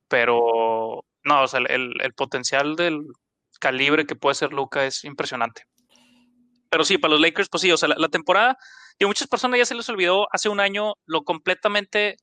Pero 0.06 1.02
no, 1.24 1.42
o 1.42 1.48
sea, 1.48 1.60
el, 1.60 2.14
potencial 2.14 2.76
del 2.76 3.02
calibre 3.60 4.06
que 4.06 4.16
puede 4.16 4.34
ser 4.34 4.52
Luca 4.52 4.84
es 4.84 5.04
impresionante. 5.04 5.64
Pero 6.70 6.84
sí, 6.84 6.98
para 6.98 7.12
los 7.12 7.20
Lakers, 7.20 7.48
pues 7.48 7.62
sí, 7.62 7.72
o 7.72 7.76
sea, 7.76 7.88
la, 7.88 8.08
temporada, 8.08 8.58
y 8.98 9.04
a 9.04 9.06
muchas 9.06 9.28
personas 9.28 9.58
ya 9.58 9.64
se 9.64 9.74
les 9.74 9.88
olvidó 9.88 10.28
hace 10.32 10.48
un 10.48 10.60
año 10.60 10.94
lo 11.06 11.22
completamente 11.22 12.16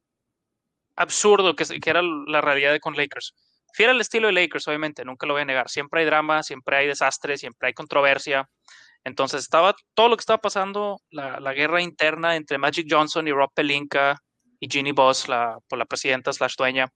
absurdo 0.96 1.56
que, 1.56 1.66
que 1.66 1.90
era 1.90 2.02
la 2.02 2.42
realidad 2.42 2.78
con 2.80 2.96
Lakers. 2.96 3.34
Fiera 3.74 3.94
el 3.94 4.02
estilo 4.02 4.28
de 4.28 4.34
Lakers, 4.34 4.68
obviamente, 4.68 5.06
nunca 5.06 5.26
lo 5.26 5.34
voy 5.34 5.44
a 5.44 5.46
negar. 5.46 5.70
Siempre 5.70 6.02
hay 6.02 6.06
drama, 6.06 6.44
siempre 6.44 6.76
hay 6.76 6.88
desastre, 6.88 7.38
siempre 7.38 7.68
hay 7.68 7.74
controversia. 7.74 8.50
Entonces 9.04 9.42
estaba 9.42 9.76
todo 9.94 10.10
lo 10.10 10.18
que 10.18 10.22
estaba 10.22 10.40
pasando, 10.40 11.00
la, 11.10 11.54
guerra 11.54 11.82
interna 11.82 12.36
entre 12.36 12.58
Magic 12.58 12.88
Johnson 12.90 13.28
y 13.28 13.32
Rob 13.32 13.52
Pelinka, 13.54 14.22
y 14.60 14.68
Ginny 14.70 14.92
Boss, 14.92 15.28
la, 15.28 15.54
por 15.54 15.64
pues, 15.70 15.80
la 15.80 15.86
presidenta 15.86 16.32
slash 16.32 16.56
dueña, 16.56 16.88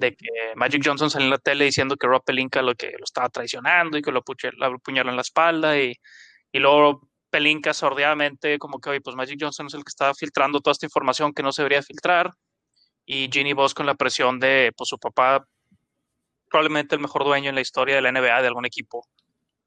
de 0.00 0.16
que 0.16 0.26
Magic 0.56 0.82
Johnson 0.84 1.10
salió 1.10 1.26
en 1.26 1.30
la 1.30 1.38
tele 1.38 1.66
diciendo 1.66 1.96
que 1.96 2.06
Rob 2.06 2.24
Pelinka 2.24 2.62
lo 2.62 2.74
que 2.74 2.90
lo 2.98 3.04
estaba 3.04 3.28
traicionando 3.28 3.98
y 3.98 4.02
que 4.02 4.10
lo, 4.10 4.20
apuñaló 4.20 5.10
en 5.10 5.16
la 5.16 5.22
espalda 5.22 5.78
y, 5.78 5.94
y 6.52 6.58
luego 6.58 7.08
Pelinka 7.30 7.72
sordeadamente 7.74 8.58
como 8.58 8.80
que, 8.80 8.90
oye, 8.90 9.00
pues 9.00 9.14
Magic 9.14 9.38
Johnson 9.40 9.66
es 9.66 9.74
el 9.74 9.84
que 9.84 9.90
estaba 9.90 10.14
filtrando 10.14 10.60
toda 10.60 10.72
esta 10.72 10.86
información 10.86 11.32
que 11.32 11.42
no 11.42 11.52
se 11.52 11.62
debería 11.62 11.82
filtrar 11.82 12.32
y 13.06 13.28
Ginny 13.32 13.52
Boss 13.52 13.74
con 13.74 13.86
la 13.86 13.94
presión 13.94 14.40
de 14.40 14.72
pues 14.76 14.88
su 14.88 14.98
papá 14.98 15.44
probablemente 16.48 16.94
el 16.96 17.00
mejor 17.00 17.24
dueño 17.24 17.48
en 17.48 17.54
la 17.54 17.60
historia 17.60 17.94
de 17.94 18.02
la 18.02 18.12
NBA 18.12 18.42
de 18.42 18.48
algún 18.48 18.66
equipo. 18.66 19.06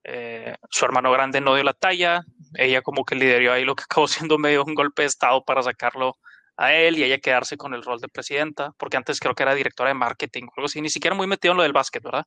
Eh, 0.03 0.55
su 0.69 0.83
hermano 0.83 1.11
grande 1.11 1.39
no 1.39 1.55
dio 1.55 1.63
la 1.63 1.73
talla, 1.73 2.23
ella 2.55 2.81
como 2.81 3.05
que 3.05 3.15
lideró 3.15 3.53
ahí 3.53 3.63
lo 3.63 3.75
que 3.75 3.83
acabó 3.83 4.07
siendo 4.07 4.37
medio 4.37 4.65
un 4.65 4.75
golpe 4.75 5.03
de 5.03 5.07
estado 5.07 5.43
para 5.45 5.63
sacarlo 5.63 6.17
a 6.57 6.73
él 6.73 6.97
y 6.97 7.03
ella 7.03 7.17
quedarse 7.17 7.57
con 7.57 7.73
el 7.73 7.83
rol 7.83 7.99
de 7.99 8.07
presidenta, 8.07 8.71
porque 8.77 8.97
antes 8.97 9.19
creo 9.19 9.33
que 9.33 9.43
era 9.43 9.55
directora 9.55 9.89
de 9.89 9.95
marketing 9.95 10.43
o 10.43 10.53
algo 10.57 10.65
así, 10.65 10.81
ni 10.81 10.89
siquiera 10.89 11.15
muy 11.15 11.27
metido 11.27 11.53
en 11.53 11.57
lo 11.57 11.63
del 11.63 11.73
básquet, 11.73 12.03
¿verdad? 12.03 12.25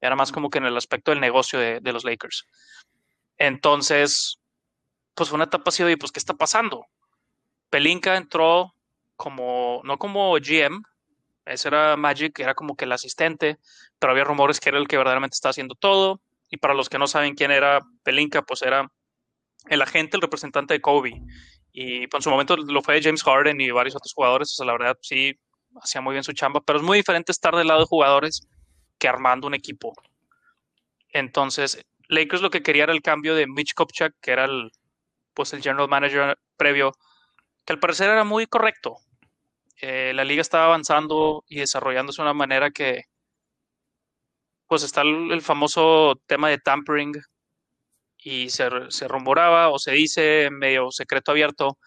Era 0.00 0.16
más 0.16 0.32
como 0.32 0.50
que 0.50 0.58
en 0.58 0.66
el 0.66 0.76
aspecto 0.76 1.10
del 1.10 1.20
negocio 1.20 1.58
de, 1.58 1.92
los 1.92 2.04
Lakers. 2.04 2.46
Entonces, 3.36 4.38
pues 5.14 5.28
fue 5.28 5.36
una 5.36 5.44
etapa 5.44 5.68
así 5.68 5.84
de, 5.84 5.96
pues, 5.96 6.12
¿qué 6.12 6.18
está 6.18 6.34
pasando? 6.34 6.86
Pelinka 7.70 8.16
entró 8.16 8.74
como, 9.16 9.80
no 9.84 9.98
como 9.98 10.32
GM, 10.34 10.82
ese 11.44 11.68
era 11.68 11.96
Magic, 11.96 12.38
era 12.40 12.54
como 12.54 12.76
que 12.76 12.84
el 12.84 12.92
asistente, 12.92 13.58
pero 13.98 14.12
había 14.12 14.24
rumores 14.24 14.60
que 14.60 14.68
era 14.68 14.78
el 14.78 14.86
que 14.86 14.96
verdaderamente 14.96 15.34
estaba 15.34 15.50
haciendo 15.50 15.74
todo. 15.74 16.20
Y 16.50 16.58
para 16.58 16.74
los 16.74 16.88
que 16.88 16.98
no 16.98 17.06
saben 17.06 17.34
quién 17.34 17.50
era 17.50 17.80
Pelinka, 18.02 18.42
pues 18.42 18.62
era 18.62 18.90
el 19.68 19.82
agente, 19.82 20.16
el 20.16 20.22
representante 20.22 20.74
de 20.74 20.80
Kobe. 20.80 21.22
Y 21.80 22.08
pues, 22.08 22.18
en 22.18 22.22
su 22.24 22.30
momento 22.30 22.56
lo 22.56 22.82
fue 22.82 23.00
James 23.00 23.22
Harden 23.22 23.60
y 23.60 23.70
varios 23.70 23.94
otros 23.94 24.12
jugadores. 24.12 24.50
O 24.50 24.56
sea, 24.56 24.66
la 24.66 24.72
verdad 24.72 24.98
sí 25.00 25.38
hacía 25.80 26.00
muy 26.00 26.12
bien 26.12 26.24
su 26.24 26.32
chamba, 26.32 26.60
pero 26.60 26.80
es 26.80 26.84
muy 26.84 26.98
diferente 26.98 27.30
estar 27.30 27.54
del 27.54 27.68
lado 27.68 27.78
de 27.78 27.86
jugadores 27.86 28.48
que 28.98 29.06
armando 29.06 29.46
un 29.46 29.54
equipo. 29.54 29.92
Entonces, 31.10 31.80
Lakers 32.08 32.42
lo 32.42 32.50
que 32.50 32.64
quería 32.64 32.82
era 32.82 32.92
el 32.92 33.00
cambio 33.00 33.36
de 33.36 33.46
Mitch 33.46 33.74
Kopchak, 33.74 34.12
que 34.20 34.32
era 34.32 34.46
el, 34.46 34.72
pues, 35.34 35.52
el 35.52 35.62
general 35.62 35.88
manager 35.88 36.36
previo, 36.56 36.94
que 37.64 37.74
al 37.74 37.78
parecer 37.78 38.10
era 38.10 38.24
muy 38.24 38.48
correcto. 38.48 38.96
Eh, 39.80 40.10
la 40.16 40.24
liga 40.24 40.40
estaba 40.40 40.64
avanzando 40.64 41.44
y 41.46 41.60
desarrollándose 41.60 42.20
de 42.20 42.26
una 42.26 42.34
manera 42.34 42.72
que, 42.72 43.04
pues 44.66 44.82
está 44.82 45.02
el, 45.02 45.40
famoso 45.42 46.20
tema 46.26 46.48
de 46.48 46.58
tampering 46.58 47.12
y 48.18 48.50
se, 48.50 48.68
se, 48.88 49.08
rumoraba 49.08 49.70
o 49.70 49.78
se 49.78 49.92
dice 49.92 50.50
medio 50.50 50.90
secreto 50.90 51.30
abierto 51.30 51.78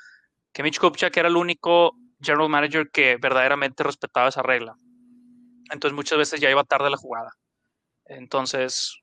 que 0.54 0.64
Mitch 0.64 0.80
Kupchak 0.80 1.16
era 1.18 1.28
el 1.28 1.36
único 1.36 1.96
general 2.22 2.50
manager 2.50 2.90
que 2.92 3.18
verdaderamente 3.18 3.84
respetaba 3.84 4.30
esa 4.30 4.42
regla. 4.42 4.76
Entonces 5.72 5.96
muchas 5.96 6.18
veces 6.18 6.40
ya 6.40 6.50
iba 6.50 6.64
tarde 6.64 6.90
la 6.90 6.98
jugada. 6.98 7.32
Entonces, 8.06 8.98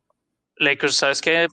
Lakers, 0.57 0.97
¿sabes 0.97 1.21
qué? 1.21 1.49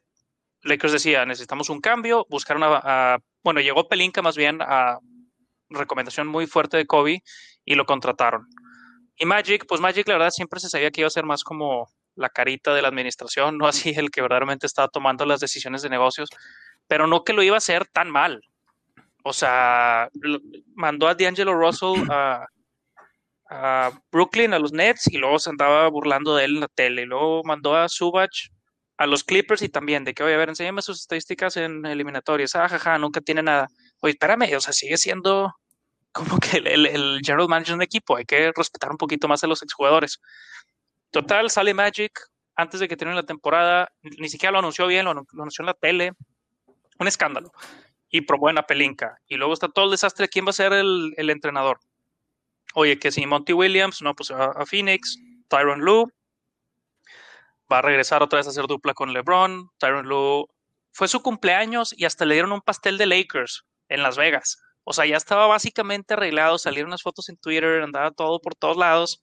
Lakers 0.64 0.94
decía, 0.94 1.26
necesitamos 1.26 1.70
un 1.70 1.80
cambio, 1.80 2.26
buscaron 2.30 2.64
a, 2.66 3.20
bueno, 3.44 3.62
llegó 3.62 3.88
Pelinka 3.88 4.22
más 4.22 4.36
bien 4.36 4.62
a 4.62 5.00
recomendación 5.70 6.28
muy 6.28 6.48
fuerte 6.48 6.78
de 6.78 6.86
Kobe 6.86 7.24
y 7.64 7.76
lo 7.76 7.86
contrataron. 7.86 8.48
Y 9.18 9.26
Magic, 9.26 9.66
pues 9.68 9.80
Magic 9.80 10.08
la 10.08 10.16
verdad 10.16 10.32
siempre 10.32 10.60
se 10.60 10.70
sabía 10.70 10.92
que 10.92 11.02
iba 11.02 11.08
a 11.08 11.12
ser 11.12 11.26
más 11.26 11.44
como 11.44 11.88
la 12.16 12.30
carita 12.30 12.74
de 12.74 12.82
la 12.82 12.88
administración, 12.88 13.58
no 13.58 13.68
así 13.68 13.94
el 13.96 14.12
que 14.12 14.22
verdaderamente 14.22 14.68
estaba 14.68 14.88
tomando 14.88 15.26
las 15.26 15.40
decisiones 15.40 15.82
de 15.82 15.90
negocios, 15.90 16.30
pero 16.88 17.08
no 17.08 17.24
que 17.24 17.34
lo 17.34 17.44
iba 17.44 17.56
a 17.56 17.60
hacer 17.60 17.86
tan 17.88 18.10
mal. 18.10 18.42
O 19.24 19.34
sea, 19.34 20.10
mandó 20.76 21.08
a 21.08 21.16
D'Angelo 21.16 21.56
Russell 21.56 22.04
a, 23.50 23.92
Brooklyn, 24.12 24.54
a 24.54 24.60
los 24.60 24.72
Nets, 24.72 25.08
y 25.08 25.18
luego 25.18 25.40
se 25.40 25.50
andaba 25.50 25.88
burlando 25.90 26.36
de 26.36 26.46
él 26.46 26.56
en 26.56 26.60
la 26.62 26.68
tele. 26.68 27.04
Y 27.04 27.06
luego 27.06 27.44
mandó 27.44 27.76
a 27.76 27.90
Subach 27.90 28.50
a 28.98 29.06
los 29.08 29.24
Clippers 29.24 29.62
y 29.62 29.70
también 29.70 30.04
de 30.04 30.14
que, 30.14 30.24
oye, 30.24 30.36
a 30.36 30.38
ver, 30.38 30.50
enséñame 30.50 30.82
sus 30.82 31.02
estadísticas 31.02 31.58
en 31.58 31.86
eliminatorias. 31.86 32.56
Ah, 32.56 32.70
jaja, 32.70 32.98
nunca 32.98 33.22
tiene 33.22 33.44
nada. 33.44 33.68
Oye, 34.02 34.12
espérame, 34.12 34.56
o 34.56 34.62
sea, 34.62 34.74
sigue 34.74 34.98
siendo 34.98 35.54
como 36.12 36.40
que 36.40 36.58
el, 36.58 36.86
el, 36.86 37.22
general 37.26 37.50
manager 37.50 37.74
de 37.74 37.76
un 37.76 37.82
equipo. 37.82 38.16
Hay 38.16 38.26
que 38.26 38.52
respetar 38.56 38.90
un 38.90 38.98
poquito 38.98 39.28
más 39.28 39.44
a 39.44 39.48
los 39.48 39.62
exjugadores. 39.62 40.22
Total, 41.16 41.50
sale 41.50 41.74
Magic 41.74 42.12
antes 42.58 42.82
de 42.82 42.90
que 42.90 42.98
termine 42.98 43.16
la 43.16 43.26
temporada, 43.26 43.90
ni 44.02 44.28
siquiera 44.28 44.52
lo 44.52 44.60
anunció 44.60 44.86
bien, 44.86 45.06
lo, 45.06 45.12
anunció 45.12 45.62
en 45.62 45.68
la 45.68 45.74
tele, 45.74 46.12
un 47.00 47.08
escándalo. 47.08 47.54
Y 48.10 48.20
promueve 48.20 48.60
a 48.60 48.68
Pelinka. 48.68 49.18
Y 49.26 49.38
luego 49.38 49.54
está 49.54 49.70
todo 49.70 49.86
el 49.86 49.92
desastre, 49.92 50.28
¿quién 50.28 50.46
va 50.46 50.50
a 50.50 50.54
ser 50.54 50.74
el, 50.74 51.30
entrenador? 51.30 51.80
Oye, 52.74 53.00
que 53.00 53.14
si 53.14 53.26
Monty 53.26 53.54
Williams, 53.54 54.02
no, 54.02 54.14
pues 54.14 54.30
a, 54.30 54.44
a 54.44 54.66
Phoenix, 54.66 55.18
Tyron 55.48 55.80
Lue, 55.80 56.08
va 57.72 57.78
a 57.78 57.82
regresar 57.82 58.22
otra 58.22 58.40
vez 58.40 58.48
a 58.48 58.50
hacer 58.50 58.68
dupla 58.68 58.94
con 58.94 59.14
LeBron, 59.14 59.70
Tyron 59.78 60.10
Lue, 60.10 60.48
fue 60.92 61.08
su 61.08 61.22
cumpleaños 61.22 61.96
y 61.98 62.04
hasta 62.04 62.26
le 62.26 62.34
dieron 62.34 62.52
un 62.52 62.62
pastel 62.62 62.98
de 62.98 63.06
Lakers 63.06 63.66
en 63.88 64.04
Las 64.04 64.18
Vegas. 64.18 64.62
O 64.84 64.92
sea, 64.92 65.06
ya 65.06 65.16
estaba 65.16 65.48
básicamente 65.48 66.16
arreglado, 66.16 66.58
salieron 66.58 66.90
unas 66.90 67.04
fotos 67.04 67.30
en 67.30 67.38
Twitter, 67.38 67.84
andaba 67.84 68.12
todo 68.12 68.42
por 68.42 68.54
todos 68.54 68.76
lados 68.76 69.22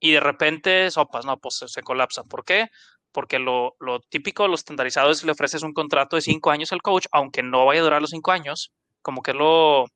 y 0.00 0.12
de 0.12 0.20
repente, 0.20 0.90
sopas, 0.90 1.24
no, 1.26 1.38
pues 1.38 1.62
se, 1.66 1.82
colapsa. 1.82 2.24
¿Por 2.24 2.44
qué? 2.44 2.70
Porque 3.12 3.38
lo, 3.38 3.76
lo, 3.80 4.00
típico, 4.00 4.48
lo 4.48 4.54
estandarizado 4.54 5.10
es 5.10 5.20
que 5.20 5.26
le 5.26 5.32
ofreces 5.32 5.62
un 5.62 5.74
contrato 5.74 6.16
de 6.16 6.22
cinco 6.22 6.50
años 6.50 6.72
al 6.72 6.82
coach, 6.82 7.06
aunque 7.12 7.42
no 7.42 7.66
vaya 7.66 7.80
a 7.80 7.84
durar 7.84 8.00
los 8.00 8.10
cinco 8.10 8.32
años, 8.32 8.72
como 9.02 9.22
que 9.22 9.34
lo, 9.34 9.86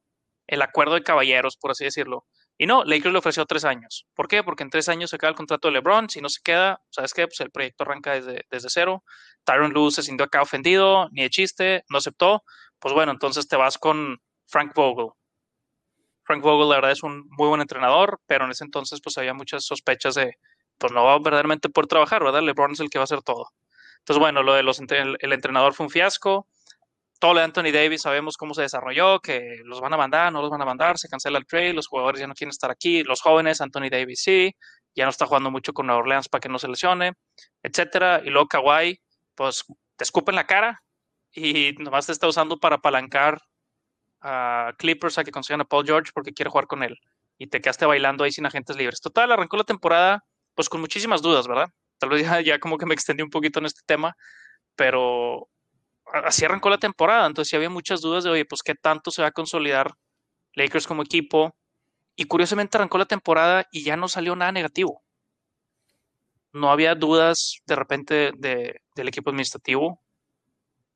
el 0.47 0.63
acuerdo 0.63 0.95
de 0.95 1.03
caballeros, 1.03 1.57
por 1.57 1.71
así 1.71 1.85
decirlo. 1.85 2.27
Y 2.57 2.67
no, 2.67 2.85
Lakers 2.85 3.13
le 3.13 3.19
ofreció 3.19 3.47
tres 3.47 3.65
años. 3.65 4.07
¿Por 4.15 4.29
qué? 4.29 4.45
Porque 4.45 4.63
en 4.63 4.71
tres 4.71 4.89
años 4.89 5.11
se 5.11 5.19
queda 5.19 5.31
el 5.31 5.37
contrato 5.37 5.69
de 5.69 5.73
LeBron. 5.73 6.09
Si 6.09 6.21
no 6.21 6.29
se 6.29 6.41
queda, 6.43 6.81
¿sabes 6.91 7.13
qué? 7.13 7.27
Pues 7.27 7.41
el 7.41 7.51
proyecto 7.51 7.83
arranca 7.83 8.13
desde, 8.13 8.45
desde 8.51 8.69
cero. 8.71 9.03
Tyron 9.45 9.73
Lue 9.73 9.91
se 9.91 10.03
sintió 10.03 10.25
acá 10.27 10.43
ofendido, 10.43 11.09
ni 11.11 11.23
de 11.23 11.31
chiste, 11.31 11.85
no 11.89 11.99
aceptó. 11.99 12.45
Pues 12.79 12.95
bueno, 12.95 13.11
entonces 13.11 13.49
te 13.49 13.57
vas 13.57 13.77
con 13.79 14.21
Frank 14.47 14.73
Vogel. 14.75 15.09
Frank 16.25 16.43
Vogel, 16.43 16.69
la 16.69 16.77
verdad, 16.77 16.93
es 16.93 17.03
un 17.03 17.29
muy 17.31 17.49
buen 17.49 17.61
entrenador, 17.61 18.21
pero 18.27 18.45
en 18.45 18.51
ese 18.51 18.65
entonces 18.65 19.01
pues 19.03 19.19
había 19.19 19.35
muchas 19.35 19.65
sospechas 19.65 20.15
de, 20.15 20.37
pues 20.79 20.93
no 20.93 21.05
va 21.05 21.19
verdaderamente 21.19 21.69
poder 21.69 21.87
trabajar, 21.87 22.25
¿verdad? 22.25 22.43
LeBron 22.43 22.73
es 22.73 22.81
el 22.81 22.91
que 22.91 22.99
va 22.99 23.03
a 23.03 23.05
hacer 23.05 23.23
todo. 23.23 23.51
Entonces, 23.99 24.21
bueno, 24.21 24.43
lo 24.43 24.55
de 24.55 24.63
los 24.63 24.81
el, 24.81 25.33
entrenador 25.33 25.73
fue 25.75 25.87
un 25.87 25.91
fiasco. 25.91 26.47
Todo 27.19 27.35
lo 27.35 27.39
de 27.41 27.45
Anthony 27.47 27.73
Davis 27.73 28.03
sabemos 28.03 28.37
cómo 28.37 28.53
se 28.53 28.63
desarrolló, 28.63 29.21
que 29.21 29.61
los 29.65 29.81
van 29.81 29.95
a 29.95 29.97
mandar, 29.97 30.33
no 30.33 30.43
los 30.43 30.51
van 30.51 30.61
a 30.61 30.67
mandar, 30.67 30.99
se 30.99 31.09
cancela 31.09 31.39
el 31.39 31.47
trade, 31.47 31.73
los 31.73 31.87
jugadores 31.87 32.21
ya 32.21 32.27
no 32.27 32.35
quieren 32.35 32.51
estar 32.51 32.71
aquí, 32.71 33.03
los 33.03 33.23
jóvenes, 33.23 33.63
Anthony 33.63 33.89
Davis 33.91 34.21
sí, 34.23 34.55
ya 34.95 35.05
no 35.05 35.11
está 35.11 35.27
jugando 35.27 35.51
mucho 35.51 35.73
con 35.73 35.87
Nueva 35.87 36.01
Orleans 36.01 36.29
para 36.29 36.41
que 36.41 36.49
no 36.51 36.59
se 36.59 36.69
lesione, 36.69 37.15
etcétera. 37.63 38.21
Y 38.25 38.31
luego 38.31 38.49
Kawhi, 38.49 39.01
pues 39.35 39.65
te 39.97 40.05
escupen 40.05 40.35
la 40.35 40.47
cara 40.47 40.83
y 41.33 41.73
nomás 41.79 42.07
te 42.07 42.13
está 42.13 42.29
usando 42.29 42.59
para 42.59 42.77
apalancar 42.77 43.41
a 44.25 44.73
Clippers 44.79 45.19
a 45.19 45.25
que 45.25 45.31
consigan 45.31 45.61
a 45.61 45.65
Paul 45.65 45.87
George 45.87 46.11
porque 46.15 46.33
quiere 46.33 46.51
jugar 46.51 46.67
con 46.67 46.83
él. 46.83 46.99
Y 47.39 47.47
te 47.49 47.61
quedaste 47.61 47.85
bailando 47.85 48.25
ahí 48.25 48.33
sin 48.33 48.47
agentes 48.47 48.77
libres. 48.77 49.01
Total, 49.01 49.31
arrancó 49.31 49.57
la 49.57 49.65
temporada 49.65 50.25
pues 50.55 50.69
con 50.69 50.81
muchísimas 50.81 51.21
dudas, 51.21 51.47
¿verdad? 51.47 51.69
Tal 51.99 52.11
vez 52.11 52.27
ya, 52.45 52.59
como 52.59 52.79
que 52.79 52.87
me 52.87 52.95
extendí 52.95 53.23
un 53.23 53.31
poquito 53.31 53.59
en 53.59 53.67
este 53.67 53.83
tema, 53.85 54.17
pero 54.77 55.49
así 56.25 56.45
arrancó 56.45 56.71
la 56.71 56.79
temporada. 56.79 57.27
Entonces 57.27 57.51
sí 57.51 57.57
había 57.57 57.71
muchas 57.71 58.01
dudas 58.01 58.25
de, 58.25 58.31
oye, 58.31 58.45
pues 58.45 58.63
qué 58.63 58.75
tanto 58.75 59.11
se 59.11 59.23
va 59.23 59.29
a 59.29 59.33
consolidar 59.33 59.93
Lakers 60.55 60.87
como 60.87 61.03
equipo. 61.03 61.55
Y 62.17 62.25
curiosamente 62.27 62.79
arrancó 62.79 62.99
la 62.99 63.07
temporada 63.07 63.67
y 63.73 63.83
ya 63.83 63.97
no 63.97 64.09
salió 64.09 64.37
nada 64.37 64.53
negativo. 64.53 65.03
No 66.53 66.71
había 66.71 66.95
dudas 66.95 67.61
de 67.67 67.75
repente 67.75 68.33
del 68.37 69.09
equipo 69.09 69.31
administrativo 69.31 70.04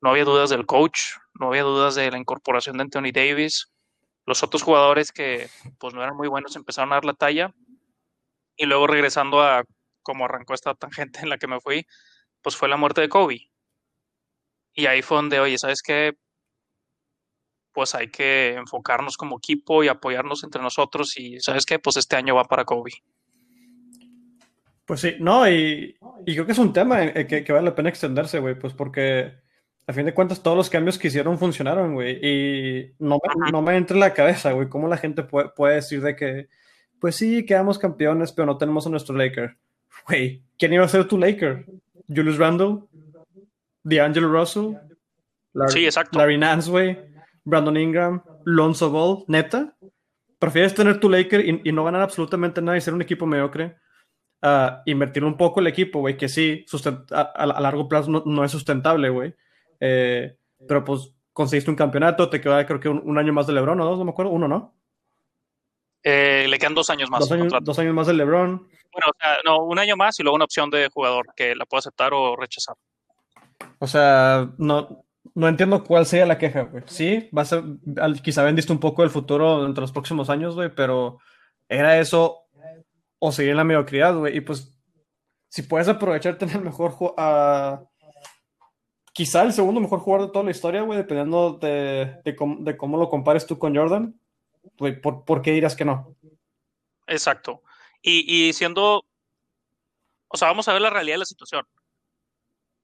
no 0.01 0.11
había 0.11 0.23
dudas 0.23 0.49
del 0.49 0.65
coach, 0.65 0.99
no 1.33 1.47
había 1.47 1.63
dudas 1.63 1.95
de 1.95 2.09
la 2.11 2.17
incorporación 2.17 2.77
de 2.77 2.83
Anthony 2.83 3.11
Davis. 3.13 3.71
Los 4.25 4.43
otros 4.43 4.63
jugadores 4.63 5.11
que 5.11 5.49
pues 5.79 5.93
no 5.93 6.01
eran 6.03 6.15
muy 6.15 6.27
buenos 6.27 6.55
empezaron 6.55 6.91
a 6.91 6.95
dar 6.95 7.05
la 7.05 7.13
talla. 7.13 7.53
Y 8.55 8.65
luego 8.65 8.87
regresando 8.87 9.41
a 9.41 9.63
cómo 10.01 10.25
arrancó 10.25 10.53
esta 10.53 10.75
tangente 10.75 11.19
en 11.21 11.29
la 11.29 11.37
que 11.37 11.47
me 11.47 11.59
fui, 11.59 11.85
pues 12.41 12.55
fue 12.55 12.69
la 12.69 12.77
muerte 12.77 13.01
de 13.01 13.09
Kobe. 13.09 13.51
Y 14.73 14.85
ahí 14.85 15.01
fue 15.01 15.17
donde, 15.17 15.39
oye, 15.39 15.57
¿sabes 15.57 15.81
qué? 15.81 16.13
Pues 17.73 17.95
hay 17.95 18.09
que 18.09 18.55
enfocarnos 18.55 19.17
como 19.17 19.37
equipo 19.37 19.83
y 19.83 19.87
apoyarnos 19.87 20.43
entre 20.43 20.61
nosotros. 20.61 21.17
Y 21.17 21.39
¿sabes 21.39 21.65
qué? 21.65 21.79
Pues 21.79 21.97
este 21.97 22.15
año 22.15 22.35
va 22.35 22.45
para 22.45 22.65
Kobe. 22.65 22.91
Pues 24.85 25.01
sí, 25.01 25.15
no, 25.19 25.47
y, 25.47 25.97
creo 26.25 26.45
que 26.45 26.51
es 26.51 26.57
un 26.57 26.73
tema 26.73 27.13
que, 27.13 27.43
que 27.43 27.53
vale 27.53 27.65
la 27.65 27.75
pena 27.75 27.89
extenderse, 27.89 28.39
güey, 28.39 28.57
pues 28.57 28.73
porque 28.73 29.39
a 29.89 29.93
fin 29.93 30.05
de 30.05 30.13
cuentas, 30.13 30.43
todos 30.43 30.55
los 30.55 30.69
cambios 30.69 30.99
que 30.99 31.07
hicieron 31.07 31.39
funcionaron, 31.39 31.95
güey. 31.95 32.19
Y 32.21 32.93
no 32.99 33.17
me, 33.17 33.51
no 33.51 33.63
me 33.63 33.75
entra 33.75 33.95
en 33.95 34.01
la 34.01 34.13
cabeza, 34.13 34.51
güey, 34.51 34.69
cómo 34.69 34.87
la 34.87 34.97
gente 34.97 35.23
puede, 35.23 35.49
puede, 35.49 35.75
decir 35.75 35.99
de 36.03 36.15
que, 36.15 36.47
pues 36.99 37.15
sí, 37.15 37.43
quedamos 37.43 37.79
campeones, 37.79 38.31
pero 38.31 38.45
no 38.45 38.59
tenemos 38.59 38.85
a 38.85 38.91
nuestro 38.91 39.15
Laker. 39.15 39.57
Güey, 40.07 40.43
¿quién 40.59 40.73
iba 40.73 40.85
a 40.85 40.87
ser 40.87 41.07
tu 41.07 41.17
Laker? 41.17 41.65
Julius 42.07 42.37
Randle, 42.37 42.83
D'Angelo 43.81 44.31
Russell, 44.31 44.75
Larry, 45.53 45.71
sí, 45.71 45.85
exacto. 45.85 46.19
Larry 46.19 46.37
Nance, 46.37 46.69
güey, 46.69 46.99
Brandon 47.43 47.75
Ingram, 47.75 48.21
Lonzo 48.45 48.91
Ball, 48.91 49.23
neta. 49.27 49.75
prefieres 50.37 50.75
tener 50.75 50.99
tu 50.99 51.09
Laker 51.09 51.43
y, 51.43 51.71
no 51.71 51.83
ganar 51.83 52.03
absolutamente 52.03 52.61
nada 52.61 52.77
y 52.77 52.81
ser 52.81 52.93
un 52.93 53.01
equipo 53.01 53.25
mediocre, 53.25 53.77
a 54.43 54.83
invertir 54.85 55.25
un 55.25 55.35
poco 55.35 55.61
el 55.61 55.67
equipo, 55.67 56.01
güey, 56.01 56.15
que 56.15 56.29
sí, 56.29 56.63
a, 57.09 57.45
largo 57.59 57.89
plazo 57.89 58.23
no, 58.23 58.43
es 58.43 58.51
sustentable, 58.51 59.09
güey. 59.09 59.33
Eh, 59.79 60.35
pero 60.67 60.83
pues 60.83 61.13
conseguiste 61.33 61.71
un 61.71 61.77
campeonato, 61.77 62.29
te 62.29 62.41
queda 62.41 62.65
creo 62.65 62.79
que 62.79 62.89
un, 62.89 63.17
año 63.17 63.33
más 63.33 63.47
de 63.47 63.53
LeBron, 63.53 63.79
¿o 63.79 63.85
dos? 63.85 63.97
No 63.97 64.05
me 64.05 64.11
acuerdo, 64.11 64.31
uno, 64.31 64.47
¿no? 64.47 64.75
Eh, 66.03 66.47
le 66.49 66.59
quedan 66.59 66.75
dos 66.75 66.89
años 66.89 67.09
más. 67.09 67.21
Dos 67.21 67.31
años, 67.31 67.53
dos 67.61 67.79
años 67.79 67.93
más 67.93 68.07
de 68.07 68.13
LeBron. 68.13 68.57
Bueno, 68.91 69.07
o 69.07 69.13
sea, 69.19 69.37
no, 69.45 69.63
un 69.63 69.79
año 69.79 69.95
más 69.95 70.19
y 70.19 70.23
luego 70.23 70.35
una 70.35 70.45
opción 70.45 70.69
de 70.69 70.89
jugador 70.89 71.27
que 71.35 71.55
la 71.55 71.65
puede 71.65 71.79
aceptar 71.79 72.13
o 72.13 72.35
rechazar. 72.35 72.75
O 73.79 73.87
sea, 73.87 74.49
no, 74.57 75.05
no 75.35 75.47
entiendo 75.47 75.83
cuál 75.83 76.05
sería 76.05 76.25
la 76.25 76.37
queja, 76.37 76.63
güey. 76.63 76.83
Sí, 76.87 77.29
va 77.35 77.43
a 77.43 77.45
ser, 77.45 77.63
quizá 78.23 78.43
vendiste 78.43 78.73
un 78.73 78.79
poco 78.79 79.03
el 79.03 79.09
futuro 79.09 79.65
entre 79.65 79.81
los 79.81 79.91
próximos 79.91 80.29
años, 80.29 80.55
güey, 80.55 80.69
pero 80.73 81.19
era 81.67 81.99
eso 81.99 82.47
o 83.19 83.31
seguir 83.31 83.51
en 83.51 83.57
la 83.57 83.63
mediocridad, 83.63 84.15
güey. 84.15 84.37
Y 84.37 84.41
pues, 84.41 84.75
si 85.49 85.61
puedes 85.63 85.87
aprovechar 85.87 86.37
tener 86.37 86.59
mejor 86.61 86.95
uh, 86.99 87.87
quizá 89.19 89.43
el 89.43 89.51
segundo 89.51 89.81
mejor 89.81 89.99
jugador 89.99 90.27
de 90.27 90.31
toda 90.31 90.45
la 90.45 90.51
historia, 90.51 90.81
güey, 90.81 90.97
dependiendo 90.97 91.57
de, 91.57 92.35
cómo, 92.77 92.97
lo 92.97 93.09
compares 93.09 93.45
tú 93.45 93.59
con 93.59 93.75
Jordan, 93.75 94.17
güey, 94.77 95.01
¿por, 95.01 95.41
qué 95.41 95.51
dirás 95.51 95.75
que 95.75 95.83
no? 95.83 96.15
Exacto. 97.05 97.61
Y, 98.01 98.47
y 98.47 98.53
siendo, 98.53 99.05
o 100.29 100.37
sea, 100.37 100.47
vamos 100.47 100.69
a 100.69 100.73
ver 100.73 100.81
la 100.81 100.89
realidad 100.89 101.15
de 101.15 101.19
la 101.19 101.25
situación 101.25 101.65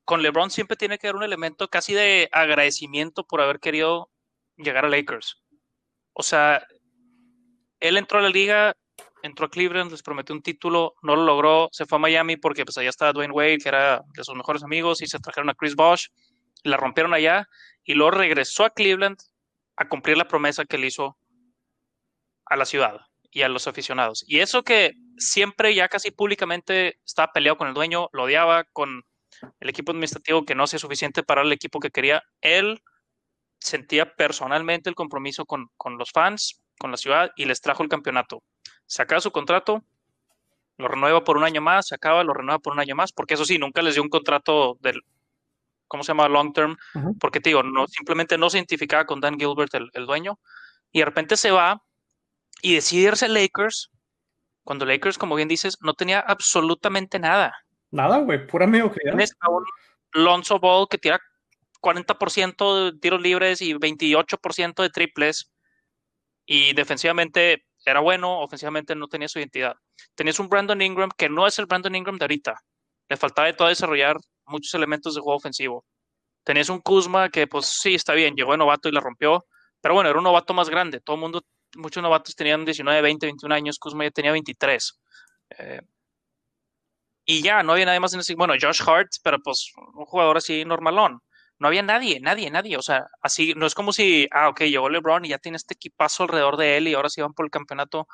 con 0.03 0.21
LeBron 0.21 0.51
siempre 0.51 0.75
tiene 0.75 0.97
que 0.97 1.07
haber 1.07 1.15
un 1.15 1.23
elemento 1.23 1.69
casi 1.69 1.93
de 1.93 2.27
agradecimiento 2.33 3.25
por 3.25 3.39
haber 3.39 3.61
querido 3.61 4.11
llegar 4.57 4.83
a 4.83 4.89
Lakers. 4.89 5.41
O 6.11 6.21
sea, 6.21 6.67
él 7.79 7.95
entró 7.95 8.19
a 8.19 8.21
la 8.21 8.29
liga, 8.29 8.75
entró 9.25 9.45
a 9.45 9.49
Cleveland, 9.49 9.91
les 9.91 10.03
prometió 10.03 10.35
un 10.35 10.41
título, 10.41 10.95
no 11.01 11.15
lo 11.15 11.23
logró, 11.23 11.69
se 11.71 11.85
fue 11.85 11.97
a 11.97 11.99
Miami 11.99 12.37
porque 12.37 12.63
pues 12.63 12.77
allá 12.77 12.89
estaba 12.89 13.13
Dwayne 13.13 13.33
Wade, 13.33 13.57
que 13.57 13.69
era 13.69 14.01
de 14.15 14.23
sus 14.23 14.35
mejores 14.35 14.63
amigos, 14.63 15.01
y 15.01 15.07
se 15.07 15.19
trajeron 15.19 15.49
a 15.49 15.55
Chris 15.55 15.75
Bosh, 15.75 16.07
la 16.63 16.77
rompieron 16.77 17.13
allá, 17.13 17.47
y 17.83 17.93
luego 17.93 18.11
regresó 18.11 18.65
a 18.65 18.69
Cleveland 18.69 19.17
a 19.77 19.87
cumplir 19.87 20.17
la 20.17 20.27
promesa 20.27 20.65
que 20.65 20.77
le 20.77 20.87
hizo 20.87 21.17
a 22.45 22.55
la 22.55 22.65
ciudad 22.65 23.01
y 23.31 23.41
a 23.41 23.49
los 23.49 23.67
aficionados. 23.67 24.23
Y 24.27 24.39
eso 24.39 24.63
que 24.63 24.93
siempre 25.17 25.75
ya 25.75 25.89
casi 25.89 26.11
públicamente 26.11 26.99
estaba 27.05 27.33
peleado 27.33 27.57
con 27.57 27.67
el 27.67 27.73
dueño, 27.73 28.09
lo 28.13 28.23
odiaba, 28.23 28.63
con 28.65 29.03
el 29.59 29.69
equipo 29.69 29.91
administrativo 29.91 30.45
que 30.45 30.55
no 30.55 30.63
hacía 30.63 30.79
suficiente 30.79 31.23
para 31.23 31.41
el 31.41 31.51
equipo 31.51 31.79
que 31.79 31.91
quería. 31.91 32.23
Él 32.41 32.81
sentía 33.59 34.15
personalmente 34.15 34.89
el 34.89 34.95
compromiso 34.95 35.45
con, 35.45 35.69
los 35.97 36.11
fans, 36.11 36.63
con 36.79 36.91
la 36.91 36.97
ciudad 36.97 37.31
y 37.35 37.45
les 37.45 37.61
trajo 37.61 37.83
el 37.83 37.89
campeonato. 37.89 38.41
Se 38.85 39.01
acaba 39.01 39.21
su 39.21 39.31
contrato, 39.31 39.83
lo 40.77 40.87
renueva 40.87 41.23
por 41.23 41.37
un 41.37 41.43
año 41.43 41.61
más, 41.61 41.87
se 41.87 41.95
acaba, 41.95 42.23
lo 42.23 42.33
renueva 42.33 42.59
por 42.59 42.73
un 42.73 42.79
año 42.79 42.95
más, 42.95 43.11
porque 43.11 43.35
eso 43.35 43.45
sí, 43.45 43.57
nunca 43.57 43.81
les 43.81 43.95
dio 43.95 44.03
un 44.03 44.09
contrato 44.09 44.77
del, 44.81 45.01
¿cómo 45.87 46.03
se 46.03 46.09
llama? 46.09 46.27
Long 46.27 46.53
term, 46.53 46.77
porque 47.19 47.39
te 47.39 47.49
digo, 47.49 47.63
no, 47.63 47.87
simplemente 47.87 48.37
no 48.37 48.49
se 48.49 48.57
identificaba 48.57 49.05
con 49.05 49.21
Dan 49.21 49.39
Gilbert, 49.39 49.73
el, 49.73 49.89
el, 49.93 50.05
dueño, 50.05 50.39
y 50.91 50.99
de 50.99 51.05
repente 51.05 51.37
se 51.37 51.51
va 51.51 51.81
y 52.61 52.75
decide 52.75 53.09
irse 53.09 53.25
a 53.25 53.29
Lakers, 53.29 53.91
cuando 54.63 54.85
Lakers, 54.85 55.17
como 55.17 55.35
bien 55.35 55.47
dices, 55.47 55.77
no 55.81 55.93
tenía 55.93 56.19
absolutamente 56.19 57.19
nada. 57.19 57.53
Nada, 57.91 58.17
güey, 58.17 58.45
pura 58.47 58.65
mediocridad. 58.65 59.11
Tienes 59.11 59.35
a 59.39 59.49
un 59.49 59.63
Lonzo 60.11 60.59
Ball 60.59 60.87
que 60.89 60.97
tira 60.97 61.19
40% 61.81 62.91
de 62.91 62.99
tiros 62.99 63.21
libres 63.21 63.61
y 63.61 63.73
28% 63.75 64.81
de 64.81 64.89
triples. 64.89 65.51
Y 66.47 66.73
defensivamente 66.73 67.65
era 67.85 67.99
bueno, 67.99 68.39
ofensivamente 68.41 68.95
no 68.95 69.07
tenía 69.07 69.27
su 69.27 69.39
identidad. 69.39 69.75
Tenías 70.15 70.39
un 70.39 70.49
Brandon 70.49 70.81
Ingram 70.81 71.09
que 71.15 71.29
no 71.29 71.45
es 71.45 71.59
el 71.59 71.67
Brandon 71.67 71.95
Ingram 71.95 72.17
de 72.17 72.25
ahorita. 72.25 72.59
Le 73.09 73.17
faltaba 73.17 73.47
de 73.47 73.53
todo 73.53 73.67
desarrollar 73.67 74.17
muchos 74.47 74.73
elementos 74.73 75.15
de 75.15 75.21
juego 75.21 75.37
ofensivo. 75.37 75.85
Tenías 76.43 76.69
un 76.69 76.79
Kuzma 76.79 77.29
que, 77.29 77.47
pues 77.47 77.67
sí, 77.67 77.95
está 77.95 78.13
bien, 78.13 78.35
llegó 78.35 78.51
de 78.51 78.57
novato 78.57 78.89
y 78.89 78.91
la 78.91 79.01
rompió. 79.01 79.45
Pero 79.81 79.93
bueno, 79.93 80.09
era 80.09 80.17
un 80.17 80.23
novato 80.23 80.53
más 80.53 80.69
grande. 80.69 80.99
Todo 80.99 81.15
el 81.15 81.21
mundo, 81.21 81.43
muchos 81.75 82.01
novatos 82.01 82.35
tenían 82.35 82.65
19, 82.65 83.01
20, 83.01 83.25
21 83.27 83.53
años. 83.55 83.77
Kuzma 83.79 84.03
ya 84.05 84.11
tenía 84.11 84.31
23. 84.31 84.99
Eh, 85.59 85.81
y 87.25 87.41
ya, 87.41 87.63
no 87.63 87.73
había 87.73 87.85
nadie 87.85 87.99
más 87.99 88.13
en 88.13 88.19
ese. 88.19 88.35
Bueno, 88.35 88.53
Josh 88.59 88.81
Hart, 88.85 89.09
pero 89.23 89.39
pues 89.39 89.71
un 89.75 90.05
jugador 90.05 90.37
así 90.37 90.65
normalón. 90.65 91.19
No 91.59 91.67
había 91.67 91.83
nadie, 91.83 92.19
nadie, 92.19 92.51
nadie. 92.51 92.77
O 92.77 92.81
sea, 92.81 93.07
así, 93.21 93.53
no 93.55 93.65
es 93.65 93.75
como 93.75 93.93
si, 93.93 94.27
ah, 94.31 94.49
ok, 94.49 94.61
llegó 94.61 94.89
LeBron 94.89 95.25
y 95.25 95.29
ya 95.29 95.37
tiene 95.37 95.57
este 95.57 95.75
equipazo 95.75 96.23
alrededor 96.23 96.57
de 96.57 96.77
él 96.77 96.87
y 96.87 96.93
ahora 96.93 97.09
sí 97.09 97.21
van 97.21 97.33
por 97.33 97.45
el 97.45 97.51
campeonato. 97.51 98.07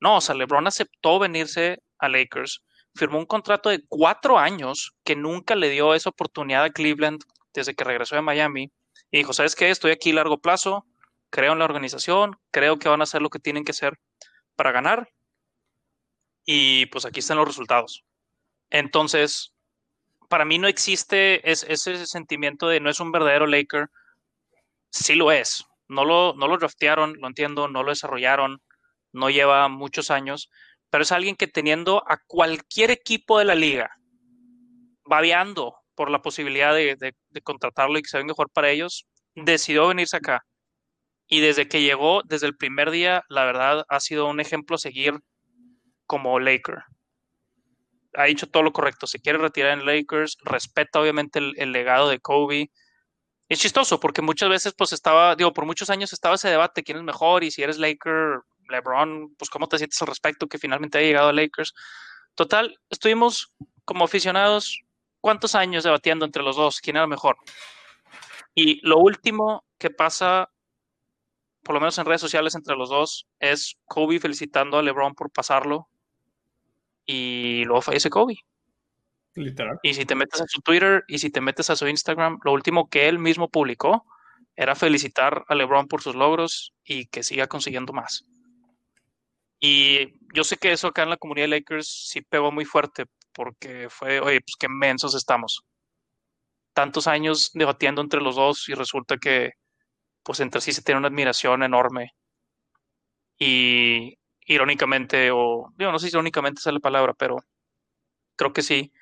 No, 0.00 0.16
o 0.18 0.20
sea, 0.20 0.34
LeBron 0.34 0.66
aceptó 0.66 1.18
venirse 1.18 1.82
a 1.98 2.08
Lakers, 2.08 2.62
firmó 2.94 3.18
un 3.18 3.26
contrato 3.26 3.70
de 3.70 3.84
cuatro 3.88 4.38
años 4.38 4.94
que 5.04 5.16
nunca 5.16 5.54
le 5.54 5.70
dio 5.70 5.94
esa 5.94 6.10
oportunidad 6.10 6.64
a 6.64 6.70
Cleveland 6.70 7.22
desde 7.54 7.74
que 7.74 7.84
regresó 7.84 8.16
de 8.16 8.22
Miami. 8.22 8.72
Y 9.10 9.18
dijo, 9.18 9.32
¿sabes 9.32 9.54
qué? 9.54 9.70
Estoy 9.70 9.92
aquí 9.92 10.10
a 10.10 10.14
largo 10.14 10.40
plazo, 10.40 10.86
creo 11.30 11.52
en 11.52 11.58
la 11.60 11.64
organización, 11.66 12.36
creo 12.50 12.78
que 12.78 12.88
van 12.88 13.00
a 13.00 13.04
hacer 13.04 13.22
lo 13.22 13.30
que 13.30 13.38
tienen 13.38 13.64
que 13.64 13.72
hacer 13.72 13.98
para 14.56 14.72
ganar. 14.72 15.08
Y 16.44 16.86
pues 16.86 17.04
aquí 17.06 17.20
están 17.20 17.38
los 17.38 17.46
resultados. 17.46 18.04
Entonces, 18.70 19.51
para 20.32 20.46
mí 20.46 20.58
no 20.58 20.66
existe 20.66 21.42
ese 21.44 22.06
sentimiento 22.06 22.66
de 22.66 22.80
no 22.80 22.88
es 22.88 23.00
un 23.00 23.12
verdadero 23.12 23.46
Laker. 23.46 23.90
Sí 24.90 25.14
lo 25.14 25.30
es. 25.30 25.62
No 25.88 26.06
lo, 26.06 26.32
no 26.32 26.48
lo 26.48 26.56
draftearon, 26.56 27.18
lo 27.20 27.26
entiendo, 27.26 27.68
no 27.68 27.82
lo 27.82 27.90
desarrollaron, 27.90 28.62
no 29.12 29.28
lleva 29.28 29.68
muchos 29.68 30.10
años, 30.10 30.48
pero 30.88 31.02
es 31.02 31.12
alguien 31.12 31.36
que 31.36 31.48
teniendo 31.48 32.02
a 32.10 32.16
cualquier 32.26 32.90
equipo 32.90 33.38
de 33.38 33.44
la 33.44 33.54
liga, 33.54 33.90
babeando 35.04 35.74
por 35.94 36.10
la 36.10 36.22
posibilidad 36.22 36.74
de, 36.74 36.96
de 36.96 37.40
contratarlo 37.42 37.98
y 37.98 38.02
que 38.02 38.08
se 38.08 38.16
venga 38.16 38.32
mejor 38.32 38.48
para 38.48 38.70
ellos, 38.70 39.04
decidió 39.34 39.88
venirse 39.88 40.16
acá. 40.16 40.46
Y 41.26 41.40
desde 41.40 41.68
que 41.68 41.82
llegó, 41.82 42.22
desde 42.24 42.46
el 42.46 42.56
primer 42.56 42.90
día, 42.90 43.22
la 43.28 43.44
verdad 43.44 43.84
ha 43.86 44.00
sido 44.00 44.30
un 44.30 44.40
ejemplo 44.40 44.76
a 44.76 44.78
seguir 44.78 45.12
como 46.06 46.40
Laker 46.40 46.84
ha 48.14 48.28
hecho 48.28 48.48
todo 48.48 48.62
lo 48.62 48.72
correcto. 48.72 49.06
Se 49.06 49.20
quiere 49.20 49.38
retirar 49.38 49.78
en 49.78 49.86
Lakers, 49.86 50.36
respeta 50.44 51.00
obviamente 51.00 51.38
el, 51.38 51.72
legado 51.72 52.08
de 52.08 52.20
Kobe. 52.20 52.70
Es 53.48 53.60
chistoso 53.60 54.00
porque 54.00 54.22
muchas 54.22 54.48
veces 54.48 54.74
pues 54.76 54.92
estaba, 54.92 55.36
digo, 55.36 55.52
por 55.52 55.66
muchos 55.66 55.90
años 55.90 56.12
estaba 56.12 56.36
ese 56.36 56.48
debate, 56.48 56.82
quién 56.82 56.98
es 56.98 57.04
mejor 57.04 57.44
y 57.44 57.50
si 57.50 57.62
eres 57.62 57.78
Laker, 57.78 58.40
LeBron, 58.68 59.34
pues 59.36 59.50
cómo 59.50 59.68
te 59.68 59.78
sientes 59.78 60.00
al 60.00 60.08
respecto 60.08 60.46
que 60.46 60.58
finalmente 60.58 60.98
ha 60.98 61.02
llegado 61.02 61.28
a 61.28 61.32
Lakers. 61.32 61.74
Total, 62.34 62.78
estuvimos 62.88 63.52
como 63.84 64.04
aficionados 64.04 64.80
cuántos 65.20 65.54
años 65.54 65.84
debatiendo 65.84 66.24
entre 66.24 66.42
los 66.42 66.56
dos, 66.56 66.80
quién 66.80 66.96
era 66.96 67.06
mejor. 67.06 67.36
Y 68.54 68.86
lo 68.86 68.98
último 68.98 69.64
que 69.78 69.90
pasa, 69.90 70.50
por 71.62 71.74
lo 71.74 71.80
menos 71.80 71.98
en 71.98 72.06
redes 72.06 72.20
sociales 72.20 72.54
entre 72.54 72.76
los 72.76 72.88
dos, 72.88 73.26
es 73.38 73.76
Kobe 73.84 74.20
felicitando 74.20 74.78
a 74.78 74.82
LeBron 74.82 75.14
por 75.14 75.30
pasarlo 75.30 75.88
y 77.06 77.64
luego 77.64 77.82
fallece 77.82 78.10
Kobe. 78.10 78.36
Literal. 79.34 79.78
Y 79.82 79.94
si 79.94 80.04
te 80.04 80.14
metes 80.14 80.40
a 80.40 80.46
su 80.46 80.60
Twitter 80.60 81.04
y 81.08 81.18
si 81.18 81.30
te 81.30 81.40
metes 81.40 81.70
a 81.70 81.76
su 81.76 81.88
Instagram, 81.88 82.38
lo 82.44 82.52
último 82.52 82.88
que 82.88 83.08
él 83.08 83.18
mismo 83.18 83.48
publicó 83.48 84.04
era 84.56 84.74
felicitar 84.74 85.44
a 85.48 85.54
LeBron 85.54 85.88
por 85.88 86.02
sus 86.02 86.14
logros 86.14 86.74
y 86.84 87.06
que 87.06 87.22
siga 87.22 87.46
consiguiendo 87.46 87.92
más. 87.92 88.24
Y 89.58 90.18
yo 90.34 90.44
sé 90.44 90.56
que 90.56 90.72
eso 90.72 90.88
acá 90.88 91.04
en 91.04 91.10
la 91.10 91.16
comunidad 91.16 91.44
de 91.44 91.60
Lakers 91.60 92.08
sí 92.08 92.20
pegó 92.20 92.50
muy 92.52 92.64
fuerte 92.64 93.06
porque 93.32 93.88
fue, 93.88 94.20
oye, 94.20 94.40
pues 94.40 94.56
qué 94.58 94.68
mensos 94.68 95.14
estamos. 95.14 95.64
Tantos 96.74 97.06
años 97.06 97.50
debatiendo 97.54 98.02
entre 98.02 98.20
los 98.20 98.36
dos 98.36 98.68
y 98.68 98.74
resulta 98.74 99.16
que 99.18 99.52
pues 100.22 100.40
entre 100.40 100.60
sí 100.60 100.72
se 100.72 100.82
tiene 100.82 100.98
una 100.98 101.08
admiración 101.08 101.62
enorme. 101.62 102.12
Y 103.38 104.18
irónicamente, 104.46 105.30
o 105.30 105.72
digo, 105.76 105.92
no 105.92 105.98
sé 105.98 106.08
si 106.08 106.14
irónicamente 106.14 106.60
es 106.60 106.66
la 106.66 106.80
palabra, 106.80 107.14
pero 107.14 107.38
creo 108.36 108.52
que 108.52 108.62
sí. 108.62 108.92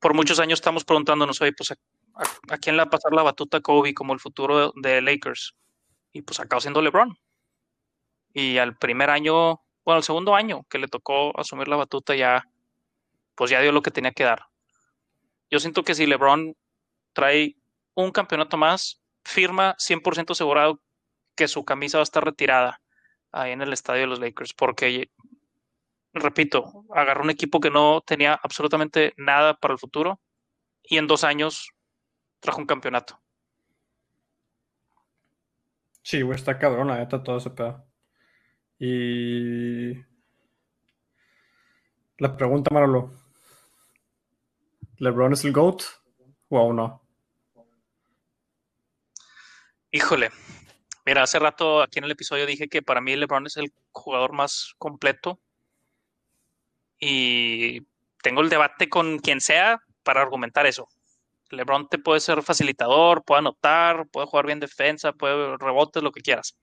Por 0.00 0.14
muchos 0.14 0.38
años 0.38 0.58
estamos 0.58 0.84
preguntándonos, 0.84 1.40
oye, 1.40 1.52
pues 1.52 1.72
a, 1.72 2.58
quién 2.58 2.76
le 2.76 2.82
va 2.82 2.88
a 2.88 2.90
pasar 2.90 3.12
la 3.12 3.22
batuta 3.22 3.60
Kobe 3.60 3.94
como 3.94 4.12
el 4.12 4.20
futuro 4.20 4.72
de, 4.76 5.00
Lakers. 5.00 5.54
Y 6.12 6.22
pues 6.22 6.40
acabó 6.40 6.60
siendo 6.60 6.82
LeBron. 6.82 7.16
Y 8.32 8.58
al 8.58 8.76
primer 8.76 9.10
año, 9.10 9.62
bueno, 9.84 9.96
al 9.96 10.02
segundo 10.02 10.34
año 10.34 10.64
que 10.68 10.78
le 10.78 10.88
tocó 10.88 11.38
asumir 11.38 11.68
la 11.68 11.76
batuta 11.76 12.14
ya, 12.14 12.48
pues 13.34 13.50
ya 13.50 13.60
dio 13.60 13.72
lo 13.72 13.82
que 13.82 13.90
tenía 13.90 14.12
que 14.12 14.24
dar. 14.24 14.46
Yo 15.50 15.60
siento 15.60 15.82
que 15.84 15.94
si 15.94 16.06
LeBron 16.06 16.56
trae 17.12 17.56
un 17.94 18.10
campeonato 18.10 18.56
más, 18.56 19.02
firma 19.24 19.76
100% 19.78 20.32
asegurado 20.32 20.80
que 21.36 21.48
su 21.48 21.64
camisa 21.64 21.98
va 21.98 22.02
a 22.02 22.04
estar 22.04 22.24
retirada 22.24 22.80
ahí 23.34 23.52
en 23.52 23.62
el 23.62 23.72
estadio 23.72 24.02
de 24.02 24.06
los 24.06 24.20
Lakers, 24.20 24.54
porque, 24.54 25.10
repito, 26.12 26.84
agarró 26.94 27.24
un 27.24 27.30
equipo 27.30 27.60
que 27.60 27.70
no 27.70 28.00
tenía 28.00 28.34
absolutamente 28.34 29.12
nada 29.16 29.54
para 29.54 29.74
el 29.74 29.78
futuro 29.78 30.20
y 30.82 30.98
en 30.98 31.06
dos 31.06 31.24
años 31.24 31.70
trajo 32.40 32.60
un 32.60 32.66
campeonato. 32.66 33.20
Sí, 36.02 36.22
güey, 36.22 36.36
está 36.36 36.58
cabrón, 36.58 36.88
la 36.88 36.98
neta, 36.98 37.22
todo 37.22 37.38
ese 37.38 37.50
pedo. 37.50 37.84
Y 38.78 39.94
la 42.18 42.36
pregunta, 42.36 42.70
Marolo. 42.72 43.10
¿LeBron 44.98 45.32
es 45.32 45.44
el 45.44 45.52
GOAT 45.52 45.82
o 46.50 46.58
aún 46.58 46.76
no? 46.76 47.02
Híjole, 49.90 50.30
mira, 51.04 51.22
hace 51.22 51.38
rato 51.38 51.82
aquí 51.82 51.98
en 51.98 52.04
el 52.04 52.10
episodio 52.10 52.46
dije 52.46 52.68
que 52.68 52.82
para 52.82 53.00
mí 53.00 53.16
LeBron 53.16 53.46
es 53.46 53.56
el 53.56 53.72
jugador 53.92 54.32
más 54.32 54.74
completo 54.78 55.40
y 56.98 57.82
tengo 58.22 58.40
el 58.40 58.48
debate 58.48 58.88
con 58.88 59.18
quien 59.18 59.40
sea 59.40 59.82
para 60.02 60.22
argumentar 60.22 60.66
eso. 60.66 60.88
LeBron 61.50 61.88
te 61.88 61.98
puede 61.98 62.20
ser 62.20 62.42
facilitador, 62.42 63.24
puede 63.24 63.40
anotar, 63.40 64.06
puede 64.08 64.26
jugar 64.26 64.46
bien 64.46 64.60
defensa, 64.60 65.12
puede 65.12 65.56
rebotes, 65.58 66.02
lo 66.02 66.12
que 66.12 66.22
quieras. 66.22 66.56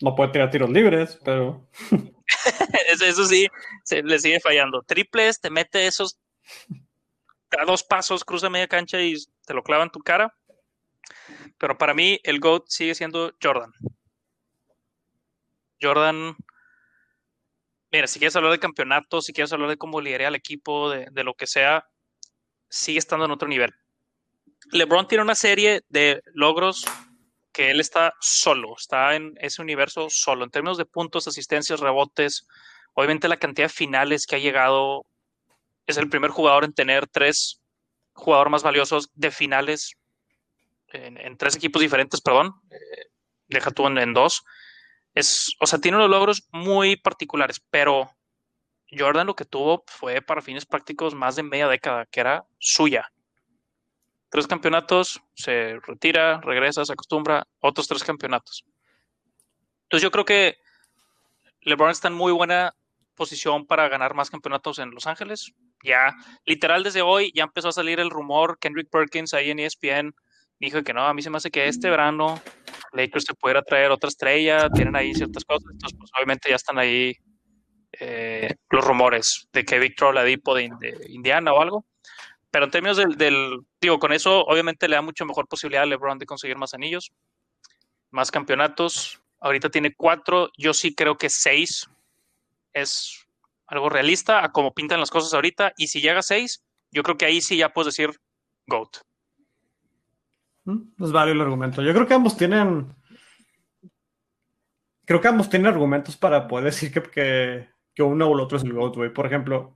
No 0.00 0.14
puede 0.14 0.30
tirar 0.30 0.50
tiros 0.50 0.70
libres, 0.70 1.18
pero. 1.24 1.66
eso, 3.02 3.26
sí, 3.26 3.48
se 3.84 4.02
le 4.02 4.18
sigue 4.18 4.40
fallando. 4.40 4.82
Triples, 4.82 5.40
te 5.40 5.50
mete 5.50 5.86
esos 5.86 6.18
a 7.58 7.64
dos 7.64 7.82
pasos, 7.82 8.24
cruza 8.24 8.50
media 8.50 8.68
cancha 8.68 9.00
y 9.00 9.16
te 9.44 9.54
lo 9.54 9.62
clava 9.62 9.82
en 9.82 9.90
tu 9.90 10.00
cara. 10.00 10.34
Pero 11.58 11.76
para 11.76 11.94
mí, 11.94 12.20
el 12.22 12.40
GOAT 12.40 12.64
sigue 12.68 12.94
siendo 12.94 13.32
Jordan. 13.42 13.72
Jordan. 15.80 16.36
Mira, 17.90 18.06
si 18.06 18.18
quieres 18.18 18.36
hablar 18.36 18.52
de 18.52 18.58
campeonato, 18.58 19.20
si 19.20 19.32
quieres 19.32 19.52
hablar 19.52 19.70
de 19.70 19.76
cómo 19.76 20.00
liderea 20.00 20.28
al 20.28 20.34
equipo, 20.34 20.90
de, 20.90 21.08
de 21.10 21.24
lo 21.24 21.34
que 21.34 21.46
sea, 21.46 21.86
sigue 22.68 22.98
estando 22.98 23.24
en 23.24 23.30
otro 23.30 23.48
nivel. 23.48 23.72
LeBron 24.72 25.08
tiene 25.08 25.24
una 25.24 25.34
serie 25.34 25.82
de 25.88 26.22
logros 26.34 26.84
que 27.52 27.70
él 27.70 27.80
está 27.80 28.14
solo, 28.20 28.74
está 28.76 29.16
en 29.16 29.34
ese 29.40 29.62
universo 29.62 30.08
solo, 30.10 30.44
en 30.44 30.50
términos 30.50 30.78
de 30.78 30.84
puntos, 30.84 31.26
asistencias, 31.26 31.80
rebotes, 31.80 32.46
obviamente 32.94 33.28
la 33.28 33.36
cantidad 33.36 33.66
de 33.66 33.74
finales 33.74 34.26
que 34.26 34.36
ha 34.36 34.38
llegado, 34.38 35.06
es 35.86 35.96
el 35.96 36.08
primer 36.08 36.30
jugador 36.30 36.64
en 36.64 36.72
tener 36.72 37.08
tres 37.08 37.60
jugadores 38.12 38.50
más 38.50 38.62
valiosos 38.62 39.10
de 39.14 39.30
finales 39.30 39.97
en, 40.92 41.36
tres 41.36 41.56
equipos 41.56 41.82
diferentes, 41.82 42.20
perdón, 42.20 42.54
eh, 42.70 43.06
deja 43.48 43.70
tú 43.70 43.86
en, 43.86 44.14
dos. 44.14 44.44
Es, 45.14 45.54
o 45.60 45.66
sea, 45.66 45.78
tiene 45.78 45.96
unos 45.96 46.10
logros 46.10 46.48
muy 46.52 46.96
particulares, 46.96 47.60
pero 47.70 48.10
Jordan 48.90 49.26
lo 49.26 49.34
que 49.36 49.44
tuvo 49.44 49.84
fue 49.86 50.22
para 50.22 50.42
fines 50.42 50.66
prácticos 50.66 51.14
más 51.14 51.36
de 51.36 51.42
media 51.42 51.68
década, 51.68 52.06
que 52.06 52.20
era 52.20 52.46
suya 52.58 53.10
tres 54.30 54.46
campeonatos, 54.46 55.22
se 55.34 55.78
retira, 55.80 56.40
regresa, 56.40 56.84
se 56.84 56.92
acostumbra, 56.92 57.46
otros 57.60 57.88
tres 57.88 58.04
campeonatos. 58.04 58.64
Entonces 59.84 60.02
yo 60.02 60.10
creo 60.10 60.24
que 60.24 60.58
LeBron 61.62 61.90
está 61.90 62.08
en 62.08 62.14
muy 62.14 62.32
buena 62.32 62.74
posición 63.14 63.66
para 63.66 63.88
ganar 63.88 64.14
más 64.14 64.30
campeonatos 64.30 64.78
en 64.78 64.90
Los 64.90 65.06
Ángeles. 65.06 65.52
Ya, 65.82 66.14
literal, 66.44 66.82
desde 66.82 67.02
hoy 67.02 67.32
ya 67.34 67.44
empezó 67.44 67.68
a 67.68 67.72
salir 67.72 68.00
el 68.00 68.10
rumor, 68.10 68.58
Kendrick 68.58 68.90
Perkins 68.90 69.34
ahí 69.34 69.50
en 69.50 69.60
ESPN 69.60 70.14
dijo 70.60 70.82
que 70.82 70.92
no, 70.92 71.06
a 71.06 71.14
mí 71.14 71.22
se 71.22 71.30
me 71.30 71.36
hace 71.36 71.50
que 71.50 71.68
este 71.68 71.90
verano 71.90 72.40
Lakers 72.92 73.24
se 73.24 73.34
pudiera 73.34 73.62
traer 73.62 73.90
otra 73.90 74.08
estrella, 74.08 74.68
tienen 74.70 74.96
ahí 74.96 75.14
ciertas 75.14 75.44
cosas, 75.44 75.70
entonces 75.72 75.98
pues 75.98 76.10
obviamente 76.16 76.48
ya 76.48 76.56
están 76.56 76.78
ahí 76.78 77.14
eh, 78.00 78.54
los 78.70 78.84
rumores 78.84 79.48
de 79.52 79.64
que 79.64 79.78
Victor 79.78 80.08
Oladipo 80.08 80.54
de, 80.54 80.70
de 80.80 80.96
Indiana 81.08 81.52
o 81.52 81.60
algo 81.60 81.84
pero 82.50 82.64
en 82.64 82.70
términos 82.70 82.96
del, 82.96 83.60
digo, 83.80 83.98
con 83.98 84.12
eso 84.12 84.40
obviamente 84.46 84.88
le 84.88 84.96
da 84.96 85.02
mucho 85.02 85.26
mejor 85.26 85.46
posibilidad 85.48 85.82
a 85.82 85.86
LeBron 85.86 86.18
de 86.18 86.26
conseguir 86.26 86.56
más 86.56 86.74
anillos, 86.74 87.12
más 88.10 88.30
campeonatos. 88.30 89.20
Ahorita 89.40 89.70
tiene 89.70 89.94
cuatro, 89.94 90.50
yo 90.56 90.72
sí 90.72 90.94
creo 90.94 91.16
que 91.16 91.28
seis 91.28 91.88
es 92.72 93.26
algo 93.66 93.90
realista 93.90 94.44
a 94.44 94.50
como 94.50 94.72
pintan 94.72 95.00
las 95.00 95.10
cosas 95.10 95.34
ahorita. 95.34 95.72
Y 95.76 95.88
si 95.88 96.00
llega 96.00 96.20
a 96.20 96.22
seis, 96.22 96.64
yo 96.90 97.02
creo 97.02 97.18
que 97.18 97.26
ahí 97.26 97.40
sí 97.40 97.58
ya 97.58 97.68
puedes 97.68 97.94
decir 97.94 98.18
GOAT. 98.66 98.96
Es 100.98 101.12
válido 101.12 101.34
el 101.34 101.40
argumento. 101.42 101.82
Yo 101.82 101.92
creo 101.94 102.06
que 102.06 102.14
ambos 102.14 102.36
tienen. 102.36 102.94
Creo 105.04 105.20
que 105.20 105.28
ambos 105.28 105.48
tienen 105.48 105.66
argumentos 105.66 106.16
para 106.16 106.46
poder 106.46 106.66
decir 106.66 106.92
que, 106.92 107.68
que, 107.94 108.02
uno 108.02 108.26
o 108.28 108.34
el 108.34 108.40
otro 108.40 108.58
es 108.58 108.64
el 108.64 108.74
GOAT, 108.74 108.96
güey. 108.96 109.12
Por 109.12 109.26
ejemplo, 109.26 109.74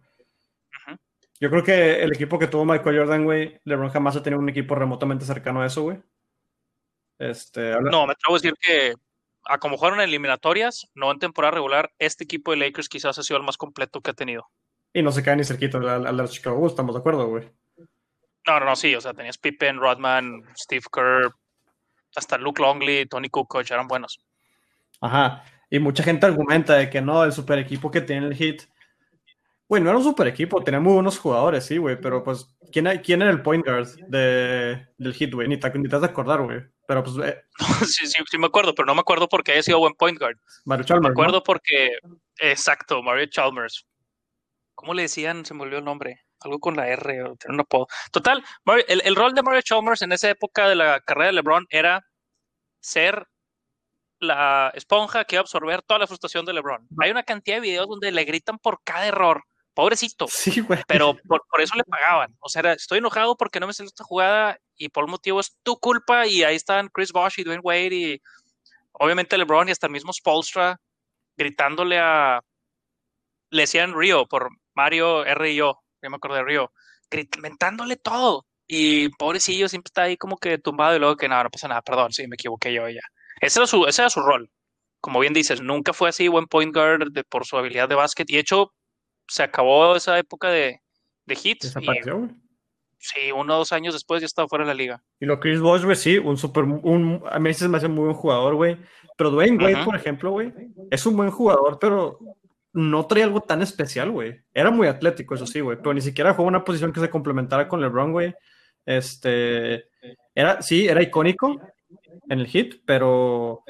yo 1.40 1.50
creo 1.50 1.64
que 1.64 2.02
el 2.02 2.12
equipo 2.12 2.38
que 2.38 2.46
tuvo 2.46 2.64
Michael 2.64 2.98
Jordan, 2.98 3.24
güey, 3.24 3.60
LeBron 3.64 3.90
jamás 3.90 4.16
ha 4.16 4.22
tenido 4.22 4.40
un 4.40 4.48
equipo 4.48 4.74
remotamente 4.74 5.24
cercano 5.24 5.62
a 5.62 5.66
eso, 5.66 5.82
güey. 5.82 6.02
Este, 7.18 7.72
No, 7.80 8.06
me 8.06 8.12
atrevo 8.12 8.34
a 8.34 8.38
decir 8.38 8.54
que 8.60 8.94
a 9.44 9.58
como 9.58 9.78
fueron 9.78 10.00
eliminatorias, 10.00 10.88
no 10.94 11.10
en 11.10 11.18
temporada 11.18 11.52
regular, 11.52 11.92
este 11.98 12.24
equipo 12.24 12.50
de 12.50 12.58
Lakers 12.58 12.88
quizás 12.88 13.18
ha 13.18 13.22
sido 13.22 13.38
el 13.38 13.46
más 13.46 13.56
completo 13.56 14.00
que 14.00 14.10
ha 14.10 14.14
tenido. 14.14 14.48
Y 14.92 15.02
no 15.02 15.12
se 15.12 15.22
cae 15.22 15.36
ni 15.36 15.44
cerquito 15.44 15.78
al, 15.78 16.06
al, 16.06 16.28
Chicago 16.28 16.66
estamos 16.66 16.94
de 16.94 17.00
acuerdo, 17.00 17.26
güey. 17.26 17.50
No, 18.46 18.60
no, 18.60 18.66
no, 18.66 18.76
sí, 18.76 18.94
o 18.94 19.00
sea, 19.00 19.14
tenías 19.14 19.38
Pippen, 19.38 19.78
Rodman, 19.78 20.42
Steve 20.56 20.84
Kerr, 20.92 21.32
hasta 22.16 22.38
Luke 22.38 22.60
Longley, 22.60 23.06
Tony 23.06 23.28
Kukoc, 23.28 23.70
eran 23.70 23.86
buenos. 23.86 24.20
Ajá, 25.00 25.44
y 25.70 25.78
mucha 25.78 26.02
gente 26.02 26.26
argumenta 26.26 26.74
de 26.74 26.90
que 26.90 27.00
no, 27.00 27.24
el 27.24 27.32
super 27.32 27.58
equipo 27.58 27.90
que 27.90 28.00
tiene 28.00 28.26
el 28.26 28.36
Heat 28.36 28.62
Güey, 29.72 29.82
no 29.82 29.88
era 29.88 29.96
un 29.96 30.04
super 30.04 30.26
equipo, 30.26 30.62
tenía 30.62 30.80
muy 30.80 30.92
buenos 30.92 31.18
jugadores, 31.18 31.64
sí, 31.64 31.78
güey, 31.78 31.98
pero 31.98 32.22
pues, 32.22 32.46
¿quién, 32.70 32.86
¿quién 33.02 33.22
era 33.22 33.30
el 33.30 33.40
point 33.40 33.64
guard 33.64 33.88
de, 34.06 34.86
del 34.98 35.14
hit, 35.14 35.32
güey? 35.32 35.48
Ni 35.48 35.56
te, 35.56 35.70
ni 35.78 35.88
te 35.88 35.96
has 35.96 36.02
de 36.02 36.08
acordar, 36.08 36.42
güey. 36.42 36.60
Pero 36.86 37.02
pues. 37.02 37.16
Eh. 37.26 37.42
sí, 37.86 38.06
sí, 38.06 38.22
sí, 38.30 38.36
me 38.36 38.48
acuerdo, 38.48 38.74
pero 38.74 38.84
no 38.84 38.94
me 38.94 39.00
acuerdo 39.00 39.30
porque 39.30 39.52
haya 39.52 39.62
sido 39.62 39.78
buen 39.78 39.94
point 39.94 40.18
guard. 40.18 40.36
Mario 40.66 40.84
Chalmers. 40.84 41.08
Me 41.08 41.12
acuerdo 41.12 41.42
porque. 41.42 41.96
Exacto, 42.38 43.02
Mario 43.02 43.24
Chalmers. 43.30 43.86
¿Cómo 44.74 44.92
le 44.92 45.02
decían? 45.02 45.46
Se 45.46 45.54
me 45.54 45.62
olvidó 45.62 45.78
el 45.78 45.86
nombre. 45.86 46.20
Algo 46.44 46.58
con 46.58 46.76
la 46.76 46.88
R, 46.88 47.22
o 47.24 47.36
un 47.48 47.60
apodo. 47.60 47.86
Total, 48.10 48.44
el, 48.88 49.02
el 49.04 49.16
rol 49.16 49.34
de 49.34 49.42
Mario 49.42 49.62
Chalmers 49.62 50.02
en 50.02 50.12
esa 50.12 50.30
época 50.30 50.68
de 50.68 50.74
la 50.74 51.00
carrera 51.00 51.26
de 51.26 51.32
LeBron 51.34 51.66
era 51.70 52.06
ser 52.80 53.26
la 54.18 54.70
esponja 54.74 55.24
que 55.24 55.36
iba 55.36 55.40
a 55.40 55.42
absorber 55.42 55.82
toda 55.82 56.00
la 56.00 56.06
frustración 56.06 56.44
de 56.46 56.52
LeBron. 56.52 56.86
Hay 57.00 57.10
una 57.10 57.22
cantidad 57.22 57.56
de 57.56 57.60
videos 57.60 57.88
donde 57.88 58.12
le 58.12 58.24
gritan 58.24 58.58
por 58.58 58.82
cada 58.84 59.06
error 59.06 59.44
pobrecito. 59.74 60.26
Sí, 60.28 60.60
güey. 60.60 60.80
Pero 60.86 61.16
por, 61.26 61.42
eso 61.60 61.74
le 61.76 61.84
pagaban. 61.84 62.36
O 62.40 62.48
sea, 62.48 62.72
estoy 62.72 62.98
enojado 62.98 63.36
porque 63.36 63.60
no 63.60 63.66
me 63.66 63.72
salió 63.72 63.88
esta 63.88 64.04
jugada 64.04 64.58
y 64.76 64.88
por 64.88 65.04
el 65.04 65.10
motivo 65.10 65.40
es 65.40 65.56
tu 65.62 65.78
culpa. 65.78 66.26
Y 66.26 66.42
ahí 66.44 66.56
están 66.56 66.88
Chris 66.88 67.12
Bosh 67.12 67.34
y 67.38 67.44
Dwayne 67.44 67.62
Wade 67.62 67.94
y 67.94 68.22
obviamente 68.92 69.38
LeBron 69.38 69.68
y 69.68 69.72
hasta 69.72 69.86
el 69.86 69.92
mismo 69.92 70.12
Spolstra 70.12 70.80
gritándole 71.36 71.98
a. 71.98 72.40
Le 73.50 73.62
decían 73.62 73.94
Río 73.94 74.26
por 74.26 74.48
Mario 74.74 75.26
R 75.26 75.50
y 75.50 75.56
yo, 75.56 75.81
ya 76.02 76.10
me 76.10 76.16
acuerdo 76.16 76.36
de 76.36 76.44
Río, 76.44 76.72
mentándole 77.40 77.96
todo. 77.96 78.46
Y 78.66 79.10
pobrecillo 79.10 79.68
siempre 79.68 79.88
está 79.88 80.02
ahí 80.02 80.16
como 80.16 80.38
que 80.38 80.58
tumbado 80.58 80.96
y 80.96 80.98
luego 80.98 81.16
que 81.16 81.28
nada, 81.28 81.44
no, 81.44 81.50
pasa 81.50 81.68
nada, 81.68 81.82
perdón, 81.82 82.12
sí, 82.12 82.26
me 82.26 82.34
equivoqué 82.34 82.72
yo 82.72 82.88
ya. 82.88 83.02
Ese 83.40 83.58
era 83.58 83.66
su, 83.66 83.84
ese 83.86 84.02
era 84.02 84.10
su 84.10 84.20
rol. 84.20 84.50
Como 85.00 85.20
bien 85.20 85.32
dices, 85.32 85.60
nunca 85.60 85.92
fue 85.92 86.08
así 86.08 86.28
buen 86.28 86.46
point 86.46 86.74
guard 86.74 87.10
de, 87.12 87.24
por 87.24 87.44
su 87.44 87.56
habilidad 87.56 87.88
de 87.88 87.96
básquet. 87.96 88.30
Y 88.30 88.34
de 88.34 88.40
hecho, 88.40 88.72
se 89.26 89.42
acabó 89.42 89.96
esa 89.96 90.18
época 90.18 90.48
de, 90.48 90.80
de 91.26 91.38
hits. 91.42 91.66
Desapareció, 91.66 92.18
güey. 92.18 92.30
Sí, 92.98 93.32
uno 93.32 93.54
o 93.54 93.58
dos 93.58 93.72
años 93.72 93.94
después 93.94 94.20
ya 94.20 94.26
estaba 94.26 94.46
fuera 94.46 94.64
de 94.64 94.68
la 94.68 94.74
liga. 94.74 95.02
Y 95.18 95.26
lo 95.26 95.40
Chris 95.40 95.58
Bosh, 95.58 95.82
güey, 95.82 95.96
sí, 95.96 96.18
un 96.18 96.36
super, 96.36 96.62
un, 96.62 97.20
a 97.28 97.40
mí 97.40 97.52
se 97.52 97.68
me 97.68 97.78
hace 97.78 97.88
muy 97.88 98.04
buen 98.04 98.14
jugador, 98.14 98.54
güey. 98.54 98.78
Pero 99.18 99.30
Dwayne 99.30 99.62
Wade, 99.62 99.84
por 99.84 99.96
ejemplo, 99.96 100.30
güey, 100.30 100.52
es 100.88 101.04
un 101.04 101.16
buen 101.16 101.32
jugador, 101.32 101.78
pero 101.80 102.20
no 102.72 103.06
traía 103.06 103.26
algo 103.26 103.42
tan 103.42 103.62
especial, 103.62 104.10
güey. 104.10 104.40
Era 104.54 104.70
muy 104.70 104.86
atlético, 104.86 105.34
eso 105.34 105.46
sí, 105.46 105.60
güey, 105.60 105.78
pero 105.78 105.94
ni 105.94 106.00
siquiera 106.00 106.34
jugó 106.34 106.48
una 106.48 106.64
posición 106.64 106.92
que 106.92 107.00
se 107.00 107.10
complementara 107.10 107.68
con 107.68 107.80
LeBron, 107.80 108.12
güey. 108.12 108.34
Este, 108.84 109.86
era, 110.34 110.62
sí, 110.62 110.86
era 110.88 111.02
icónico 111.02 111.60
en 112.28 112.40
el 112.40 112.46
hit, 112.46 112.82
pero 112.84 113.62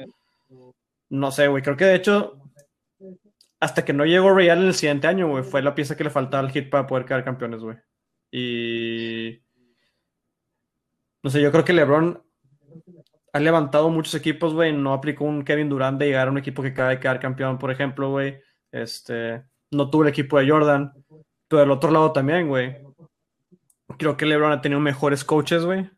no 1.09 1.31
sé, 1.31 1.47
güey, 1.47 1.61
creo 1.61 1.77
que 1.77 1.85
de 1.85 1.95
hecho 1.95 2.43
hasta 3.63 3.85
que 3.85 3.93
no 3.93 4.05
llegó 4.05 4.33
Real 4.35 4.59
en 4.59 4.67
el 4.67 4.73
siguiente 4.73 5.07
año, 5.07 5.29
güey, 5.29 5.41
fue 5.41 5.61
la 5.61 5.73
pieza 5.73 5.95
que 5.95 6.03
le 6.03 6.09
faltaba 6.09 6.45
al 6.45 6.51
hit 6.51 6.69
para 6.69 6.85
poder 6.85 7.05
quedar 7.05 7.23
campeones, 7.23 7.61
güey. 7.61 7.77
Y. 8.29 9.41
No 11.23 11.29
sé, 11.29 11.41
yo 11.41 11.49
creo 11.49 11.63
que 11.63 11.71
LeBron 11.71 12.21
ha 13.31 13.39
levantado 13.39 13.89
muchos 13.89 14.15
equipos, 14.15 14.53
güey. 14.53 14.73
No 14.73 14.91
aplicó 14.91 15.23
un 15.23 15.45
Kevin 15.45 15.69
Durant 15.69 15.97
de 15.97 16.07
llegar 16.07 16.27
a 16.27 16.31
un 16.31 16.39
equipo 16.39 16.61
que 16.61 16.69
acaba 16.69 16.89
de 16.89 16.99
quedar 16.99 17.21
campeón, 17.21 17.57
por 17.57 17.71
ejemplo, 17.71 18.09
güey. 18.09 18.41
Este. 18.73 19.43
No 19.71 19.89
tuvo 19.89 20.03
el 20.03 20.09
equipo 20.09 20.37
de 20.37 20.49
Jordan. 20.49 20.91
Pero 21.47 21.61
del 21.61 21.71
otro 21.71 21.91
lado 21.91 22.11
también, 22.11 22.49
güey. 22.49 22.75
Creo 23.97 24.17
que 24.17 24.25
LeBron 24.25 24.51
ha 24.51 24.61
tenido 24.61 24.81
mejores 24.81 25.23
coaches, 25.23 25.63
güey, 25.63 25.89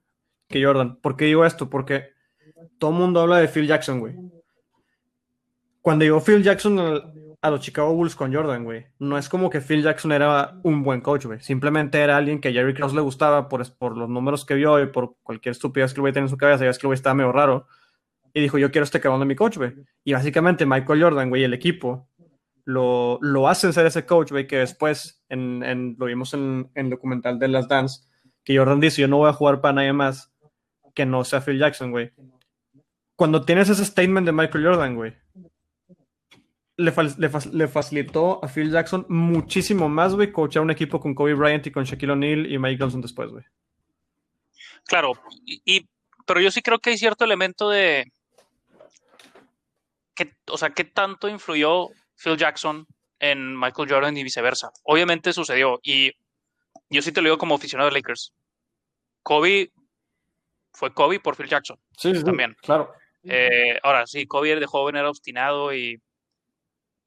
que 0.50 0.64
Jordan. 0.64 0.98
¿Por 0.98 1.16
qué 1.16 1.26
digo 1.26 1.46
esto? 1.46 1.70
Porque 1.70 2.10
todo 2.78 2.92
el 2.92 2.98
mundo 2.98 3.22
habla 3.22 3.38
de 3.38 3.48
Phil 3.48 3.66
Jackson, 3.66 4.02
güey. 4.02 4.16
Cuando 5.82 6.04
llegó 6.04 6.20
Phil 6.20 6.44
Jackson 6.44 6.80
a 7.42 7.50
los 7.52 7.62
Chicago 7.62 7.94
Bulls 7.94 8.16
con 8.16 8.34
Jordan, 8.34 8.64
güey. 8.64 8.88
No 9.00 9.18
es 9.18 9.30
como 9.30 9.50
que 9.50 9.62
Phil 9.62 9.84
Jackson 9.84 10.12
era 10.12 10.60
un 10.64 10.84
buen 10.84 11.00
coach, 11.00 11.26
güey. 11.26 11.40
Simplemente 11.40 12.00
era 12.00 12.18
alguien 12.18 12.42
que 12.42 12.50
a 12.50 12.52
Jerry 12.52 12.74
Krause 12.74 12.94
le 12.94 13.02
gustaba 13.02 13.48
por, 13.48 13.72
por 13.78 13.96
los 13.96 14.10
números 14.10 14.46
que 14.46 14.56
vio 14.56 14.82
y 14.82 14.88
por 14.88 15.16
cualquier 15.24 15.52
estupidez 15.52 15.94
que 15.94 16.02
güey 16.02 16.12
tenía 16.12 16.26
en 16.26 16.30
su 16.30 16.38
cabeza. 16.38 16.66
Ya 16.66 16.72
es 16.72 16.80
que 16.80 16.88
el 16.88 16.90
güey 16.90 16.96
estaba 16.96 17.14
medio 17.14 17.32
raro. 17.32 17.68
y 18.34 18.42
dijo, 18.42 18.58
yo 18.58 18.72
quiero 18.72 18.84
este 18.84 19.00
cabrón 19.00 19.22
de 19.22 19.28
mi 19.28 19.36
coach, 19.36 19.58
güey. 19.58 19.74
Y 20.04 20.14
básicamente 20.14 20.66
Michael 20.66 21.02
Jordan, 21.04 21.30
güey, 21.30 21.44
el 21.44 21.54
equipo, 21.54 22.10
lo, 22.66 23.20
lo 23.22 23.47
hacen 23.47 23.72
ser 23.74 23.86
ese 23.86 24.05
coach, 24.05 24.32
güey, 24.32 24.47
que 24.47 24.57
después, 24.57 25.24
en, 25.30 25.63
en, 25.63 25.95
lo 25.97 26.07
vimos 26.07 26.34
en 26.34 26.70
el 26.74 26.89
documental 26.89 27.39
de 27.39 27.47
Las 27.47 27.68
Dance, 27.68 28.01
que 28.43 28.57
Jordan 28.57 28.80
dice, 28.80 29.01
yo 29.01 29.07
no 29.07 29.18
voy 29.18 29.30
a 29.30 29.34
jugar 29.34 29.61
para 29.61 29.76
nadie 29.76 29.93
más 29.93 30.34
que 30.93 31.05
no 31.05 31.24
sea 31.24 31.41
Phil 31.41 31.59
Jackson, 31.59 31.91
güey. 31.91 32.11
Cuando 33.16 33.43
tienes 33.43 33.70
ese 33.70 33.86
statement 33.86 34.26
de 34.26 34.32
Michael 34.32 34.66
Jordan, 34.66 34.95
güey, 34.95 35.13
le, 36.78 36.93
le, 37.51 37.68
facilitó 37.68 38.43
a 38.43 38.47
Phil 38.47 38.72
Jackson 38.72 39.05
muchísimo 39.07 39.88
más, 39.88 40.16
güey, 40.16 40.32
coachar 40.32 40.63
un 40.63 40.72
equipo 40.72 40.99
con 40.99 41.13
Kobe 41.13 41.34
Bryant 41.34 41.68
y 41.68 41.72
con 41.72 41.84
Shaquille 41.86 42.11
O'Neal 42.11 42.51
y 42.51 42.57
Mike 42.57 42.82
Johnson 42.82 43.01
después, 43.01 43.30
güey. 43.30 43.45
Claro, 44.86 45.13
y, 45.45 45.88
pero 46.26 46.41
yo 46.41 46.51
sí 46.51 46.61
creo 46.61 46.80
que 46.80 46.91
hay 46.91 46.97
cierto 46.97 47.24
elemento 47.24 47.70
de, 47.70 48.11
que, 50.16 50.34
o 50.51 50.57
sea, 50.57 50.72
¿qué 50.72 50.84
tanto 50.84 51.28
influyó 51.28 51.89
Phil 52.16 52.38
Jackson 52.38 52.86
en 53.20 53.57
Michael 53.59 53.89
Jordan 53.89 54.18
y 54.18 54.24
viceversa? 54.24 54.72
Obviamente 54.84 55.34
sucedió, 55.34 55.80
y 55.84 56.11
yo 56.89 57.01
sí 57.01 57.11
te 57.11 57.22
lo 57.22 57.28
digo 57.28 57.38
como 57.38 57.55
aficionado 57.55 57.89
de 57.89 57.95
Lakers. 57.95 58.34
Kobe 59.24 59.72
fue 60.74 60.93
Kobe 60.93 61.20
por 61.20 61.36
Phil 61.36 61.47
Jackson. 61.47 61.80
Sí, 61.97 62.13
sí 62.13 62.24
también. 62.24 62.55
Claro. 62.61 62.93
Eh, 63.24 63.80
ahora, 63.82 64.05
sí, 64.05 64.28
Kobe 64.28 64.55
de 64.55 64.66
joven 64.66 64.97
era 64.97 65.09
obstinado 65.09 65.74
y 65.74 65.99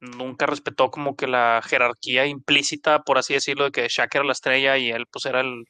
nunca 0.01 0.47
respetó 0.47 0.91
como 0.91 1.17
que 1.17 1.27
la 1.27 1.61
jerarquía 1.65 2.27
implícita, 2.27 3.03
por 3.03 3.19
así 3.19 3.35
decirlo, 3.35 3.65
de 3.65 3.73
que 3.73 3.89
Shaq 3.89 4.15
era 4.15 4.25
la 4.25 4.33
estrella 4.33 4.77
y 4.79 4.91
él 4.91 5.07
pues 5.07 5.27
era 5.27 5.41
el, 5.41 5.65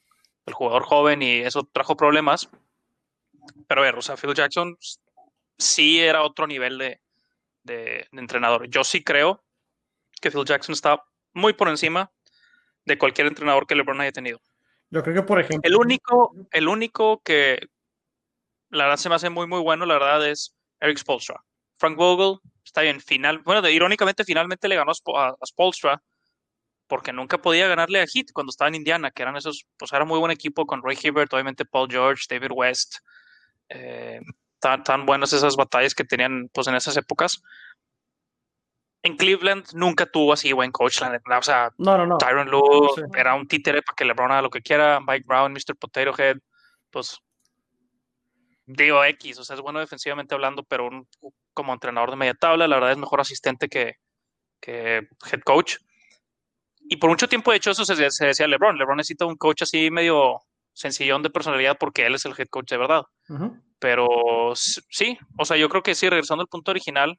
jugador 0.51 0.85
joven 0.85 1.21
y 1.21 1.41
eso 1.41 1.69
trajo 1.71 1.97
problemas. 1.97 2.49
Pero 3.67 3.83
a 3.83 3.85
ver, 3.85 3.97
o 3.97 4.03
sea, 4.03 4.17
Phil 4.17 4.33
Jackson 4.33 4.79
sí 5.59 6.01
era 6.01 6.23
otro 6.23 6.47
nivel 6.47 6.79
de, 6.79 7.01
de, 7.69 8.09
entrenador. 8.13 8.69
Yo 8.69 8.83
sí 8.83 9.05
creo 9.05 9.45
que 10.21 10.31
Phil 10.31 10.45
Jackson 10.45 10.73
está 10.73 11.05
muy 11.33 11.53
por 11.53 11.69
encima 11.69 12.11
de 12.85 12.99
cualquier 12.99 13.29
entrenador 13.29 13.67
que 13.67 13.77
LeBron 13.77 14.01
haya 14.01 14.13
tenido. 14.13 14.41
Yo 14.91 15.03
creo 15.03 15.15
que, 15.15 15.23
por 15.23 15.39
ejemplo... 15.39 15.69
El 15.69 15.77
único, 15.77 16.35
el 16.51 16.67
único 16.67 17.23
que 17.23 17.61
la 18.71 18.85
verdad 18.85 18.97
se 18.97 19.09
me 19.09 19.15
hace 19.15 19.31
muy, 19.31 19.47
muy 19.47 19.61
bueno, 19.61 19.87
la 19.87 19.95
verdad, 19.95 20.27
es 20.29 20.57
Eric 20.81 20.99
Spolstra. 20.99 21.43
Frank 21.79 21.97
Vogel, 21.97 22.39
está 22.65 22.83
bien, 22.83 23.01
final, 23.01 23.39
bueno, 23.39 23.67
irónicamente 23.69 24.25
finalmente 24.25 24.69
le 24.69 24.77
ganó 24.77 24.93
a, 24.93 25.37
Spolstra 25.47 26.03
porque 26.87 27.13
nunca 27.13 27.39
podía 27.39 27.69
ganarle 27.69 28.01
a 28.01 28.07
Heat 28.07 28.33
cuando 28.33 28.51
estaba 28.51 28.69
en 28.69 28.77
Indiana, 28.77 29.11
que 29.11 29.23
eran 29.23 29.37
esos, 29.37 29.67
pues 29.77 29.93
era 29.93 30.05
muy 30.05 30.19
buen 30.19 30.33
equipo 30.33 30.67
con 30.67 30.83
Ray 30.83 30.99
Hibbert, 31.01 31.33
obviamente 31.33 31.65
Paul 31.67 31.89
George, 31.91 32.25
David 32.29 32.51
West, 32.51 32.97
eh, 33.69 34.21
tan, 34.61 34.83
tan 34.83 35.07
buenas 35.07 35.33
esas 35.33 35.57
batallas 35.57 35.95
que 35.95 36.05
tenían 36.05 36.49
pues 36.53 36.67
en 36.67 36.75
esas 36.75 36.97
épocas. 36.97 37.43
En 39.03 39.17
Cleveland 39.17 39.65
nunca 39.75 40.07
tuvo 40.07 40.33
así 40.33 40.53
buen 40.53 40.73
coach, 40.73 41.01
o 41.01 41.43
sea, 41.43 41.73
Tyron 42.19 42.51
Lue 42.51 42.91
era 43.17 43.35
un 43.35 43.47
títere 43.47 43.81
para 43.83 43.95
que 43.95 44.05
LeBron 44.05 44.33
haga 44.33 44.43
lo 44.43 44.51
que 44.51 44.61
quiera, 44.61 45.01
Mike 45.01 45.25
Brown, 45.27 45.53
Mr. 45.53 45.77
Potato 45.79 46.13
Head, 46.19 46.39
pues 46.91 47.21
digo 48.69 49.03
X, 49.03 49.39
o 49.39 49.45
sea, 49.45 49.57
es 49.57 49.63
bueno 49.63 49.81
defensivamente 49.81 50.35
hablando, 50.35 50.63
pero 50.63 50.91
como 51.55 51.73
entrenador 51.73 52.11
de 52.11 52.17
media 52.17 52.35
tabla, 52.35 52.69
la 52.69 52.77
verdad 52.77 52.93
es 52.93 52.99
mejor 52.99 53.21
asistente 53.21 53.69
que, 53.69 53.97
head 54.67 55.41
coach. 55.45 55.77
Y 56.81 56.97
por 56.97 57.11
mucho 57.11 57.29
tiempo, 57.29 57.51
de 57.51 57.59
hecho, 57.59 57.71
eso 57.71 57.85
se, 57.85 57.95
decía 57.97 58.47
LeBron. 58.47 58.77
LeBron 58.77 58.97
necesita 58.97 59.27
un 59.27 59.37
coach 59.37 59.63
así 59.63 59.91
medio 59.91 60.41
sencillón 60.79 61.23
de 61.23 61.31
personalidad 61.31 61.77
porque 61.79 62.07
él 62.07 62.15
es 62.15 62.25
el 62.25 62.35
head 62.39 62.49
coach 62.49 62.71
de 62.71 62.79
verdad. 62.79 63.03
Pero 63.79 64.09
sí, 64.55 65.19
o 65.37 65.45
sea, 65.45 65.57
yo 65.57 65.69
creo 65.69 65.83
que 65.83 65.95
sí, 65.95 66.09
regresando 66.09 66.43
al 66.43 66.49
punto 66.49 66.71
original, 66.71 67.19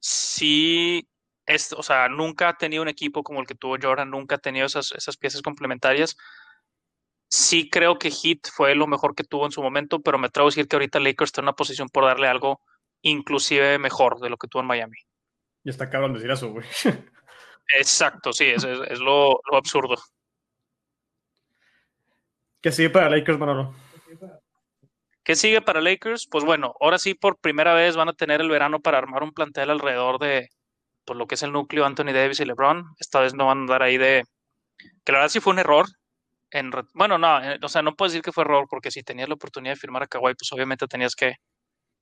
sí, 0.00 1.08
es, 1.46 1.72
o 1.72 1.82
sea, 1.82 2.08
nunca 2.08 2.48
ha 2.50 2.56
tenido 2.56 2.82
un 2.82 2.88
equipo 2.88 3.22
como 3.22 3.40
el 3.40 3.46
que 3.46 3.54
tuvo 3.54 3.76
Jordan, 3.80 4.10
nunca 4.10 4.36
ha 4.36 4.38
tenido 4.38 4.66
esas, 4.66 4.92
esas 4.92 5.16
piezas 5.16 5.42
complementarias 5.42 6.16
sí 7.34 7.68
creo 7.68 7.98
que 7.98 8.10
Heat 8.10 8.48
fue 8.52 8.76
lo 8.76 8.86
mejor 8.86 9.14
que 9.14 9.24
tuvo 9.24 9.44
en 9.44 9.50
su 9.50 9.60
momento, 9.60 10.00
pero 10.00 10.18
me 10.18 10.28
atrevo 10.28 10.48
a 10.48 10.50
decir 10.50 10.68
que 10.68 10.76
ahorita 10.76 11.00
Lakers 11.00 11.28
está 11.28 11.40
en 11.40 11.46
una 11.46 11.54
posición 11.54 11.88
por 11.88 12.04
darle 12.04 12.28
algo 12.28 12.60
inclusive 13.02 13.78
mejor 13.78 14.20
de 14.20 14.30
lo 14.30 14.36
que 14.36 14.46
tuvo 14.46 14.62
en 14.62 14.68
Miami. 14.68 14.96
Y 15.64 15.70
está 15.70 15.90
cabrón 15.90 16.14
decir 16.14 16.30
eso, 16.30 16.50
güey. 16.50 16.64
Exacto, 17.76 18.32
sí, 18.32 18.44
es, 18.44 18.64
es, 18.64 18.98
lo, 19.00 19.40
absurdo. 19.52 19.96
¿Qué 22.64 22.72
sigue 22.72 22.88
para 22.88 23.10
Lakers, 23.10 23.38
Manolo? 23.38 23.74
¿Qué 25.22 25.36
sigue 25.36 25.60
para 25.60 25.82
Lakers? 25.82 26.26
Pues 26.30 26.44
bueno, 26.44 26.72
ahora 26.80 26.96
sí 26.96 27.12
por 27.12 27.38
primera 27.38 27.74
vez 27.74 27.94
van 27.94 28.08
a 28.08 28.14
tener 28.14 28.40
el 28.40 28.48
verano 28.48 28.80
para 28.80 28.96
armar 28.96 29.22
un 29.22 29.32
plantel 29.32 29.68
alrededor 29.68 30.18
de 30.18 30.48
pues, 31.04 31.18
lo 31.18 31.26
que 31.26 31.34
es 31.34 31.42
el 31.42 31.52
núcleo 31.52 31.84
Anthony 31.84 32.14
Davis 32.14 32.40
y 32.40 32.46
LeBron. 32.46 32.86
Esta 32.98 33.20
vez 33.20 33.34
no 33.34 33.44
van 33.44 33.58
a 33.58 33.60
andar 33.60 33.82
ahí 33.82 33.98
de... 33.98 34.24
Que 35.04 35.12
la 35.12 35.18
verdad 35.18 35.28
sí 35.28 35.40
fue 35.40 35.52
un 35.52 35.58
error 35.58 35.84
bueno, 36.94 37.18
no, 37.18 37.42
eh, 37.42 37.58
o 37.62 37.68
sea, 37.68 37.82
no 37.82 37.94
puedes 37.96 38.12
decir 38.12 38.22
que 38.22 38.32
fue 38.32 38.44
error, 38.44 38.66
porque 38.70 38.90
si 38.90 39.02
tenías 39.02 39.28
la 39.28 39.34
oportunidad 39.34 39.74
de 39.74 39.80
firmar 39.80 40.04
a 40.04 40.06
Kawhi, 40.06 40.34
pues 40.34 40.52
obviamente 40.52 40.86
tenías 40.86 41.16
que 41.16 41.34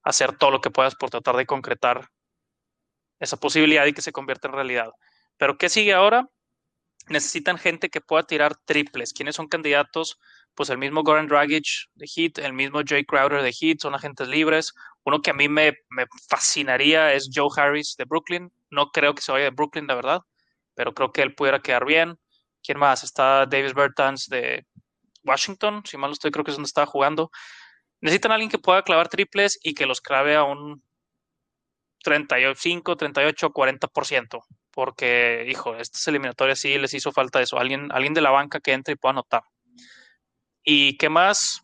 hacer 0.04 0.36
todo 0.36 0.50
lo 0.50 0.60
que 0.60 0.70
puedas 0.70 0.94
por 0.94 1.10
tratar 1.10 1.36
de 1.36 1.46
concretar 1.46 2.06
esa 3.18 3.38
posibilidad 3.38 3.86
y 3.86 3.94
que 3.94 4.02
se 4.02 4.12
convierta 4.12 4.48
en 4.48 4.54
realidad. 4.54 4.90
Pero 5.38 5.56
¿qué 5.56 5.68
sigue 5.68 5.94
ahora? 5.94 6.26
Necesitan 7.08 7.58
gente 7.58 7.90
que 7.90 8.00
pueda 8.00 8.22
tirar 8.24 8.56
triples. 8.64 9.12
¿Quiénes 9.12 9.36
son 9.36 9.48
candidatos? 9.48 10.18
Pues 10.54 10.70
el 10.70 10.78
mismo 10.78 11.02
Goran 11.02 11.26
Dragic 11.26 11.64
de 11.94 12.06
Heat, 12.06 12.38
el 12.38 12.52
mismo 12.52 12.80
Jay 12.86 13.04
Crowder 13.04 13.42
de 13.42 13.52
Heat, 13.52 13.78
son 13.80 13.94
agentes 13.94 14.28
libres. 14.28 14.72
Uno 15.04 15.20
que 15.20 15.30
a 15.30 15.34
mí 15.34 15.48
me, 15.48 15.74
fascinaría 16.28 17.12
es 17.12 17.30
Joe 17.32 17.48
Harris 17.56 17.96
de 17.96 18.04
Brooklyn. 18.04 18.52
No 18.70 18.90
creo 18.90 19.14
que 19.14 19.22
se 19.22 19.32
vaya 19.32 19.44
de 19.44 19.50
Brooklyn, 19.50 19.86
la 19.86 19.96
verdad, 19.96 20.20
pero 20.74 20.94
creo 20.94 21.12
que 21.12 21.22
él 21.22 21.34
pudiera 21.34 21.60
quedar 21.60 21.84
bien. 21.84 22.18
¿Quién 22.62 22.78
más? 22.78 23.02
Está 23.02 23.46
Davis 23.46 23.74
Bertans 23.74 24.28
de 24.28 24.64
Washington, 25.24 25.82
si 25.84 25.96
mal 25.96 26.10
no 26.10 26.14
estoy, 26.14 26.30
creo 26.30 26.44
que 26.44 26.52
es 26.52 26.56
donde 26.56 26.68
estaba 26.68 26.86
jugando. 26.86 27.30
Necesitan 28.00 28.32
a 28.32 28.34
alguien 28.34 28.50
que 28.50 28.58
pueda 28.58 28.82
clavar 28.82 29.08
triples 29.08 29.58
y 29.62 29.74
que 29.74 29.86
los 29.86 30.00
clave 30.00 30.34
a 30.36 30.44
un 30.44 30.82
35, 32.02 32.96
38, 32.96 33.52
40%, 33.52 34.40
porque, 34.72 35.46
hijo, 35.48 35.76
estas 35.76 36.06
eliminatorias 36.08 36.58
sí 36.58 36.78
les 36.78 36.94
hizo 36.94 37.12
falta 37.12 37.40
eso, 37.40 37.58
alguien, 37.58 37.90
alguien 37.92 38.14
de 38.14 38.22
la 38.22 38.30
banca 38.30 38.60
que 38.60 38.72
entre 38.72 38.94
y 38.94 38.96
pueda 38.96 39.12
anotar. 39.12 39.42
¿Y 40.64 40.96
qué 40.96 41.08
más? 41.08 41.62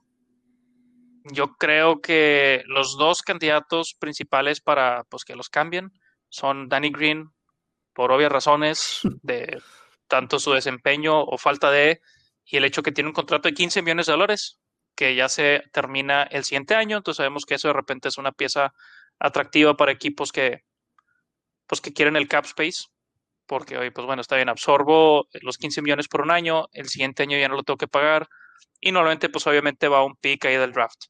Yo 1.25 1.55
creo 1.57 2.01
que 2.01 2.63
los 2.67 2.97
dos 2.97 3.23
candidatos 3.23 3.95
principales 3.95 4.61
para 4.61 5.05
pues, 5.05 5.25
que 5.25 5.37
los 5.37 5.49
cambien 5.49 5.93
son 6.29 6.69
Danny 6.69 6.91
Green, 6.91 7.31
por 7.93 8.13
obvias 8.13 8.33
razones 8.33 9.01
de 9.23 9.61
tanto 10.07 10.39
su 10.39 10.53
desempeño 10.53 11.21
o 11.21 11.39
falta 11.39 11.71
de, 11.71 12.01
y 12.45 12.57
el 12.57 12.65
hecho 12.65 12.83
que 12.83 12.93
tiene 12.93 13.09
un 13.09 13.15
contrato 13.15 13.49
de 13.49 13.55
15 13.55 13.83
millones 13.83 14.07
de 14.07 14.13
dólares, 14.13 14.59
que 14.95 15.15
ya 15.15 15.29
se 15.29 15.63
termina 15.73 16.25
el 16.25 16.45
siguiente 16.45 16.75
año, 16.75 16.97
entonces 16.97 17.19
sabemos 17.19 17.45
que 17.45 17.55
eso 17.55 17.69
de 17.69 17.75
repente 17.75 18.09
es 18.09 18.19
una 18.19 18.33
pieza 18.33 18.75
atractiva 19.19 19.77
para 19.77 19.93
equipos 19.93 20.33
que, 20.33 20.65
pues 21.67 21.81
que 21.81 21.93
quieren 21.93 22.17
el 22.17 22.27
cap 22.27 22.45
space, 22.47 22.87
porque 23.49 23.77
hoy, 23.77 23.91
pues 23.91 24.07
bueno, 24.07 24.23
está 24.23 24.37
bien, 24.37 24.49
absorbo 24.49 25.27
los 25.43 25.59
15 25.59 25.83
millones 25.83 26.07
por 26.07 26.21
un 26.21 26.31
año, 26.31 26.67
el 26.73 26.89
siguiente 26.89 27.25
año 27.25 27.37
ya 27.37 27.49
no 27.49 27.57
lo 27.57 27.65
tengo 27.65 27.79
que 27.79 27.89
pagar, 27.89 28.29
y 28.81 28.93
normalmente, 28.93 29.29
pues 29.29 29.47
obviamente 29.49 29.89
va 29.89 30.05
un 30.05 30.15
pick 30.15 30.45
ahí 30.45 30.57
del 30.57 30.73
draft. 30.73 31.07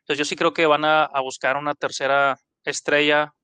Entonces 0.00 0.18
yo 0.18 0.24
sí 0.24 0.36
creo 0.36 0.52
que 0.52 0.66
van 0.66 0.84
a 0.84 1.20
buscar 1.20 1.56
una 1.56 1.74
tercera 1.74 2.38
estrella 2.64 3.34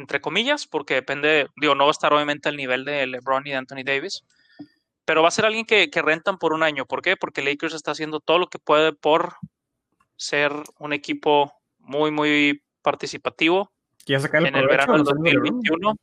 entre 0.00 0.20
comillas, 0.20 0.66
porque 0.66 0.94
depende, 0.94 1.48
digo, 1.56 1.74
no 1.74 1.84
va 1.84 1.90
a 1.90 1.92
estar 1.92 2.12
obviamente 2.12 2.48
al 2.48 2.56
nivel 2.56 2.84
de 2.84 3.06
LeBron 3.06 3.46
y 3.46 3.50
de 3.50 3.56
Anthony 3.56 3.84
Davis, 3.84 4.24
pero 5.04 5.22
va 5.22 5.28
a 5.28 5.32
ser 5.32 5.44
alguien 5.44 5.66
que, 5.66 5.88
rentan 5.94 6.38
por 6.38 6.52
un 6.52 6.62
año. 6.62 6.86
¿Por 6.86 7.02
qué? 7.02 7.16
Porque 7.16 7.42
Lakers 7.42 7.74
está 7.74 7.92
haciendo 7.92 8.20
todo 8.20 8.38
lo 8.38 8.48
que 8.48 8.58
puede 8.58 8.92
por 8.92 9.34
ser 10.16 10.52
un 10.78 10.92
equipo 10.92 11.52
muy, 11.78 12.10
muy 12.10 12.62
participativo 12.82 13.70
en 14.06 14.56
el 14.56 14.66
verano 14.66 14.94
del 14.94 15.04
2021. 15.04 15.94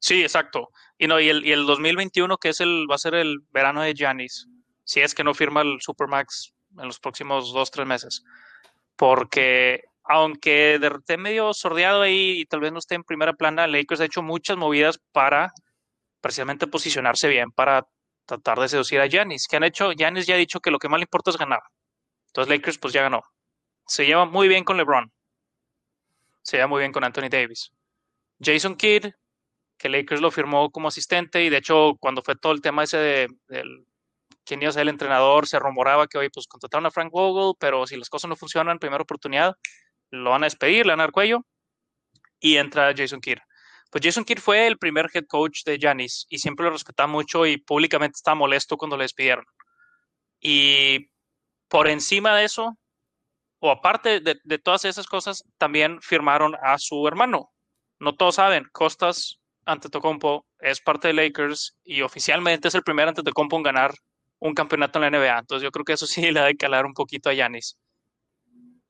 Sí, 0.00 0.22
exacto. 0.22 0.70
Y 0.98 1.06
no, 1.06 1.20
y 1.20 1.28
el, 1.28 1.46
y 1.46 1.52
el 1.52 1.66
2021, 1.66 2.36
que 2.38 2.48
es 2.48 2.60
el, 2.60 2.86
va 2.90 2.96
a 2.96 2.98
ser 2.98 3.14
el 3.14 3.40
verano 3.50 3.82
de 3.82 3.94
Giannis, 3.94 4.48
si 4.82 5.00
es 5.00 5.14
que 5.14 5.22
no 5.22 5.34
firma 5.34 5.60
el 5.60 5.78
Supermax 5.80 6.52
en 6.78 6.86
los 6.86 6.98
próximos 6.98 7.52
dos, 7.52 7.70
tres 7.70 7.86
meses. 7.86 8.24
Porque 8.96 9.84
aunque 10.04 10.80
de 11.06 11.16
medio 11.18 11.52
sordeado 11.54 12.02
ahí 12.02 12.40
y 12.40 12.46
tal 12.46 12.60
vez 12.60 12.72
no 12.72 12.78
esté 12.78 12.96
en 12.96 13.04
primera 13.04 13.34
plana, 13.34 13.66
Lakers 13.66 14.00
ha 14.00 14.06
hecho 14.06 14.22
muchas 14.22 14.56
movidas 14.56 14.98
para 15.12 15.52
precisamente 16.20 16.66
posicionarse 16.66 17.28
bien, 17.28 17.50
para 17.52 17.86
tratar 18.26 18.58
de 18.58 18.68
seducir 18.68 19.00
a 19.00 19.06
Giannis. 19.06 19.46
que 19.48 19.56
han 19.56 19.64
hecho? 19.64 19.92
Giannis 19.92 20.26
ya 20.26 20.34
ha 20.34 20.38
dicho 20.38 20.60
que 20.60 20.70
lo 20.70 20.78
que 20.78 20.88
más 20.88 20.98
le 20.98 21.04
importa 21.04 21.30
es 21.30 21.36
ganar. 21.36 21.60
Entonces 22.28 22.50
Lakers 22.50 22.78
pues 22.78 22.92
ya 22.92 23.02
ganó. 23.02 23.22
Se 23.86 24.06
lleva 24.06 24.24
muy 24.24 24.48
bien 24.48 24.64
con 24.64 24.76
LeBron. 24.76 25.12
Se 26.42 26.56
lleva 26.56 26.68
muy 26.68 26.80
bien 26.80 26.92
con 26.92 27.04
Anthony 27.04 27.28
Davis. 27.30 27.70
Jason 28.40 28.76
Kidd, 28.76 29.06
que 29.80 29.88
Lakers 29.88 30.20
lo 30.20 30.30
firmó 30.30 30.70
como 30.70 30.88
asistente 30.88 31.42
y 31.42 31.48
de 31.48 31.56
hecho 31.56 31.96
cuando 31.98 32.22
fue 32.22 32.36
todo 32.36 32.52
el 32.52 32.60
tema 32.60 32.84
ese 32.84 32.98
de, 32.98 33.28
del 33.48 33.86
quién 34.44 34.60
iba 34.60 34.68
a 34.68 34.72
ser 34.72 34.82
el 34.82 34.90
entrenador, 34.90 35.46
se 35.46 35.58
rumoraba 35.58 36.06
que, 36.06 36.18
hoy 36.18 36.28
pues 36.28 36.46
contrataron 36.46 36.84
a 36.84 36.90
Frank 36.90 37.10
Vogel, 37.10 37.54
pero 37.58 37.86
si 37.86 37.96
las 37.96 38.10
cosas 38.10 38.28
no 38.28 38.36
funcionan, 38.36 38.78
primera 38.78 39.02
oportunidad, 39.02 39.54
lo 40.10 40.30
van 40.30 40.42
a 40.42 40.46
despedir, 40.46 40.84
le 40.86 40.92
van 40.92 41.00
a 41.00 41.10
cuello, 41.10 41.46
y 42.40 42.56
entra 42.56 42.92
Jason 42.94 43.20
Kidd. 43.20 43.38
Pues 43.90 44.04
Jason 44.04 44.24
Kidd 44.24 44.38
fue 44.38 44.66
el 44.66 44.76
primer 44.76 45.08
head 45.14 45.26
coach 45.26 45.62
de 45.64 45.78
Giannis 45.78 46.26
y 46.28 46.38
siempre 46.38 46.64
lo 46.64 46.72
respetaba 46.72 47.06
mucho 47.06 47.46
y 47.46 47.56
públicamente 47.56 48.16
estaba 48.16 48.34
molesto 48.34 48.76
cuando 48.76 48.96
le 48.96 49.04
despidieron. 49.04 49.44
Y 50.40 51.10
por 51.68 51.88
encima 51.88 52.36
de 52.36 52.44
eso, 52.44 52.76
o 53.60 53.70
aparte 53.70 54.20
de, 54.20 54.38
de 54.42 54.58
todas 54.58 54.84
esas 54.84 55.06
cosas, 55.06 55.44
también 55.58 56.02
firmaron 56.02 56.54
a 56.62 56.78
su 56.78 57.06
hermano. 57.08 57.50
No 57.98 58.14
todos 58.14 58.36
saben, 58.36 58.66
Costas 58.72 59.39
Antetokounmpo 59.64 60.46
es 60.58 60.80
parte 60.80 61.08
de 61.08 61.14
Lakers 61.14 61.76
y 61.84 62.02
oficialmente 62.02 62.68
es 62.68 62.74
el 62.74 62.82
primer 62.82 63.08
Antetokounmpo 63.08 63.56
en 63.56 63.62
ganar 63.62 63.94
un 64.38 64.54
campeonato 64.54 64.98
en 64.98 65.12
la 65.12 65.18
NBA. 65.18 65.38
Entonces 65.38 65.62
yo 65.62 65.70
creo 65.70 65.84
que 65.84 65.92
eso 65.92 66.06
sí 66.06 66.22
le 66.32 66.40
ha 66.40 66.44
de 66.44 66.56
calar 66.56 66.86
un 66.86 66.94
poquito 66.94 67.30
a 67.30 67.34
Giannis. 67.34 67.78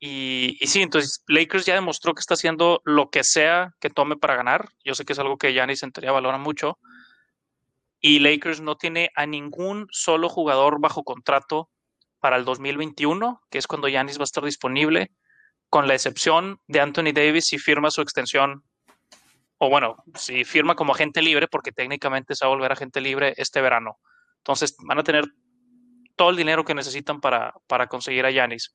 Y, 0.03 0.59
sí, 0.62 0.81
entonces 0.81 1.23
Lakers 1.29 1.66
ya 1.66 1.75
demostró 1.75 2.14
que 2.14 2.21
está 2.21 2.33
haciendo 2.33 2.81
lo 2.85 3.11
que 3.11 3.23
sea 3.23 3.75
que 3.81 3.91
tome 3.91 4.16
para 4.16 4.37
ganar. 4.37 4.71
Yo 4.83 4.95
sé 4.95 5.05
que 5.05 5.12
es 5.12 5.18
algo 5.18 5.37
que 5.37 5.53
Giannis 5.53 5.83
en 5.83 5.93
teoría 5.93 6.12
valora 6.12 6.39
mucho. 6.39 6.79
Y 8.01 8.21
Lakers 8.21 8.62
no 8.62 8.77
tiene 8.77 9.11
a 9.14 9.27
ningún 9.27 9.89
solo 9.91 10.31
jugador 10.31 10.81
bajo 10.81 11.05
contrato 11.05 11.68
para 12.18 12.37
el 12.37 12.47
2021, 12.47 13.43
que 13.51 13.59
es 13.59 13.66
cuando 13.66 13.89
Giannis 13.89 14.18
va 14.18 14.23
a 14.23 14.25
estar 14.25 14.45
disponible, 14.45 15.11
con 15.68 15.87
la 15.87 15.95
excepción 15.95 16.61
de 16.66 16.81
Anthony 16.81 17.12
Davis 17.12 17.49
si 17.49 17.59
firma 17.59 17.91
su 17.91 18.01
extensión, 18.01 18.64
o 19.63 19.69
bueno, 19.69 20.03
si 20.15 20.45
firma 20.45 20.75
como 20.75 20.95
agente 20.95 21.21
libre, 21.21 21.47
porque 21.47 21.71
técnicamente 21.71 22.35
se 22.35 22.47
va 22.47 22.51
a 22.51 22.55
volver 22.55 22.73
agente 22.73 23.01
libre 23.03 23.35
este 23.37 23.61
verano. 23.61 23.99
Entonces 24.39 24.75
van 24.87 24.99
a 24.99 25.03
tener 25.03 25.27
todo 26.17 26.31
el 26.31 26.37
dinero 26.37 26.65
que 26.65 26.75
necesitan 26.75 27.21
para, 27.21 27.53
para 27.67 27.87
conseguir 27.87 28.25
a 28.25 28.31
Giannis. 28.31 28.75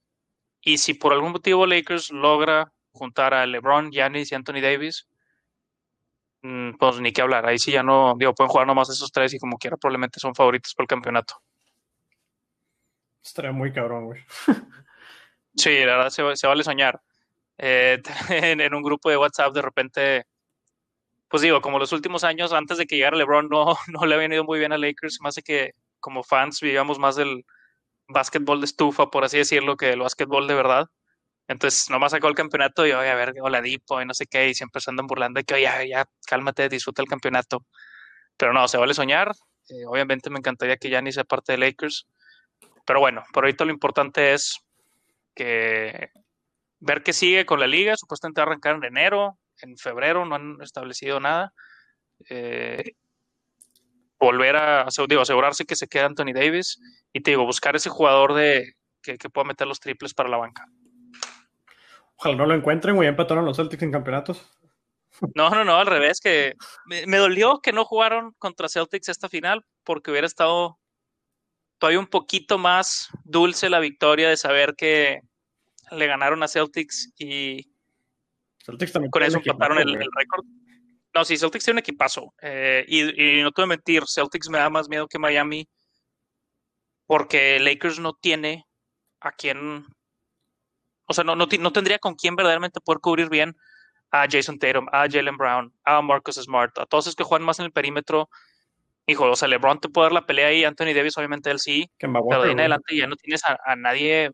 Y 0.62 0.78
si 0.78 0.94
por 0.94 1.12
algún 1.12 1.32
motivo 1.32 1.66
Lakers 1.66 2.12
logra 2.12 2.72
juntar 2.92 3.34
a 3.34 3.48
LeBron, 3.48 3.92
Giannis 3.92 4.32
y 4.32 4.36
Anthony 4.36 4.62
Davis, 4.62 5.10
mm, 6.44 6.74
pues 6.78 7.00
ni 7.00 7.12
qué 7.12 7.24
hablar. 7.24 7.48
Ahí 7.48 7.58
sí 7.58 7.72
ya 7.72 7.82
no, 7.82 8.14
digo, 8.16 8.36
pueden 8.36 8.52
jugar 8.52 8.68
nomás 8.68 8.90
esos 8.90 9.12
tres 9.12 9.34
y 9.34 9.40
como 9.40 9.58
quiera 9.58 9.78
probablemente 9.78 10.20
son 10.20 10.36
favoritos 10.36 10.76
por 10.76 10.84
el 10.84 10.88
campeonato. 10.88 11.42
Estaría 13.24 13.52
muy 13.52 13.74
cabrón, 13.74 14.06
güey. 14.06 14.22
Sí, 15.56 15.80
la 15.80 15.98
verdad 15.98 16.36
se, 16.36 16.48
vale 16.48 16.64
soñar. 16.64 17.02
Eh, 17.58 18.02
en, 18.30 18.74
un 18.74 18.84
grupo 18.84 19.10
de 19.10 19.18
WhatsApp 19.18 19.54
de 19.54 19.62
repente, 19.62 20.26
pues 21.30 21.42
digo, 21.42 21.62
como 21.62 21.80
los 21.80 21.92
últimos 21.92 22.24
años 22.24 22.54
antes 22.54 22.78
de 22.78 22.86
que 22.86 22.96
llegara 22.96 23.18
LeBron 23.18 23.50
no, 23.50 23.76
no 23.88 24.06
le 24.06 24.16
habían 24.16 24.34
ido 24.34 24.44
muy 24.44 24.60
bien 24.60 24.74
a 24.74 24.78
Lakers, 24.78 25.20
más 25.22 25.36
de 25.36 25.42
que 25.44 25.72
como 26.00 26.24
fans 26.24 26.62
vivíamos 26.62 27.00
más 27.00 27.16
del, 27.16 27.46
básquetbol 28.08 28.62
de 28.62 28.66
estufa, 28.66 29.10
por 29.10 29.24
así 29.24 29.38
decirlo, 29.38 29.78
que 29.78 29.92
el 29.92 30.00
básquetbol 30.00 30.48
de 30.48 30.56
verdad. 30.56 30.88
Entonces, 31.48 31.90
nomás 31.90 32.12
sacó 32.12 32.28
el 32.28 32.36
campeonato 32.36 32.86
y, 32.88 32.92
oye, 32.92 33.10
a 33.10 33.16
ver, 33.16 33.34
hola 33.42 33.62
Dipo 33.62 34.02
y 34.02 34.06
no 34.06 34.14
sé 34.14 34.26
qué, 34.28 34.50
y 34.50 34.54
siempre 34.56 34.82
se 34.82 34.90
andan 34.90 35.08
burlando 35.08 35.40
de 35.40 35.44
que, 35.46 35.54
oye, 35.56 35.90
ya, 35.90 36.06
cálmate, 36.28 36.70
disfruta 36.70 37.02
el 37.02 37.08
campeonato. 37.08 37.66
Pero 38.38 38.54
no, 38.54 38.68
se 38.68 38.78
vale 38.78 38.94
soñar. 38.94 39.32
Eh, 39.70 39.86
obviamente 39.88 40.30
me 40.30 40.40
encantaría 40.40 40.78
que 40.78 41.02
ni 41.02 41.12
sea 41.12 41.24
parte 41.24 41.54
de 41.54 41.60
Lakers. 41.60 42.08
Pero 42.86 43.00
bueno, 43.00 43.24
por 43.34 43.46
ahorita 43.46 43.66
lo 43.66 43.72
importante 43.72 44.34
es 44.34 44.60
que 45.36 46.10
ver 46.80 47.04
qué 47.04 47.14
sigue 47.14 47.46
con 47.46 47.60
la 47.60 47.68
liga. 47.68 47.96
Supuestamente 47.98 48.42
va 48.42 48.46
arrancar 48.48 48.76
en 48.76 48.84
enero, 48.86 49.38
en 49.62 49.78
febrero, 49.78 50.26
no 50.26 50.36
han 50.36 50.62
establecido 50.62 51.20
nada. 51.20 51.54
Eh, 52.30 52.94
volver 54.20 54.56
a 54.56 54.88
digo, 55.08 55.22
asegurarse 55.22 55.66
que 55.66 55.76
se 55.76 55.88
queda 55.88 56.06
Anthony 56.06 56.34
Davis 56.34 56.80
y 57.14 57.22
te 57.22 57.32
digo, 57.32 57.46
buscar 57.46 57.76
ese 57.76 57.90
jugador 57.90 58.34
de 58.34 58.74
que, 59.02 59.18
pueda 59.30 59.46
meter 59.46 59.68
los 59.68 59.80
triples 59.80 60.14
para 60.14 60.30
la 60.30 60.38
banca. 60.38 60.68
Ojalá 62.18 62.36
no 62.36 62.46
lo 62.46 62.56
encuentren, 62.56 62.96
güey, 62.96 63.08
empataron 63.08 63.46
los 63.46 63.58
Celtics 63.58 63.84
en 63.84 63.92
campeonatos. 63.92 64.50
No, 65.34 65.50
no, 65.50 65.64
no, 65.64 65.78
al 65.78 65.88
revés, 65.88 66.20
que 66.20 66.56
me, 66.86 67.18
dolió 67.18 67.60
que 67.62 67.72
no 67.72 67.86
jugaron 67.86 68.34
contra 68.38 68.68
Celtics 68.68 69.10
esta 69.10 69.30
final 69.30 69.64
porque 69.84 70.12
hubiera 70.12 70.28
estado 70.28 70.78
todavía 71.78 72.00
un 72.00 72.08
poquito 72.08 72.58
más 72.58 73.10
dulce 73.24 73.70
la 73.70 73.80
victoria 73.80 74.30
de 74.30 74.38
saber 74.38 74.76
que 74.76 75.22
le 75.92 76.08
ganaron 76.08 76.44
a 76.44 76.48
Celtics 76.48 77.14
y 77.18 77.72
Celtics 78.66 78.94
también 78.94 79.12
con 79.12 79.24
eso 79.24 79.38
empataron 79.38 79.78
el, 79.78 79.90
el 79.90 80.10
récord. 80.16 80.46
No, 81.16 81.24
sí, 81.24 81.38
Celtics 81.38 81.64
tiene 81.64 81.76
un 81.76 81.80
equipazo. 81.80 82.34
Eh, 82.42 82.84
y, 82.88 83.42
no 83.42 83.52
te 83.52 83.62
voy 83.62 83.66
a 83.66 83.76
mentir, 83.76 84.04
Celtics 84.06 84.50
me 84.50 84.58
da 84.58 84.70
más 84.70 84.90
miedo 84.90 85.08
que 85.08 85.18
Miami 85.18 85.68
porque 87.08 87.60
Lakers 87.60 88.00
no 88.00 88.14
tiene 88.14 88.66
a 89.22 89.32
quien, 89.32 89.86
o 91.06 91.14
sea, 91.14 91.24
no, 91.24 91.36
no, 91.36 91.48
tendría 91.48 92.00
con 92.00 92.16
quién 92.16 92.36
verdaderamente 92.36 92.82
poder 92.82 93.00
cubrir 93.00 93.30
bien 93.30 93.56
a 94.12 94.28
Jason 94.30 94.60
Tatum, 94.60 94.88
a 94.92 95.08
Jalen 95.10 95.38
Brown, 95.38 95.74
a 95.84 96.02
Marcus 96.02 96.36
Smart, 96.36 96.78
a 96.80 96.86
todos 96.86 97.06
esos 97.06 97.16
que 97.16 97.24
juegan 97.24 97.46
más 97.46 97.60
en 97.60 97.66
el 97.66 97.72
perímetro. 97.72 98.30
Hijo, 99.08 99.30
o 99.30 99.36
sea, 99.36 99.48
LeBron 99.48 99.80
te 99.80 99.88
puede 99.88 100.06
dar 100.06 100.14
la 100.14 100.26
pelea 100.26 100.48
ahí, 100.48 100.64
Anthony 100.64 100.94
Davis 100.96 101.18
obviamente 101.18 101.52
él 101.52 101.60
sí, 101.60 101.90
pero 102.00 102.42
de 102.42 102.48
ahí 102.48 102.52
en 102.52 102.60
adelante 102.60 102.98
ya 102.98 103.06
no 103.06 103.16
tienes 103.16 103.44
a, 103.46 103.76
nadie 103.76 104.32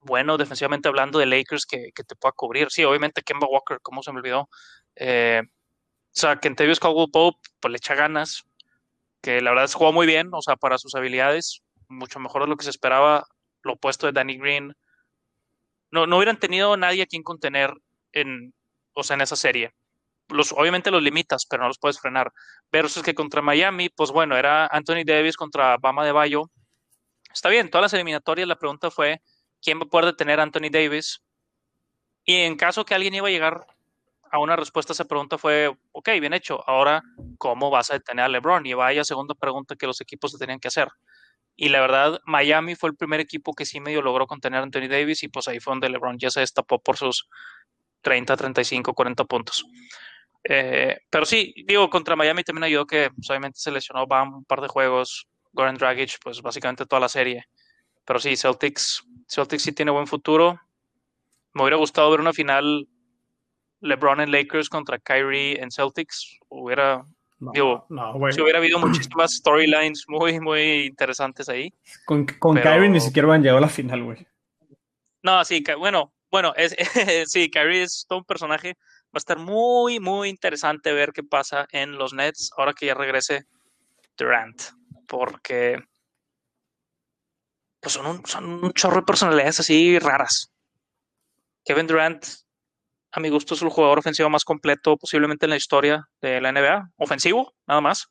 bueno 0.00 0.36
defensivamente 0.38 0.88
hablando 0.88 1.18
de 1.18 1.26
Lakers 1.26 1.66
que, 1.66 1.90
que, 1.94 2.04
te 2.04 2.16
pueda 2.16 2.32
cubrir. 2.32 2.70
Sí, 2.70 2.84
obviamente 2.84 3.22
Kemba 3.22 3.46
Walker, 3.48 3.78
¿cómo 3.82 4.02
se 4.02 4.12
me 4.12 4.18
olvidó? 4.18 4.48
Eh, 4.96 5.42
o 5.44 5.50
sea, 6.12 6.34
que 6.34 6.40
Kentavious 6.40 6.80
Caldwell 6.80 7.10
Pope 7.10 7.38
pues 7.60 7.72
le 7.72 7.78
echa 7.78 7.94
ganas, 7.94 8.44
que 9.22 9.40
la 9.40 9.50
verdad 9.50 9.64
es 9.64 9.74
jugó 9.74 9.92
muy 9.92 10.06
bien, 10.06 10.28
o 10.32 10.42
sea, 10.42 10.56
para 10.56 10.78
sus 10.78 10.94
habilidades, 10.94 11.62
mucho 11.88 12.20
mejor 12.20 12.42
de 12.42 12.48
lo 12.48 12.56
que 12.56 12.64
se 12.64 12.70
esperaba, 12.70 13.24
lo 13.62 13.74
opuesto 13.74 14.06
de 14.06 14.12
Danny 14.12 14.36
Green. 14.36 14.74
No, 15.90 16.06
no 16.06 16.16
hubieran 16.16 16.38
tenido 16.38 16.76
nadie 16.76 17.02
a 17.02 17.06
quien 17.06 17.22
contener 17.22 17.72
en, 18.12 18.52
o 18.94 19.02
sea, 19.02 19.14
en 19.14 19.22
esa 19.22 19.36
serie. 19.36 19.72
Los, 20.28 20.52
obviamente 20.52 20.90
los 20.90 21.02
limitas, 21.02 21.46
pero 21.48 21.62
no 21.62 21.68
los 21.68 21.78
puedes 21.78 22.00
frenar. 22.00 22.32
Versus 22.70 23.02
que 23.02 23.14
contra 23.14 23.42
Miami, 23.42 23.88
pues 23.88 24.10
bueno, 24.10 24.36
era 24.36 24.66
Anthony 24.66 25.04
Davis 25.04 25.36
contra 25.36 25.76
Bama 25.78 26.04
de 26.04 26.12
Bayo. 26.12 26.50
Está 27.32 27.48
bien, 27.48 27.70
todas 27.70 27.82
las 27.82 27.94
eliminatorias 27.94 28.48
la 28.48 28.56
pregunta 28.56 28.90
fue, 28.90 29.20
¿quién 29.62 29.78
va 29.78 29.84
a 29.84 29.88
poder 29.88 30.06
detener 30.06 30.40
a 30.40 30.42
Anthony 30.42 30.70
Davis? 30.70 31.22
Y 32.24 32.36
en 32.36 32.56
caso 32.56 32.84
que 32.84 32.94
alguien 32.94 33.14
iba 33.14 33.28
a 33.28 33.30
llegar 33.30 33.66
a 34.30 34.38
una 34.38 34.56
respuesta 34.56 34.92
a 34.92 34.94
esa 34.94 35.04
pregunta 35.04 35.38
fue, 35.38 35.76
ok, 35.92 36.08
bien 36.20 36.32
hecho, 36.32 36.62
ahora, 36.68 37.02
¿cómo 37.38 37.70
vas 37.70 37.90
a 37.90 37.94
detener 37.94 38.24
a 38.24 38.28
LeBron? 38.28 38.64
Y 38.66 38.74
vaya 38.74 39.04
segunda 39.04 39.34
pregunta 39.34 39.76
que 39.76 39.86
los 39.86 40.00
equipos 40.00 40.32
se 40.32 40.38
tenían 40.38 40.58
que 40.58 40.68
hacer. 40.68 40.88
Y 41.54 41.68
la 41.68 41.80
verdad, 41.80 42.20
Miami 42.24 42.74
fue 42.74 42.90
el 42.90 42.96
primer 42.96 43.20
equipo 43.20 43.52
que 43.52 43.66
sí 43.66 43.78
medio 43.80 44.00
logró 44.00 44.26
contener 44.26 44.60
a 44.60 44.62
Anthony 44.62 44.88
Davis 44.88 45.22
y 45.22 45.28
pues 45.28 45.48
ahí 45.48 45.60
fue 45.60 45.72
donde 45.72 45.90
LeBron 45.90 46.18
ya 46.18 46.30
se 46.30 46.40
destapó 46.40 46.78
por 46.80 46.96
sus 46.96 47.28
30, 48.00 48.36
35, 48.36 48.94
40 48.94 49.24
puntos. 49.24 49.66
Eh, 50.44 50.96
pero 51.10 51.24
sí, 51.24 51.54
digo, 51.66 51.88
contra 51.90 52.16
Miami 52.16 52.42
también 52.42 52.64
ayudó 52.64 52.86
que 52.86 53.10
pues, 53.10 53.28
obviamente 53.30 53.58
se 53.60 53.70
lesionó 53.70 54.06
Bam 54.06 54.34
un 54.36 54.44
par 54.44 54.60
de 54.60 54.68
juegos, 54.68 55.28
Goran 55.52 55.76
Dragic, 55.76 56.18
pues 56.22 56.40
básicamente 56.40 56.86
toda 56.86 57.00
la 57.00 57.08
serie. 57.08 57.44
Pero 58.04 58.18
sí, 58.18 58.36
Celtics, 58.36 59.04
Celtics 59.28 59.62
sí 59.62 59.72
tiene 59.72 59.90
buen 59.90 60.06
futuro. 60.06 60.60
Me 61.54 61.62
hubiera 61.62 61.76
gustado 61.76 62.10
ver 62.10 62.20
una 62.20 62.32
final 62.32 62.88
LeBron 63.82 64.20
en 64.20 64.30
Lakers 64.30 64.68
contra 64.68 64.98
Kyrie 64.98 65.60
en 65.60 65.70
Celtics, 65.70 66.38
hubiera, 66.48 67.04
digo, 67.52 67.86
si 68.30 68.40
hubiera 68.40 68.58
habido 68.58 68.78
muchísimas 68.78 69.32
storylines 69.32 70.04
muy, 70.08 70.40
muy 70.40 70.86
interesantes 70.86 71.48
ahí. 71.48 71.72
Con, 72.06 72.24
con 72.24 72.56
Kyrie 72.56 72.88
ni 72.88 73.00
siquiera 73.00 73.32
han 73.34 73.42
llegado 73.42 73.58
a 73.58 73.62
la 73.62 73.68
final, 73.68 74.04
güey. 74.04 74.26
No, 75.22 75.44
sí, 75.44 75.62
bueno, 75.78 76.12
bueno, 76.30 76.52
es, 76.56 76.74
sí, 77.30 77.50
Kyrie 77.50 77.82
es 77.82 78.06
todo 78.08 78.20
un 78.20 78.24
personaje. 78.24 78.74
Va 79.06 79.18
a 79.18 79.18
estar 79.18 79.38
muy, 79.38 80.00
muy 80.00 80.28
interesante 80.28 80.92
ver 80.92 81.12
qué 81.12 81.22
pasa 81.22 81.66
en 81.70 81.98
los 81.98 82.14
Nets 82.14 82.50
ahora 82.56 82.72
que 82.72 82.86
ya 82.86 82.94
regrese 82.94 83.44
Durant, 84.16 84.62
porque 85.06 85.82
pues 87.82 87.94
son 87.94 88.06
un, 88.06 88.72
chorro 88.72 88.96
de 88.96 89.02
personalidades 89.02 89.58
así 89.58 89.98
raras. 89.98 90.52
Kevin 91.64 91.88
Durant 91.88 92.24
a 93.10 93.20
mi 93.20 93.28
gusto 93.28 93.54
es 93.54 93.62
el 93.62 93.70
jugador 93.70 93.98
ofensivo 93.98 94.30
más 94.30 94.44
completo 94.44 94.96
posiblemente 94.96 95.46
en 95.46 95.50
la 95.50 95.56
historia 95.56 96.08
de 96.20 96.40
la 96.40 96.52
NBA. 96.52 96.90
Ofensivo, 96.96 97.54
nada 97.66 97.80
más. 97.80 98.06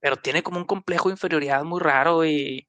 Pero 0.00 0.16
tiene 0.16 0.42
como 0.42 0.58
un 0.58 0.64
complejo 0.64 1.10
de 1.10 1.14
inferioridad 1.14 1.62
muy 1.62 1.78
raro 1.78 2.24
y 2.24 2.66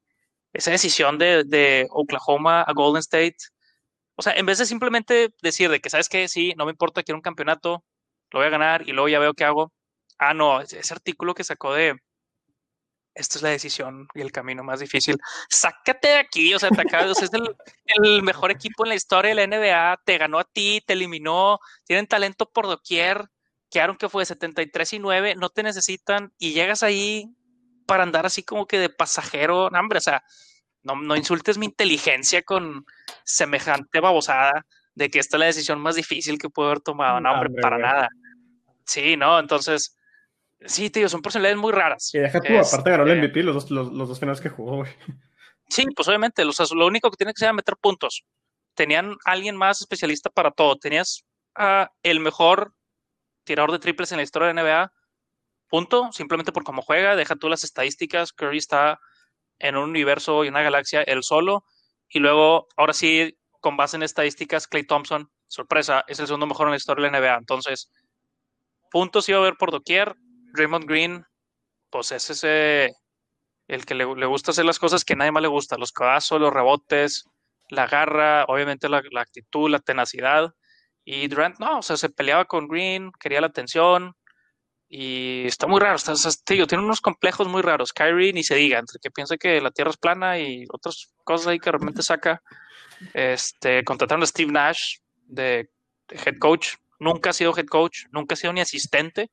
esa 0.52 0.72
decisión 0.72 1.18
de, 1.18 1.88
Oklahoma 1.92 2.62
a 2.64 2.74
Golden 2.74 3.00
State. 3.00 3.38
O 4.16 4.22
sea, 4.22 4.34
en 4.34 4.46
vez 4.46 4.58
de 4.58 4.66
simplemente 4.66 5.34
decir 5.42 5.70
de 5.72 5.80
que, 5.80 5.90
¿sabes 5.90 6.10
qué? 6.10 6.28
Sí, 6.28 6.54
no 6.58 6.66
me 6.66 6.72
importa, 6.72 7.04
quiero 7.04 7.18
un 7.18 7.24
campeonato, 7.24 7.86
lo 8.32 8.40
voy 8.40 8.48
a 8.48 8.52
ganar 8.52 8.88
y 8.88 8.92
luego 8.92 9.08
ya 9.08 9.20
veo 9.20 9.34
qué 9.34 9.46
hago. 9.46 9.72
Ah, 10.20 10.34
no, 10.34 10.62
ese 10.62 10.94
artículo 10.94 11.34
que 11.34 11.46
sacó 11.46 11.74
de, 11.74 11.96
esta 13.14 13.38
es 13.38 13.42
la 13.42 13.50
decisión 13.50 14.08
y 14.14 14.22
el 14.22 14.32
camino 14.32 14.64
más 14.64 14.80
difícil. 14.80 15.18
Sácate 15.50 16.08
de 16.08 16.18
aquí, 16.20 16.54
o 16.54 16.60
sea, 16.60 16.70
te 16.70 16.82
acabas, 16.82 17.22
es 17.22 17.32
el, 18.04 18.24
mejor 18.24 18.52
equipo 18.52 18.86
en 18.86 18.90
la 18.90 18.96
historia 18.96 19.34
de 19.34 19.36
la 19.36 19.48
NBA, 19.48 20.02
te 20.06 20.18
ganó 20.18 20.40
a 20.40 20.44
ti, 20.44 20.82
te 20.86 20.94
eliminó, 20.94 21.60
tienen 21.86 22.08
talento 22.08 22.50
por 22.50 22.68
doquier, 22.68 23.30
quedaron 23.70 23.98
que 23.98 24.10
fue 24.10 24.26
73 24.26 24.94
y 24.94 25.00
9, 25.00 25.36
no 25.36 25.50
te 25.50 25.64
necesitan 25.64 26.34
y 26.38 26.54
llegas 26.54 26.84
ahí 26.84 27.34
para 27.86 28.04
andar 28.04 28.26
así 28.26 28.44
como 28.44 28.66
que 28.66 28.80
de 28.80 28.90
pasajero, 28.90 29.70
no, 29.70 29.80
hombre, 29.80 29.98
o 29.98 30.02
sea, 30.02 30.24
no, 30.84 30.96
no 30.96 31.16
insultes 31.16 31.58
mi 31.58 31.68
inteligencia 31.68 32.42
con 32.42 32.86
semejante 33.24 34.00
babosada 34.00 34.66
de 34.96 35.10
que 35.10 35.20
esta 35.20 35.38
es 35.38 35.40
la 35.40 35.46
decisión 35.48 35.80
más 35.80 35.96
difícil 35.96 36.38
que 36.38 36.50
puedo 36.50 36.70
haber 36.70 36.82
tomado, 36.82 37.20
no, 37.20 37.32
hombre, 37.32 37.62
para 37.62 37.78
nada. 37.78 38.10
Sí, 38.86 39.16
no, 39.16 39.40
entonces, 39.40 39.96
sí, 40.66 40.90
tío, 40.90 41.10
son 41.10 41.22
personalidades 41.22 41.60
muy 41.60 41.72
raras. 41.72 42.14
Y 42.14 42.20
deja 42.20 42.40
tú, 42.40 42.58
aparte 42.58 42.92
ganó 42.92 43.04
el 43.04 43.20
MVP 43.20 43.44
los 43.44 43.56
dos, 43.56 43.72
los, 43.72 44.08
dos 44.08 44.20
finales 44.20 44.42
que 44.42 44.50
jugó, 44.50 44.78
güey. 44.78 44.92
Sí, 45.70 45.86
pues 45.96 46.08
obviamente, 46.08 46.44
lo 46.44 46.88
único 46.88 47.10
que 47.10 47.18
tiene 47.18 47.34
que 47.34 47.40
hacer 47.40 47.50
es 47.50 47.56
meter 47.56 47.78
puntos. 47.78 48.26
Tenían 48.76 49.16
alguien 49.26 49.56
más 49.56 49.80
especialista 49.80 50.30
para 50.30 50.52
todo. 50.52 50.76
Tenías 50.76 51.24
a 51.56 51.90
el 52.04 52.20
mejor 52.20 52.74
tirador 53.44 53.72
de 53.72 53.80
triples 53.80 54.12
en 54.12 54.18
la 54.18 54.24
historia 54.24 54.48
de 54.48 54.54
la 54.54 54.64
NBA, 54.64 54.94
punto, 55.68 56.12
simplemente 56.12 56.52
por 56.52 56.64
cómo 56.64 56.82
juega, 56.82 57.16
deja 57.16 57.36
tú 57.36 57.50
las 57.50 57.64
estadísticas, 57.64 58.34
Curry 58.34 58.58
está 58.58 59.00
en 59.60 59.76
un 59.76 59.90
universo 59.90 60.44
y 60.44 60.50
una 60.50 60.62
galaxia 60.62 61.02
él 61.02 61.24
solo, 61.24 61.66
y 62.10 62.20
luego, 62.20 62.68
ahora 62.78 62.94
sí, 62.94 63.38
con 63.60 63.78
base 63.78 63.96
en 63.96 64.04
estadísticas, 64.04 64.68
Clay 64.68 64.84
Thompson, 64.84 65.32
sorpresa, 65.48 66.04
es 66.08 66.20
el 66.20 66.28
segundo 66.28 66.48
mejor 66.48 66.68
en 66.68 66.72
la 66.72 66.78
historia 66.78 67.06
de 67.06 67.12
la 67.12 67.20
NBA, 67.20 67.38
entonces, 67.38 67.92
puntos 68.90 69.28
iba 69.30 69.40
a 69.40 69.44
ver 69.44 69.56
por 69.58 69.72
doquier, 69.72 70.16
Raymond 70.54 70.86
Green, 70.86 71.26
pues 71.90 72.12
es 72.12 72.30
ese, 72.30 72.96
el 73.68 73.86
que 73.86 73.96
le, 73.96 74.06
gusta 74.06 74.52
hacer 74.52 74.66
las 74.66 74.80
cosas 74.80 75.06
que 75.06 75.16
nadie 75.16 75.32
más 75.32 75.42
le 75.42 75.48
gusta, 75.48 75.78
los 75.78 75.92
codazos, 75.92 76.40
los 76.40 76.54
rebotes, 76.54 77.26
la 77.70 77.88
garra, 77.88 78.46
obviamente 78.48 78.90
la, 78.90 79.02
actitud, 79.16 79.70
la 79.70 79.80
tenacidad, 79.80 80.54
y 81.04 81.28
Durant 81.28 81.60
no, 81.60 81.80
o 81.80 81.82
sea, 81.82 81.98
se 81.98 82.10
peleaba 82.10 82.46
con 82.46 82.68
Green, 82.68 83.12
quería 83.20 83.42
la 83.42 83.48
atención. 83.48 84.14
Y 84.94 85.46
está 85.48 85.68
muy 85.68 85.80
raro, 85.80 85.96
está, 85.96 86.14
tío, 86.46 86.68
tiene 86.68 86.84
unos 86.84 87.00
complejos 87.00 87.48
muy 87.48 87.62
raros. 87.62 87.94
Kyrie 87.94 88.34
ni 88.34 88.44
se 88.44 88.56
diga, 88.56 88.78
entre 88.78 89.00
que 89.02 89.10
piensa 89.10 89.38
que 89.38 89.62
la 89.62 89.72
Tierra 89.72 89.92
es 89.92 89.98
plana 89.98 90.38
y 90.38 90.66
otras 90.70 91.14
cosas 91.24 91.48
ahí 91.48 91.60
que 91.60 91.72
realmente 91.72 92.04
saca. 92.04 92.42
Este, 93.14 93.84
contrataron 93.84 94.24
a 94.24 94.28
Steve 94.28 94.52
Nash 94.52 94.98
de, 95.28 95.70
head 96.10 96.38
coach. 96.40 96.76
Nunca 97.00 97.30
ha 97.30 97.34
sido 97.34 97.58
head 97.58 97.68
coach, 97.68 98.06
nunca 98.12 98.34
ha 98.34 98.38
sido 98.38 98.52
ni 98.52 98.60
asistente. 98.60 99.32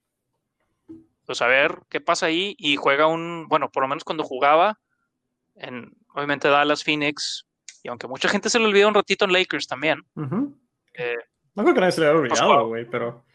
Pues 1.28 1.42
a 1.42 1.46
ver 1.46 1.80
qué 1.90 2.00
pasa 2.00 2.24
ahí. 2.24 2.54
Y 2.56 2.76
juega 2.76 3.06
un, 3.06 3.48
bueno, 3.48 3.70
por 3.70 3.82
lo 3.82 3.88
menos 3.88 4.02
cuando 4.02 4.24
jugaba 4.24 4.78
en, 5.56 5.92
obviamente, 6.14 6.48
Dallas, 6.48 6.82
Phoenix. 6.82 7.46
Y 7.82 7.88
aunque 7.88 8.08
mucha 8.08 8.30
gente 8.30 8.48
se 8.48 8.58
le 8.58 8.64
olvidó 8.64 8.88
un 8.88 8.94
ratito 8.94 9.26
en 9.26 9.34
Lakers 9.34 9.68
también. 9.68 10.00
No 10.14 10.54
creo 10.94 11.74
que 11.74 11.80
nadie 11.80 11.92
se 11.92 12.00
le 12.00 12.06
haya 12.06 12.16
olvidado, 12.16 12.68
güey, 12.68 12.88
pero. 12.88 13.26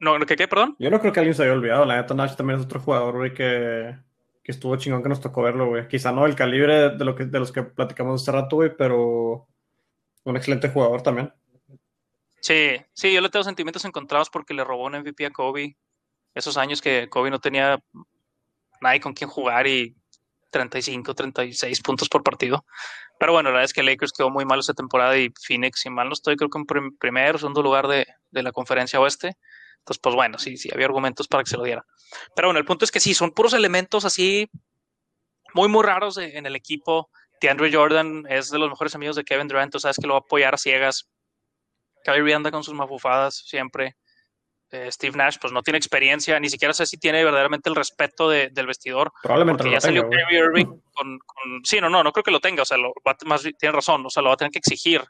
No, 0.00 0.18
¿qué, 0.26 0.34
qué, 0.34 0.48
perdón? 0.48 0.74
Yo 0.80 0.90
no 0.90 0.98
creo 0.98 1.12
que 1.12 1.20
alguien 1.20 1.36
se 1.36 1.44
haya 1.44 1.52
olvidado. 1.52 1.84
La 1.84 1.98
neta, 1.98 2.14
Nash 2.14 2.34
también 2.34 2.58
es 2.58 2.66
otro 2.66 2.80
jugador, 2.80 3.14
güey, 3.14 3.32
que, 3.32 3.96
que 4.42 4.50
estuvo 4.50 4.74
chingón 4.74 5.04
que 5.04 5.08
nos 5.08 5.20
tocó 5.20 5.42
verlo, 5.42 5.68
güey. 5.68 5.86
Quizá 5.86 6.10
no 6.10 6.26
el 6.26 6.34
calibre 6.34 6.90
de, 6.90 7.04
lo 7.04 7.14
que, 7.14 7.26
de 7.26 7.38
los 7.38 7.52
que 7.52 7.62
platicamos 7.62 8.22
hace 8.22 8.32
rato, 8.32 8.56
güey, 8.56 8.76
pero 8.76 9.46
un 10.24 10.36
excelente 10.36 10.68
jugador 10.68 11.00
también. 11.00 11.32
Sí, 12.40 12.76
sí, 12.92 13.14
yo 13.14 13.20
le 13.20 13.28
tengo 13.28 13.44
sentimientos 13.44 13.84
encontrados 13.84 14.30
porque 14.30 14.52
le 14.52 14.64
robó 14.64 14.86
un 14.86 14.98
MVP 14.98 15.26
a 15.26 15.30
Kobe. 15.30 15.76
Esos 16.36 16.58
años 16.58 16.82
que 16.82 17.08
Kobe 17.08 17.30
no 17.30 17.40
tenía 17.40 17.82
nadie 18.82 19.00
con 19.00 19.14
quien 19.14 19.30
jugar 19.30 19.66
y 19.66 19.96
35, 20.50 21.14
36 21.14 21.80
puntos 21.80 22.10
por 22.10 22.22
partido. 22.22 22.66
Pero 23.18 23.32
bueno, 23.32 23.48
la 23.48 23.54
verdad 23.54 23.64
es 23.64 23.72
que 23.72 23.82
Lakers 23.82 24.12
quedó 24.12 24.28
muy 24.28 24.44
mal 24.44 24.58
esta 24.58 24.74
temporada 24.74 25.16
y 25.16 25.32
Phoenix, 25.42 25.80
si 25.80 25.88
mal 25.88 26.08
no 26.08 26.12
estoy, 26.12 26.36
creo 26.36 26.50
que 26.50 26.58
en 26.58 26.96
primer 26.98 27.34
o 27.34 27.38
segundo 27.38 27.62
lugar 27.62 27.88
de, 27.88 28.06
la 28.32 28.52
conferencia 28.52 29.00
oeste. 29.00 29.38
Entonces, 29.78 29.98
pues 30.02 30.14
bueno, 30.14 30.38
sí, 30.38 30.58
sí, 30.58 30.68
había 30.70 30.84
argumentos 30.84 31.26
para 31.26 31.42
que 31.42 31.48
se 31.48 31.56
lo 31.56 31.62
diera. 31.62 31.86
Pero 32.34 32.48
bueno, 32.48 32.58
el 32.58 32.66
punto 32.66 32.84
es 32.84 32.90
que 32.90 33.00
sí, 33.00 33.14
son 33.14 33.30
puros 33.30 33.54
elementos 33.54 34.04
así 34.04 34.50
muy, 35.54 35.68
muy 35.68 35.82
raros 35.82 36.18
en 36.18 36.44
el 36.44 36.54
equipo. 36.54 37.08
DeAndre 37.40 37.72
Jordan 37.72 38.24
es 38.28 38.50
de 38.50 38.58
los 38.58 38.68
mejores 38.68 38.94
amigos 38.94 39.16
de 39.16 39.24
Kevin 39.24 39.48
Durant, 39.48 39.72
tú 39.72 39.80
sabes 39.80 39.96
que 39.96 40.06
lo 40.06 40.12
va 40.14 40.18
a 40.18 40.20
apoyar 40.20 40.54
a 40.54 40.58
ciegas. 40.58 41.08
Kyrie 42.04 42.34
anda 42.34 42.50
con 42.50 42.62
sus 42.62 42.74
mafufadas 42.74 43.42
siempre. 43.46 43.96
Eh, 44.72 44.90
Steve 44.90 45.16
Nash 45.16 45.36
pues 45.40 45.52
no 45.52 45.62
tiene 45.62 45.78
experiencia, 45.78 46.40
ni 46.40 46.48
siquiera 46.48 46.74
sé 46.74 46.86
si 46.86 46.98
tiene 46.98 47.22
verdaderamente 47.24 47.68
el 47.68 47.76
respeto 47.76 48.28
del 48.28 48.66
vestidor. 48.66 49.12
Probablemente 49.22 49.62
porque 49.62 49.74
ya 49.74 49.80
salió 49.80 50.08
Kyrie 50.08 50.40
Irving 50.40 50.80
con, 50.92 51.18
Sí, 51.62 51.80
no, 51.80 51.88
no, 51.88 52.02
no 52.02 52.12
creo 52.12 52.24
que 52.24 52.32
lo 52.32 52.40
tenga, 52.40 52.62
o 52.62 52.66
sea, 52.66 52.76
lo 52.76 52.92
más, 53.26 53.42
tiene 53.58 53.72
razón, 53.72 54.04
o 54.04 54.10
sea, 54.10 54.22
lo 54.22 54.30
va 54.30 54.34
a 54.34 54.38
tener 54.38 54.50
que 54.50 54.58
exigir. 54.58 55.04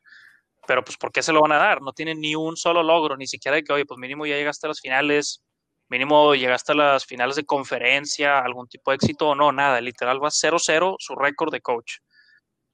Pero 0.66 0.84
pues, 0.84 0.96
¿por 0.98 1.10
qué 1.10 1.22
se 1.22 1.32
lo 1.32 1.40
van 1.40 1.52
a 1.52 1.58
dar? 1.58 1.80
No 1.80 1.92
tiene 1.92 2.14
ni 2.14 2.34
un 2.34 2.56
solo 2.56 2.82
logro, 2.82 3.16
ni 3.16 3.26
siquiera 3.26 3.56
de 3.56 3.62
que, 3.62 3.72
oye, 3.72 3.86
pues 3.86 3.98
mínimo 3.98 4.26
ya 4.26 4.36
llegaste 4.36 4.66
a 4.66 4.68
las 4.68 4.80
finales, 4.80 5.42
mínimo 5.88 6.34
llegaste 6.34 6.72
a 6.72 6.74
las 6.74 7.06
finales 7.06 7.36
de 7.36 7.46
conferencia, 7.46 8.40
algún 8.40 8.68
tipo 8.68 8.90
de 8.90 8.96
éxito 8.96 9.28
o 9.28 9.34
no, 9.34 9.52
nada, 9.52 9.80
literal 9.80 10.22
va 10.22 10.28
0-0 10.28 10.96
su 10.98 11.14
récord 11.14 11.52
de 11.52 11.60
coach. 11.60 11.98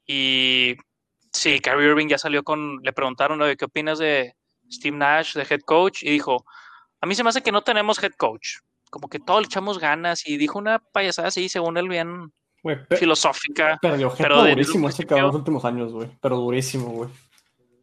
Y 0.06 0.74
sí, 1.32 1.60
Kyrie 1.60 1.90
Irving 1.90 2.08
ya 2.08 2.18
salió 2.18 2.42
con, 2.42 2.78
le 2.82 2.92
preguntaron, 2.92 3.40
oye, 3.40 3.56
¿qué 3.56 3.66
opinas 3.66 3.98
de 3.98 4.34
Steve 4.70 4.96
Nash, 4.96 5.34
de 5.34 5.46
head 5.48 5.60
coach? 5.64 6.02
Y 6.02 6.10
dijo, 6.10 6.44
a 7.03 7.07
mí 7.07 7.16
se 7.16 7.24
me 7.24 7.30
hace 7.30 7.42
que 7.42 7.53
no 7.53 7.62
tenemos 7.62 8.03
head 8.03 8.12
coach. 8.16 8.59
Como 8.88 9.09
que 9.09 9.18
todo 9.18 9.40
le 9.40 9.46
echamos 9.46 9.78
ganas 9.78 10.26
y 10.26 10.36
dijo 10.36 10.59
una 10.59 10.78
payasada 10.78 11.28
así, 11.28 11.48
según 11.48 11.76
él, 11.76 11.88
bien 11.88 12.32
filosófica. 12.96 13.76
Pero, 13.82 14.14
pero 14.16 14.44
durísimo 14.44 14.88
ese 14.88 15.05
cabrón 15.05 15.26
los 15.26 15.34
últimos 15.34 15.64
años, 15.64 15.92
güey. 15.92 16.09
Pero 16.20 16.36
durísimo, 16.36 16.90
güey. 16.90 17.11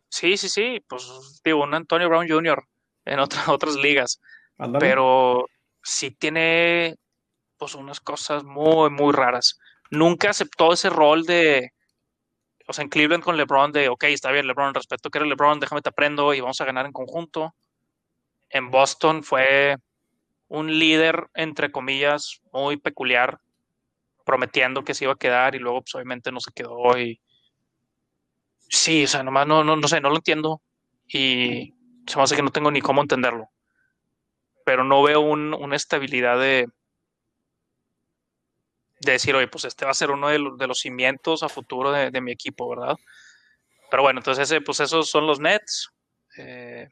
Sí, 0.07 0.37
sí, 0.37 0.47
sí. 0.47 0.81
Pues 0.87 1.41
digo, 1.43 1.63
un 1.63 1.73
Antonio 1.73 2.07
Brown 2.07 2.29
Jr. 2.29 2.63
en 3.05 3.19
otras 3.47 3.75
ligas. 3.75 4.21
Pero 4.79 5.45
sí 5.83 6.11
tiene 6.11 6.95
pues 7.57 7.75
unas 7.75 7.99
cosas 7.99 8.45
muy, 8.45 8.89
muy 8.89 9.11
raras. 9.11 9.59
Nunca 9.91 10.29
aceptó 10.29 10.71
ese 10.71 10.89
rol 10.89 11.25
de, 11.25 11.73
o 12.67 12.71
sea, 12.71 12.83
en 12.83 12.89
Cleveland 12.89 13.23
con 13.23 13.35
LeBron 13.35 13.73
de, 13.73 13.89
ok, 13.89 14.05
está 14.05 14.31
bien, 14.31 14.47
LeBron, 14.47 14.73
respeto 14.73 15.09
que 15.09 15.17
eres 15.17 15.27
LeBron, 15.27 15.59
déjame 15.59 15.81
te 15.81 15.89
aprendo 15.89 16.33
y 16.33 16.39
vamos 16.39 16.61
a 16.61 16.65
ganar 16.65 16.85
en 16.85 16.93
conjunto 16.93 17.53
en 18.49 18.71
Boston 18.71 19.23
fue 19.23 19.77
un 20.47 20.79
líder, 20.79 21.29
entre 21.35 21.71
comillas, 21.71 22.41
muy 22.51 22.77
peculiar, 22.77 23.39
prometiendo 24.25 24.83
que 24.83 24.93
se 24.93 25.05
iba 25.05 25.13
a 25.13 25.17
quedar 25.17 25.55
y 25.55 25.59
luego 25.59 25.81
pues 25.81 25.95
obviamente 25.95 26.31
no 26.31 26.39
se 26.39 26.51
quedó 26.51 26.97
y 26.97 27.19
sí, 28.67 29.03
o 29.03 29.07
sea, 29.07 29.23
nomás 29.23 29.47
no, 29.47 29.63
no, 29.63 29.75
no 29.75 29.87
sé, 29.87 30.01
no 30.01 30.09
lo 30.09 30.17
entiendo 30.17 30.61
y 31.07 31.73
se 32.05 32.17
me 32.17 32.23
hace 32.23 32.35
que 32.35 32.43
no 32.43 32.51
tengo 32.51 32.71
ni 32.71 32.81
cómo 32.81 33.01
entenderlo. 33.01 33.49
Pero 34.65 34.83
no 34.83 35.01
veo 35.01 35.21
una 35.21 35.75
estabilidad 35.75 36.39
de, 36.39 36.67
de 38.99 39.11
decir, 39.13 39.35
oye, 39.35 39.47
pues 39.47 39.65
este 39.65 39.85
va 39.85 39.91
a 39.91 39.95
ser 39.95 40.11
uno 40.11 40.29
de 40.29 40.39
los, 40.39 40.57
de 40.57 40.67
los 40.67 40.79
cimientos 40.79 41.43
a 41.43 41.49
futuro 41.49 41.91
de, 41.91 42.21
mi 42.21 42.31
equipo, 42.31 42.69
¿verdad? 42.69 42.95
Pero 43.89 44.03
bueno, 44.03 44.19
entonces 44.19 44.43
ese, 44.43 44.61
pues 44.61 44.79
esos 44.79 45.09
son 45.09 45.25
los 45.25 45.39
Nets. 45.39 45.89
Eh, 46.37 46.89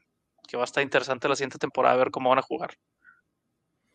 que 0.48 0.56
va 0.56 0.62
a 0.62 0.64
estar 0.64 0.82
interesante 0.82 1.28
la 1.28 1.36
siguiente 1.36 1.58
temporada, 1.58 1.94
a 1.94 1.98
ver 1.98 2.10
cómo 2.10 2.30
van 2.30 2.38
a 2.38 2.42
jugar. 2.42 2.70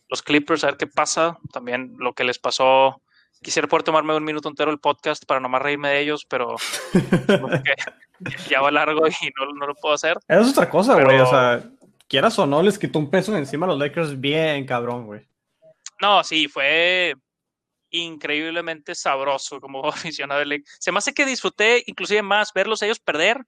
Los 0.08 0.22
Clippers, 0.22 0.64
a 0.64 0.68
ver 0.68 0.78
qué 0.78 0.88
pasa. 0.88 1.40
También 1.52 1.96
lo 1.98 2.14
que 2.14 2.24
les 2.24 2.38
pasó. 2.38 3.02
Quisiera 3.42 3.68
poder 3.68 3.84
tomarme 3.84 4.16
un 4.16 4.24
minuto 4.24 4.48
entero 4.48 4.72
el 4.72 4.80
podcast 4.80 5.26
para 5.26 5.40
nomás 5.40 5.64
reírme 5.64 5.90
de 5.90 6.02
ellos, 6.02 6.26
pero 6.30 6.56
ya 8.50 8.62
va 8.62 8.72
largo 8.72 9.08
y 9.08 9.32
no, 9.38 9.68
lo 9.68 9.76
puedo 9.76 9.96
hacer. 9.96 10.18
es 10.28 10.48
otra 10.48 10.70
cosa, 10.70 11.02
güey. 11.02 11.20
O 11.20 11.26
sea, 11.26 11.64
quieras 12.08 12.38
o 12.38 12.46
no, 12.46 12.62
les 12.62 12.78
quitó 12.78 13.00
un 13.00 13.10
peso 13.10 13.36
encima 13.36 13.66
a 13.66 13.70
los 13.70 13.80
Lakers 13.80 14.22
bien 14.22 14.66
cabrón, 14.66 15.08
güey. 15.08 15.28
No, 16.00 16.24
sí, 16.24 16.48
fue 16.48 17.16
increíblemente 17.90 18.94
sabroso 18.94 19.60
como 19.60 19.86
aficionado 19.90 20.40
de 20.40 20.46
Lakers. 20.46 20.78
Se 20.80 20.92
me 20.92 21.00
hace 21.00 21.14
que 21.14 21.26
disfruté 21.26 21.84
inclusive 21.88 22.22
más 22.22 22.54
verlos 22.54 22.84
ellos 22.84 23.00
perder 23.00 23.44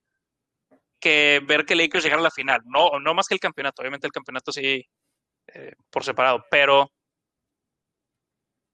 que 1.06 1.40
ver 1.46 1.64
que 1.64 1.76
Lakers 1.76 2.02
llegara 2.02 2.20
a 2.20 2.24
la 2.24 2.30
final. 2.32 2.62
No, 2.64 2.98
no 2.98 3.14
más 3.14 3.28
que 3.28 3.34
el 3.34 3.40
campeonato, 3.40 3.80
obviamente 3.80 4.08
el 4.08 4.12
campeonato 4.12 4.50
sí 4.50 4.84
eh, 5.54 5.72
por 5.88 6.02
separado, 6.02 6.44
pero 6.50 6.90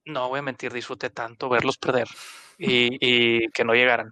no 0.07 0.31
voy 0.31 0.39
a 0.39 0.43
mentir, 0.43 0.73
disfruté 0.73 1.11
tanto 1.11 1.51
verlos 1.51 1.77
perder 1.77 2.09
y, 2.59 3.49
que 3.51 3.65
no 3.65 3.75
llegaran. 3.75 4.11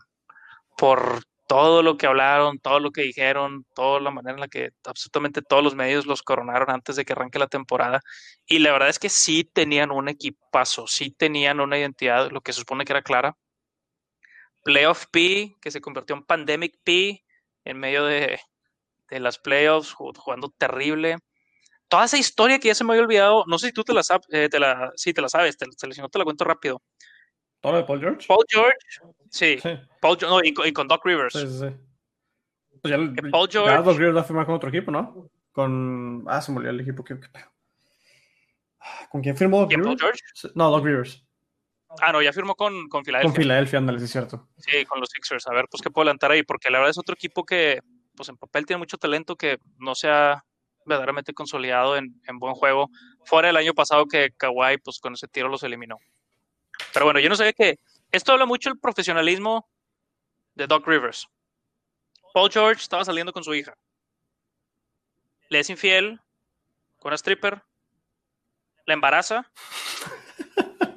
Por 0.76 1.22
todo 1.48 1.82
lo 1.82 1.96
que 1.96 2.06
hablaron, 2.06 2.58
todo 2.58 2.78
lo 2.78 2.90
que 2.90 3.02
dijeron, 3.02 3.64
toda 3.74 4.00
la 4.00 4.10
manera 4.10 4.34
en 4.34 4.40
la 4.40 4.48
que 4.48 4.70
absolutamente 4.84 5.40
todos 5.42 5.64
los 5.64 5.74
medios 5.74 6.06
los 6.06 6.22
coronaron 6.22 6.70
antes 6.70 6.96
de 6.96 7.04
que 7.06 7.14
arranque 7.14 7.38
la 7.38 7.48
temporada. 7.48 8.00
Y 8.46 8.58
la 8.58 8.72
verdad 8.72 8.90
es 8.90 8.98
que 8.98 9.08
sí 9.08 9.44
tenían 9.44 9.90
un 9.90 10.08
equipazo, 10.08 10.86
sí 10.86 11.10
tenían 11.10 11.60
una 11.60 11.78
identidad, 11.78 12.30
lo 12.30 12.42
que 12.42 12.52
se 12.52 12.60
supone 12.60 12.84
que 12.84 12.92
era 12.92 13.02
clara. 13.02 13.36
Playoff 14.62 15.06
P, 15.10 15.56
que 15.60 15.70
se 15.70 15.80
convirtió 15.80 16.14
en 16.16 16.22
Pandemic 16.24 16.74
P, 16.84 17.24
en 17.64 17.78
medio 17.78 18.04
de, 18.04 18.38
las 19.10 19.38
playoffs, 19.38 19.92
jugando 19.92 20.52
terrible. 20.56 21.18
Toda 21.88 22.04
esa 22.04 22.18
historia 22.18 22.58
que 22.58 22.68
ya 22.68 22.74
se 22.74 22.84
me 22.84 22.92
había 22.92 23.02
olvidado, 23.02 23.44
no 23.46 23.58
sé 23.58 23.68
si 23.68 23.72
tú 23.72 23.82
te 23.82 23.92
la 23.92 24.02
sabes, 24.02 24.26
eh, 24.30 24.48
te 24.48 24.60
la, 24.60 24.92
sí, 24.94 25.12
te 25.12 25.20
la 25.20 25.28
sabes, 25.28 25.56
te, 25.56 25.66
te, 25.66 25.88
te 25.88 26.18
la 26.18 26.24
cuento 26.24 26.44
rápido. 26.44 26.80
¿Todo 27.60 27.76
de 27.76 27.84
Paul 27.84 28.00
George? 28.00 28.26
Paul 28.26 28.44
George, 28.48 28.78
sí. 29.30 29.58
Paul, 30.00 30.16
no, 30.22 30.40
y, 30.42 30.72
con 30.72 30.88
Doc 30.88 31.04
Rivers. 31.04 31.34
Sí, 31.34 31.46
sí, 31.46 31.58
sí. 31.58 31.76
Pues 32.80 32.92
ya, 32.92 33.30
Paul 33.30 33.48
George. 33.50 33.70
Ya 33.70 33.82
Doc 33.82 33.98
Rivers 33.98 34.16
va 34.16 34.20
a 34.20 34.24
firmar 34.24 34.46
con 34.46 34.54
otro 34.54 34.68
equipo, 34.70 34.90
¿no? 34.90 35.30
Con. 35.52 36.24
Ah, 36.26 36.40
se 36.40 36.52
me 36.52 36.58
olvidó 36.58 36.72
el 36.72 36.80
equipo. 36.80 37.04
¿Qué, 37.04 37.20
qué 37.20 37.28
¿Con 39.10 39.20
quién 39.20 39.36
firmó? 39.36 39.68
¿Quién, 39.68 39.82
Paul 39.82 39.98
George? 39.98 40.20
No, 40.54 40.70
Doc 40.70 40.84
Rivers. 40.84 41.26
Ah, 42.00 42.12
no, 42.12 42.22
ya 42.22 42.32
firmó 42.32 42.54
con, 42.54 42.88
con 42.88 43.04
Filadelfia. 43.04 43.32
Con 43.32 43.42
Filadelfia, 43.42 43.78
ándale, 43.78 43.98
sí 43.98 44.04
es 44.04 44.12
cierto. 44.12 44.48
Sí, 44.58 44.84
con 44.86 45.00
los 45.00 45.08
Sixers. 45.10 45.46
A 45.48 45.52
ver, 45.52 45.66
pues 45.68 45.82
qué 45.82 45.90
puedo 45.90 46.04
adelantar 46.04 46.30
ahí, 46.30 46.42
porque 46.42 46.70
la 46.70 46.78
verdad 46.78 46.90
es 46.90 46.98
otro 46.98 47.14
equipo 47.14 47.44
que, 47.44 47.80
pues 48.14 48.28
en 48.28 48.36
papel 48.36 48.66
tiene 48.66 48.78
mucho 48.78 48.96
talento 48.96 49.36
que 49.36 49.58
no 49.78 49.94
se 49.94 50.08
ha 50.08 50.44
verdaderamente 50.86 51.34
consolidado 51.34 51.96
en, 51.96 52.20
en 52.26 52.38
buen 52.38 52.54
juego. 52.54 52.90
Fuera 53.24 53.50
el 53.50 53.56
año 53.56 53.74
pasado 53.74 54.06
que 54.06 54.30
Kawhi, 54.36 54.78
pues 54.78 54.98
con 55.00 55.14
ese 55.14 55.28
tiro 55.28 55.48
los 55.48 55.62
eliminó. 55.62 55.98
Pero 56.92 57.04
bueno, 57.04 57.20
yo 57.20 57.28
no 57.28 57.36
sabía 57.36 57.52
que 57.52 57.78
esto 58.12 58.32
habla 58.32 58.46
mucho 58.46 58.70
del 58.70 58.78
profesionalismo 58.78 59.68
de 60.54 60.66
Doc 60.66 60.86
Rivers. 60.86 61.28
Paul 62.32 62.50
George 62.50 62.82
estaba 62.82 63.04
saliendo 63.04 63.32
con 63.32 63.44
su 63.44 63.54
hija. 63.54 63.74
Le 65.48 65.60
es 65.60 65.70
infiel 65.70 66.20
con 66.98 67.10
una 67.10 67.16
stripper. 67.16 67.62
La 68.86 68.94
embaraza. 68.94 69.50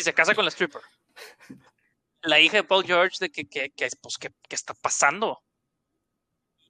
y 0.00 0.02
se 0.02 0.14
casa 0.14 0.34
con 0.34 0.44
la 0.44 0.50
stripper. 0.50 0.80
La 2.22 2.40
hija 2.40 2.56
de 2.56 2.64
Paul 2.64 2.84
George, 2.84 3.16
de 3.20 3.30
que, 3.30 3.46
que, 3.46 3.70
que 3.70 3.88
pues, 4.00 4.16
¿qué, 4.18 4.32
está 4.48 4.72
pasando? 4.74 5.42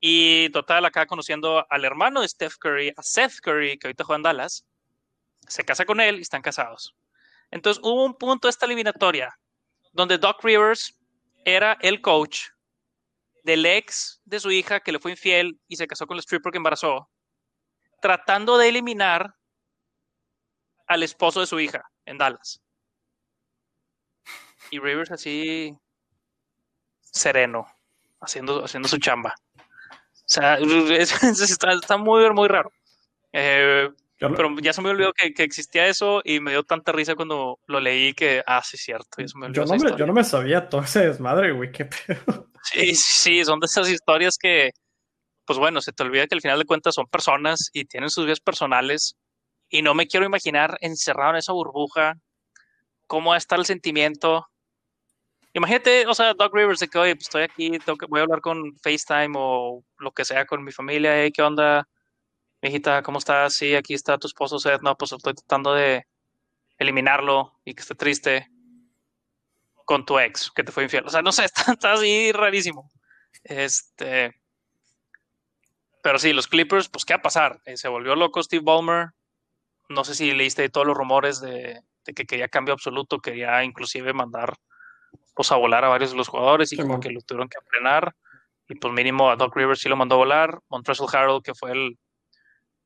Y 0.00 0.50
total, 0.50 0.84
acá 0.84 1.06
conociendo 1.06 1.64
al 1.70 1.84
hermano 1.84 2.22
de 2.22 2.28
Steph 2.28 2.56
Curry, 2.58 2.92
a 2.96 3.02
Seth 3.02 3.40
Curry, 3.40 3.78
que 3.78 3.86
ahorita 3.86 4.04
juega 4.04 4.16
en 4.16 4.22
Dallas, 4.22 4.66
se 5.46 5.64
casa 5.64 5.84
con 5.84 6.00
él 6.00 6.18
y 6.18 6.22
están 6.22 6.42
casados. 6.42 6.96
Entonces 7.50 7.80
hubo 7.84 8.04
un 8.04 8.14
punto 8.14 8.48
de 8.48 8.50
esta 8.50 8.66
eliminatoria 8.66 9.38
donde 9.92 10.18
Doc 10.18 10.42
Rivers 10.42 10.96
era 11.44 11.76
el 11.80 12.00
coach 12.00 12.48
del 13.44 13.66
ex 13.66 14.20
de 14.24 14.40
su 14.40 14.50
hija 14.50 14.80
que 14.80 14.92
le 14.92 14.98
fue 14.98 15.12
infiel 15.12 15.60
y 15.68 15.76
se 15.76 15.86
casó 15.86 16.06
con 16.06 16.16
el 16.16 16.22
stripper 16.22 16.52
que 16.52 16.58
embarazó, 16.58 17.10
tratando 18.00 18.58
de 18.58 18.68
eliminar 18.68 19.34
al 20.86 21.02
esposo 21.02 21.40
de 21.40 21.46
su 21.46 21.60
hija 21.60 21.82
en 22.04 22.18
Dallas. 22.18 22.60
Y 24.70 24.78
Rivers 24.78 25.10
así 25.10 25.76
sereno, 27.00 27.66
haciendo, 28.20 28.64
haciendo 28.64 28.88
su 28.88 28.98
chamba. 28.98 29.34
O 29.56 30.32
sea, 30.32 30.58
está, 30.60 31.96
muy, 31.96 32.30
muy 32.30 32.48
raro. 32.48 32.70
Eh, 33.32 33.90
pero 34.18 34.54
ya 34.60 34.72
se 34.72 34.82
me 34.82 34.90
olvidó 34.90 35.12
que, 35.14 35.32
que, 35.32 35.42
existía 35.42 35.86
eso 35.86 36.20
y 36.24 36.40
me 36.40 36.50
dio 36.50 36.62
tanta 36.62 36.92
risa 36.92 37.14
cuando 37.14 37.58
lo 37.66 37.80
leí 37.80 38.12
que, 38.12 38.42
ah, 38.46 38.62
sí, 38.62 38.76
cierto. 38.76 39.22
yo, 39.50 39.64
no 39.64 39.76
me, 39.76 39.96
yo, 39.96 40.06
no 40.06 40.12
me, 40.12 40.24
sabía 40.24 40.68
todo 40.68 40.82
ese 40.82 41.06
desmadre, 41.06 41.52
güey, 41.52 41.72
qué 41.72 41.86
pedo. 41.86 42.48
Sí, 42.62 42.94
sí, 42.94 43.44
son 43.44 43.60
de 43.60 43.64
esas 43.64 43.88
historias 43.88 44.36
que, 44.38 44.72
pues 45.46 45.58
bueno, 45.58 45.80
se 45.80 45.92
te 45.92 46.02
olvida 46.02 46.26
que 46.26 46.34
al 46.34 46.42
final 46.42 46.58
de 46.58 46.66
cuentas 46.66 46.94
son 46.94 47.06
personas 47.06 47.70
y 47.72 47.86
tienen 47.86 48.10
sus 48.10 48.26
vidas 48.26 48.40
personales 48.40 49.16
y 49.70 49.80
no 49.80 49.94
me 49.94 50.06
quiero 50.06 50.26
imaginar 50.26 50.76
encerrado 50.80 51.30
en 51.30 51.36
esa 51.36 51.52
burbuja, 51.52 52.18
cómo 53.06 53.34
está 53.34 53.56
el 53.56 53.64
sentimiento. 53.64 54.46
Imagínate, 55.52 56.06
o 56.06 56.14
sea, 56.14 56.34
Doc 56.34 56.54
Rivers 56.54 56.80
de 56.80 56.88
que, 56.88 56.98
oye, 56.98 57.16
pues 57.16 57.26
estoy 57.26 57.42
aquí, 57.42 57.78
voy 58.08 58.20
a 58.20 58.22
hablar 58.22 58.40
con 58.40 58.76
FaceTime 58.78 59.32
o 59.36 59.82
lo 59.98 60.12
que 60.12 60.24
sea 60.24 60.46
con 60.46 60.62
mi 60.62 60.70
familia, 60.72 61.28
¿qué 61.30 61.42
onda? 61.42 61.88
hijita, 62.68 63.02
¿cómo 63.02 63.18
estás? 63.18 63.54
Sí, 63.54 63.74
aquí 63.74 63.94
está 63.94 64.18
tu 64.18 64.26
esposo 64.26 64.58
Seth. 64.58 64.82
No, 64.82 64.96
pues 64.96 65.12
estoy 65.12 65.34
tratando 65.34 65.74
de 65.74 66.06
eliminarlo 66.78 67.58
y 67.64 67.74
que 67.74 67.82
esté 67.82 67.94
triste 67.94 68.48
con 69.84 70.04
tu 70.04 70.18
ex, 70.18 70.50
que 70.50 70.62
te 70.62 70.72
fue 70.72 70.84
infiel. 70.84 71.06
O 71.06 71.10
sea, 71.10 71.22
no 71.22 71.32
sé, 71.32 71.44
está, 71.68 71.92
así 71.92 72.32
rarísimo. 72.32 72.90
Este. 73.44 74.34
Pero 76.02 76.18
sí, 76.18 76.32
los 76.32 76.48
Clippers, 76.48 76.88
pues, 76.88 77.04
¿qué 77.04 77.14
va 77.14 77.18
a 77.18 77.22
pasar? 77.22 77.60
Eh, 77.64 77.76
se 77.76 77.88
volvió 77.88 78.14
loco 78.14 78.42
Steve 78.42 78.62
Ballmer. 78.64 79.08
No 79.88 80.04
sé 80.04 80.14
si 80.14 80.32
leíste 80.32 80.68
todos 80.68 80.86
los 80.86 80.96
rumores 80.96 81.40
de, 81.40 81.80
que 82.04 82.26
quería 82.26 82.48
cambio 82.48 82.74
absoluto, 82.74 83.20
quería 83.20 83.64
inclusive 83.64 84.12
mandar 84.12 84.54
pues, 85.34 85.52
a 85.52 85.56
volar 85.56 85.84
a 85.84 85.88
varios 85.88 86.10
de 86.10 86.16
los 86.16 86.28
jugadores 86.28 86.72
y 86.72 86.76
como 86.76 87.00
que 87.00 87.10
lo 87.10 87.20
tuvieron 87.20 87.48
que 87.48 87.58
frenar. 87.68 88.14
Y 88.68 88.76
pues 88.76 88.94
mínimo 88.94 89.30
a 89.30 89.36
Doc 89.36 89.56
Rivers 89.56 89.80
sí 89.80 89.88
lo 89.88 89.96
mandó 89.96 90.14
a 90.14 90.18
volar. 90.18 90.60
Montrezl 90.68 91.04
Harold, 91.12 91.42
que 91.42 91.54
fue 91.54 91.72
el 91.72 91.98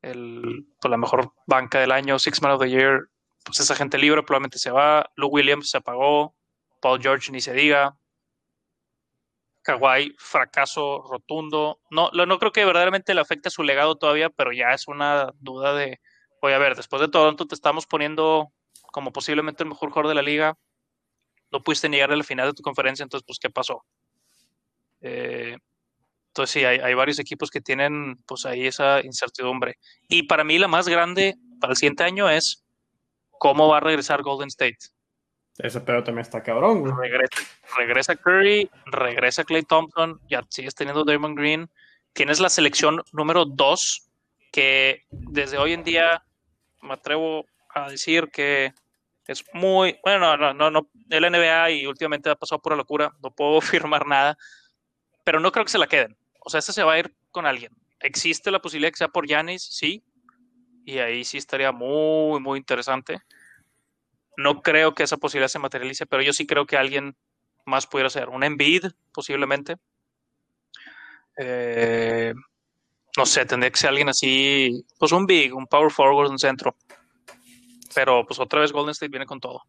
el, 0.05 0.67
pues, 0.79 0.89
la 0.89 0.97
mejor 0.97 1.33
banca 1.47 1.79
del 1.79 1.91
año, 1.91 2.19
Six 2.19 2.41
Man 2.41 2.51
of 2.51 2.61
the 2.61 2.69
Year, 2.69 3.09
pues 3.43 3.59
esa 3.59 3.75
gente 3.75 3.97
libre 3.97 4.23
probablemente 4.23 4.59
se 4.59 4.71
va. 4.71 5.09
Lou 5.15 5.29
Williams 5.29 5.69
se 5.69 5.77
apagó. 5.77 6.35
Paul 6.81 7.01
George 7.01 7.31
ni 7.31 7.41
se 7.41 7.53
diga. 7.53 7.97
Kawhi, 9.63 10.15
fracaso 10.19 11.03
rotundo. 11.09 11.79
No, 11.89 12.11
no 12.11 12.39
creo 12.39 12.51
que 12.51 12.65
verdaderamente 12.65 13.15
le 13.15 13.21
afecte 13.21 13.47
a 13.47 13.51
su 13.51 13.63
legado 13.63 13.95
todavía, 13.95 14.29
pero 14.29 14.51
ya 14.51 14.73
es 14.73 14.87
una 14.87 15.31
duda 15.39 15.73
de, 15.73 15.99
oye, 16.41 16.53
a 16.53 16.59
ver, 16.59 16.75
después 16.75 17.01
de 17.01 17.07
Toronto 17.07 17.47
te 17.47 17.55
estamos 17.55 17.87
poniendo 17.87 18.51
como 18.91 19.11
posiblemente 19.11 19.63
el 19.63 19.69
mejor 19.69 19.89
jugador 19.89 20.09
de 20.09 20.15
la 20.15 20.21
liga. 20.21 20.55
No 21.51 21.63
pudiste 21.63 21.89
llegar 21.89 22.11
a 22.11 22.15
la 22.15 22.23
final 22.23 22.47
de 22.47 22.53
tu 22.53 22.63
conferencia, 22.63 23.03
entonces, 23.03 23.25
pues, 23.25 23.39
¿qué 23.39 23.49
pasó? 23.49 23.83
Eh, 25.01 25.57
entonces 26.35 26.51
sí, 26.51 26.65
hay, 26.65 26.93
varios 26.95 27.17
equipos 27.19 27.49
que 27.49 27.61
tienen 27.61 28.17
pues 28.27 28.45
ahí 28.45 28.67
esa 28.67 28.99
incertidumbre. 28.99 29.77
Y 30.09 30.23
para 30.23 30.43
mí 30.43 30.59
la 30.59 30.67
más 30.67 30.85
grande 30.85 31.35
para 31.61 31.71
el 31.71 31.77
siguiente 31.77 32.03
año 32.03 32.29
es 32.29 32.65
cómo 33.31 33.69
va 33.69 33.77
a 33.77 33.79
regresar 33.79 34.21
Golden 34.21 34.49
State. 34.49 34.79
Ese 35.57 35.79
pedo 35.79 36.03
también 36.03 36.23
está 36.23 36.43
cabrón, 36.43 36.81
güey. 36.81 37.09
Regresa, 37.77 38.17
Curry, 38.17 38.69
regresa 38.87 39.45
Clay 39.45 39.63
Thompson, 39.63 40.19
ya 40.27 40.43
sigues 40.49 40.75
teniendo 40.75 41.05
Damon 41.05 41.35
Green. 41.35 41.69
Tienes 42.11 42.41
la 42.41 42.49
selección 42.49 43.01
número 43.13 43.45
dos, 43.45 44.09
que 44.51 45.03
desde 45.11 45.57
hoy 45.57 45.71
en 45.71 45.85
día 45.85 46.21
me 46.81 46.95
atrevo 46.95 47.45
a 47.73 47.89
decir 47.89 48.29
que 48.29 48.73
es 49.31 49.43
muy, 49.53 49.99
bueno, 50.03 50.37
no, 50.37 50.53
no, 50.53 50.71
no, 50.71 50.89
el 51.09 51.31
NBA 51.31 51.71
y 51.71 51.87
últimamente 51.87 52.29
ha 52.29 52.35
pasado 52.35 52.61
pura 52.61 52.75
locura, 52.75 53.13
no 53.21 53.31
puedo 53.31 53.61
firmar 53.61 54.05
nada, 54.05 54.37
pero 55.23 55.39
no 55.39 55.51
creo 55.51 55.65
que 55.65 55.71
se 55.71 55.77
la 55.77 55.87
queden 55.87 56.17
o 56.45 56.49
sea, 56.49 56.59
este 56.59 56.73
se 56.73 56.83
va 56.83 56.93
a 56.93 56.99
ir 56.99 57.13
con 57.31 57.45
alguien. 57.47 57.75
¿Existe 57.99 58.51
la 58.51 58.61
posibilidad 58.61 58.91
que 58.91 58.99
sea 58.99 59.07
por 59.07 59.27
Yanis? 59.27 59.63
Sí. 59.63 60.03
Y 60.85 60.99
ahí 60.99 61.25
sí 61.25 61.37
estaría 61.37 61.71
muy, 61.71 62.39
muy 62.39 62.59
interesante. 62.59 63.17
No 64.37 64.61
creo 64.61 64.93
que 64.93 65.03
esa 65.03 65.17
posibilidad 65.17 65.47
se 65.47 65.57
materialice, 65.57 66.05
pero 66.05 66.21
yo 66.21 66.33
sí 66.33 66.45
creo 66.45 66.67
que 66.67 66.77
alguien 66.77 67.17
más 67.65 67.87
pudiera 67.87 68.11
ser. 68.11 68.29
Un 68.29 68.43
Embiid, 68.43 68.85
posiblemente. 69.11 69.77
Eh, 71.37 72.35
no 73.17 73.25
sé, 73.25 73.45
tendría 73.45 73.71
que 73.71 73.79
ser 73.79 73.89
alguien 73.89 74.09
así, 74.09 74.85
pues 74.99 75.11
un 75.11 75.25
big, 75.25 75.55
un 75.55 75.65
power 75.65 75.91
forward, 75.91 76.29
un 76.29 76.37
centro. 76.37 76.77
Pero 77.95 78.25
pues 78.27 78.39
otra 78.39 78.59
vez 78.59 78.71
Golden 78.71 78.91
State 78.91 79.09
viene 79.09 79.25
con 79.25 79.39
todo. 79.39 79.63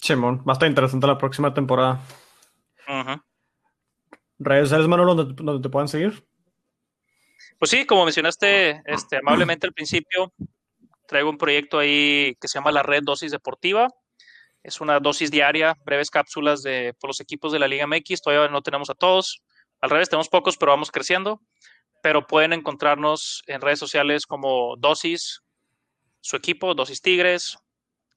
Simón, 0.00 0.44
va 0.48 0.52
a 0.52 0.54
estar 0.54 0.68
interesante 0.68 1.06
la 1.06 1.18
próxima 1.18 1.52
temporada. 1.52 2.00
Ajá. 2.86 3.22
¿Redes 4.38 4.68
sociales, 4.68 4.88
Manolo, 4.88 5.14
donde, 5.14 5.62
te 5.62 5.68
puedan 5.68 5.88
seguir? 5.88 6.24
Pues 7.58 7.70
sí, 7.70 7.84
como 7.84 8.04
mencionaste 8.04 8.82
este, 8.86 9.16
amablemente 9.16 9.66
al 9.66 9.72
principio, 9.72 10.32
traigo 11.08 11.28
un 11.28 11.38
proyecto 11.38 11.78
ahí 11.80 12.36
que 12.40 12.46
se 12.46 12.58
llama 12.58 12.70
la 12.70 12.84
Red 12.84 13.02
Dosis 13.02 13.32
Deportiva. 13.32 13.88
Es 14.62 14.80
una 14.80 15.00
dosis 15.00 15.30
diaria, 15.30 15.76
breves 15.84 16.10
cápsulas 16.10 16.62
de 16.62 16.94
por 17.00 17.10
los 17.10 17.20
equipos 17.20 17.52
de 17.52 17.58
la 17.58 17.66
Liga 17.66 17.86
MX. 17.86 18.22
Todavía 18.22 18.48
no 18.48 18.62
tenemos 18.62 18.90
a 18.90 18.94
todos. 18.94 19.42
Al 19.80 19.90
revés, 19.90 20.08
tenemos 20.08 20.28
pocos, 20.28 20.56
pero 20.56 20.72
vamos 20.72 20.90
creciendo. 20.90 21.40
Pero 22.02 22.26
pueden 22.26 22.52
encontrarnos 22.52 23.42
en 23.46 23.60
redes 23.60 23.78
sociales 23.78 24.26
como 24.26 24.76
Dosis, 24.76 25.42
su 26.28 26.36
equipo, 26.36 26.74
Dosis 26.74 27.00
Tigres, 27.00 27.58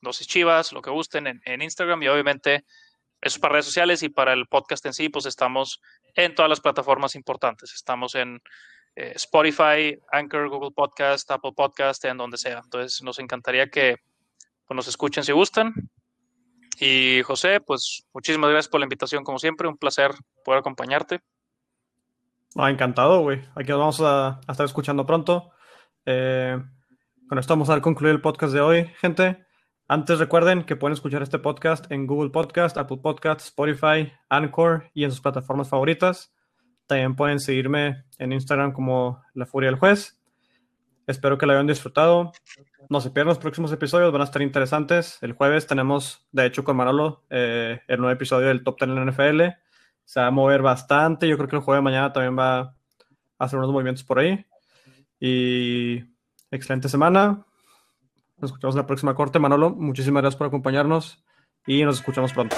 Dosis 0.01 0.28
Chivas, 0.28 0.74
lo 0.74 0.82
que 0.82 0.89
gusten 0.89 1.28
en, 1.28 1.41
en 1.45 1.62
Instagram 1.62 2.03
y 2.03 2.09
obviamente 2.09 2.66
eso 3.22 3.39
para 3.39 3.53
redes 3.53 3.68
sociales 3.68 4.03
y 4.03 4.09
para 4.09 4.34
el 4.34 4.47
podcast 4.47 4.86
en 4.86 4.93
sí, 4.93 5.07
pues 5.07 5.26
estamos 5.26 5.82
en 6.16 6.36
todas 6.36 6.49
las 6.49 6.59
plataformas 6.59 7.16
importantes. 7.16 7.74
Estamos 7.74 8.16
en 8.16 8.41
eh, 8.97 9.14
Spotify, 9.16 9.97
Anchor, 10.12 10.49
Google 10.49 10.72
Podcast, 10.72 11.32
Apple 11.32 11.53
Podcast, 11.55 12.03
en 12.03 12.18
donde 12.18 12.38
sea. 12.38 12.59
Entonces, 12.62 13.01
nos 13.01 13.18
encantaría 13.18 13.70
que 13.70 13.95
pues, 14.68 14.76
nos 14.76 14.89
escuchen 14.89 15.24
si 15.24 15.32
gustan. 15.32 15.74
Y 16.82 17.22
José, 17.22 17.62
pues 17.62 18.03
muchísimas 18.12 18.49
gracias 18.49 18.70
por 18.70 18.82
la 18.82 18.88
invitación, 18.88 19.24
como 19.24 19.39
siempre. 19.39 19.70
Un 19.70 19.78
placer 19.78 20.12
poder 20.43 20.59
acompañarte. 20.59 21.22
Ah, 22.57 22.70
encantado, 22.70 23.22
güey. 23.22 23.41
Aquí 23.55 23.70
nos 23.70 23.80
vamos 23.80 24.01
a, 24.01 24.41
estar 24.49 24.66
escuchando 24.66 25.05
pronto. 25.05 25.51
Eh, 26.05 26.62
con 27.32 27.40
esto 27.40 27.54
vamos 27.54 27.70
a 27.70 27.80
concluir 27.80 28.16
el 28.16 28.20
podcast 28.20 28.54
de 28.54 28.60
hoy, 28.60 28.88
gente. 29.00 29.46
Antes 29.88 30.20
recuerden 30.20 30.66
que 30.66 30.76
pueden 30.76 30.92
escuchar 30.92 31.24
este 31.24 31.40
podcast 31.40 31.90
en 31.90 32.06
Google 32.06 32.30
Podcast, 32.30 32.76
Apple 32.76 32.98
Podcast, 32.98 33.40
Spotify, 33.40 34.12
Anchor 34.28 34.90
y 34.94 35.06
en 35.06 35.12
sus 35.12 35.22
plataformas 35.22 35.70
favoritas. 35.70 36.34
También 36.88 37.16
pueden 37.16 37.40
seguirme 37.40 38.04
en 38.18 38.34
Instagram 38.34 38.74
como 38.74 39.24
La 39.34 39.46
Furia 39.46 39.70
del 39.70 39.80
Juez. 39.80 40.20
Espero 41.08 41.38
que 41.38 41.46
lo 41.46 41.54
hayan 41.54 41.68
disfrutado. 41.68 42.34
No 42.90 43.00
se 43.00 43.12
pierdan 43.12 43.30
los 43.30 43.40
próximos 43.40 43.72
episodios, 43.72 44.12
van 44.12 44.24
a 44.24 44.26
estar 44.26 44.42
interesantes. 44.42 45.18
El 45.22 45.32
jueves 45.32 45.66
tenemos, 45.68 46.28
de 46.34 46.48
hecho, 46.48 46.66
con 46.66 46.76
Manolo, 46.76 47.24
eh, 47.30 47.80
el 47.88 47.98
nuevo 48.00 48.12
episodio 48.12 48.50
del 48.50 48.62
Top 48.62 48.78
10 48.78 48.90
en 48.90 48.96
la 48.96 49.10
NFL. 49.10 49.58
Se 50.04 50.20
va 50.20 50.28
a 50.28 50.32
mover 50.32 50.62
bastante. 50.62 51.30
Yo 51.30 51.38
creo 51.38 51.48
que 51.48 51.56
el 51.56 51.62
jueves 51.62 51.80
de 51.80 51.84
mañana 51.84 52.12
también 52.12 52.38
va 52.38 52.60
a 52.60 52.76
hacer 53.38 53.58
unos 53.58 53.72
movimientos 53.72 54.04
por 54.04 54.20
ahí. 54.20 54.46
Y 55.18 56.11
Excelente 56.52 56.89
semana. 56.89 57.45
Nos 58.38 58.52
escuchamos 58.52 58.76
en 58.76 58.82
la 58.82 58.88
próxima 58.88 59.16
corte, 59.16 59.39
Manolo. 59.39 59.70
Muchísimas 59.72 60.22
gracias 60.22 60.38
por 60.38 60.47
acompañarnos 60.47 61.24
y 61.66 61.84
nos 61.84 61.97
escuchamos 61.97 62.34
pronto. 62.34 62.56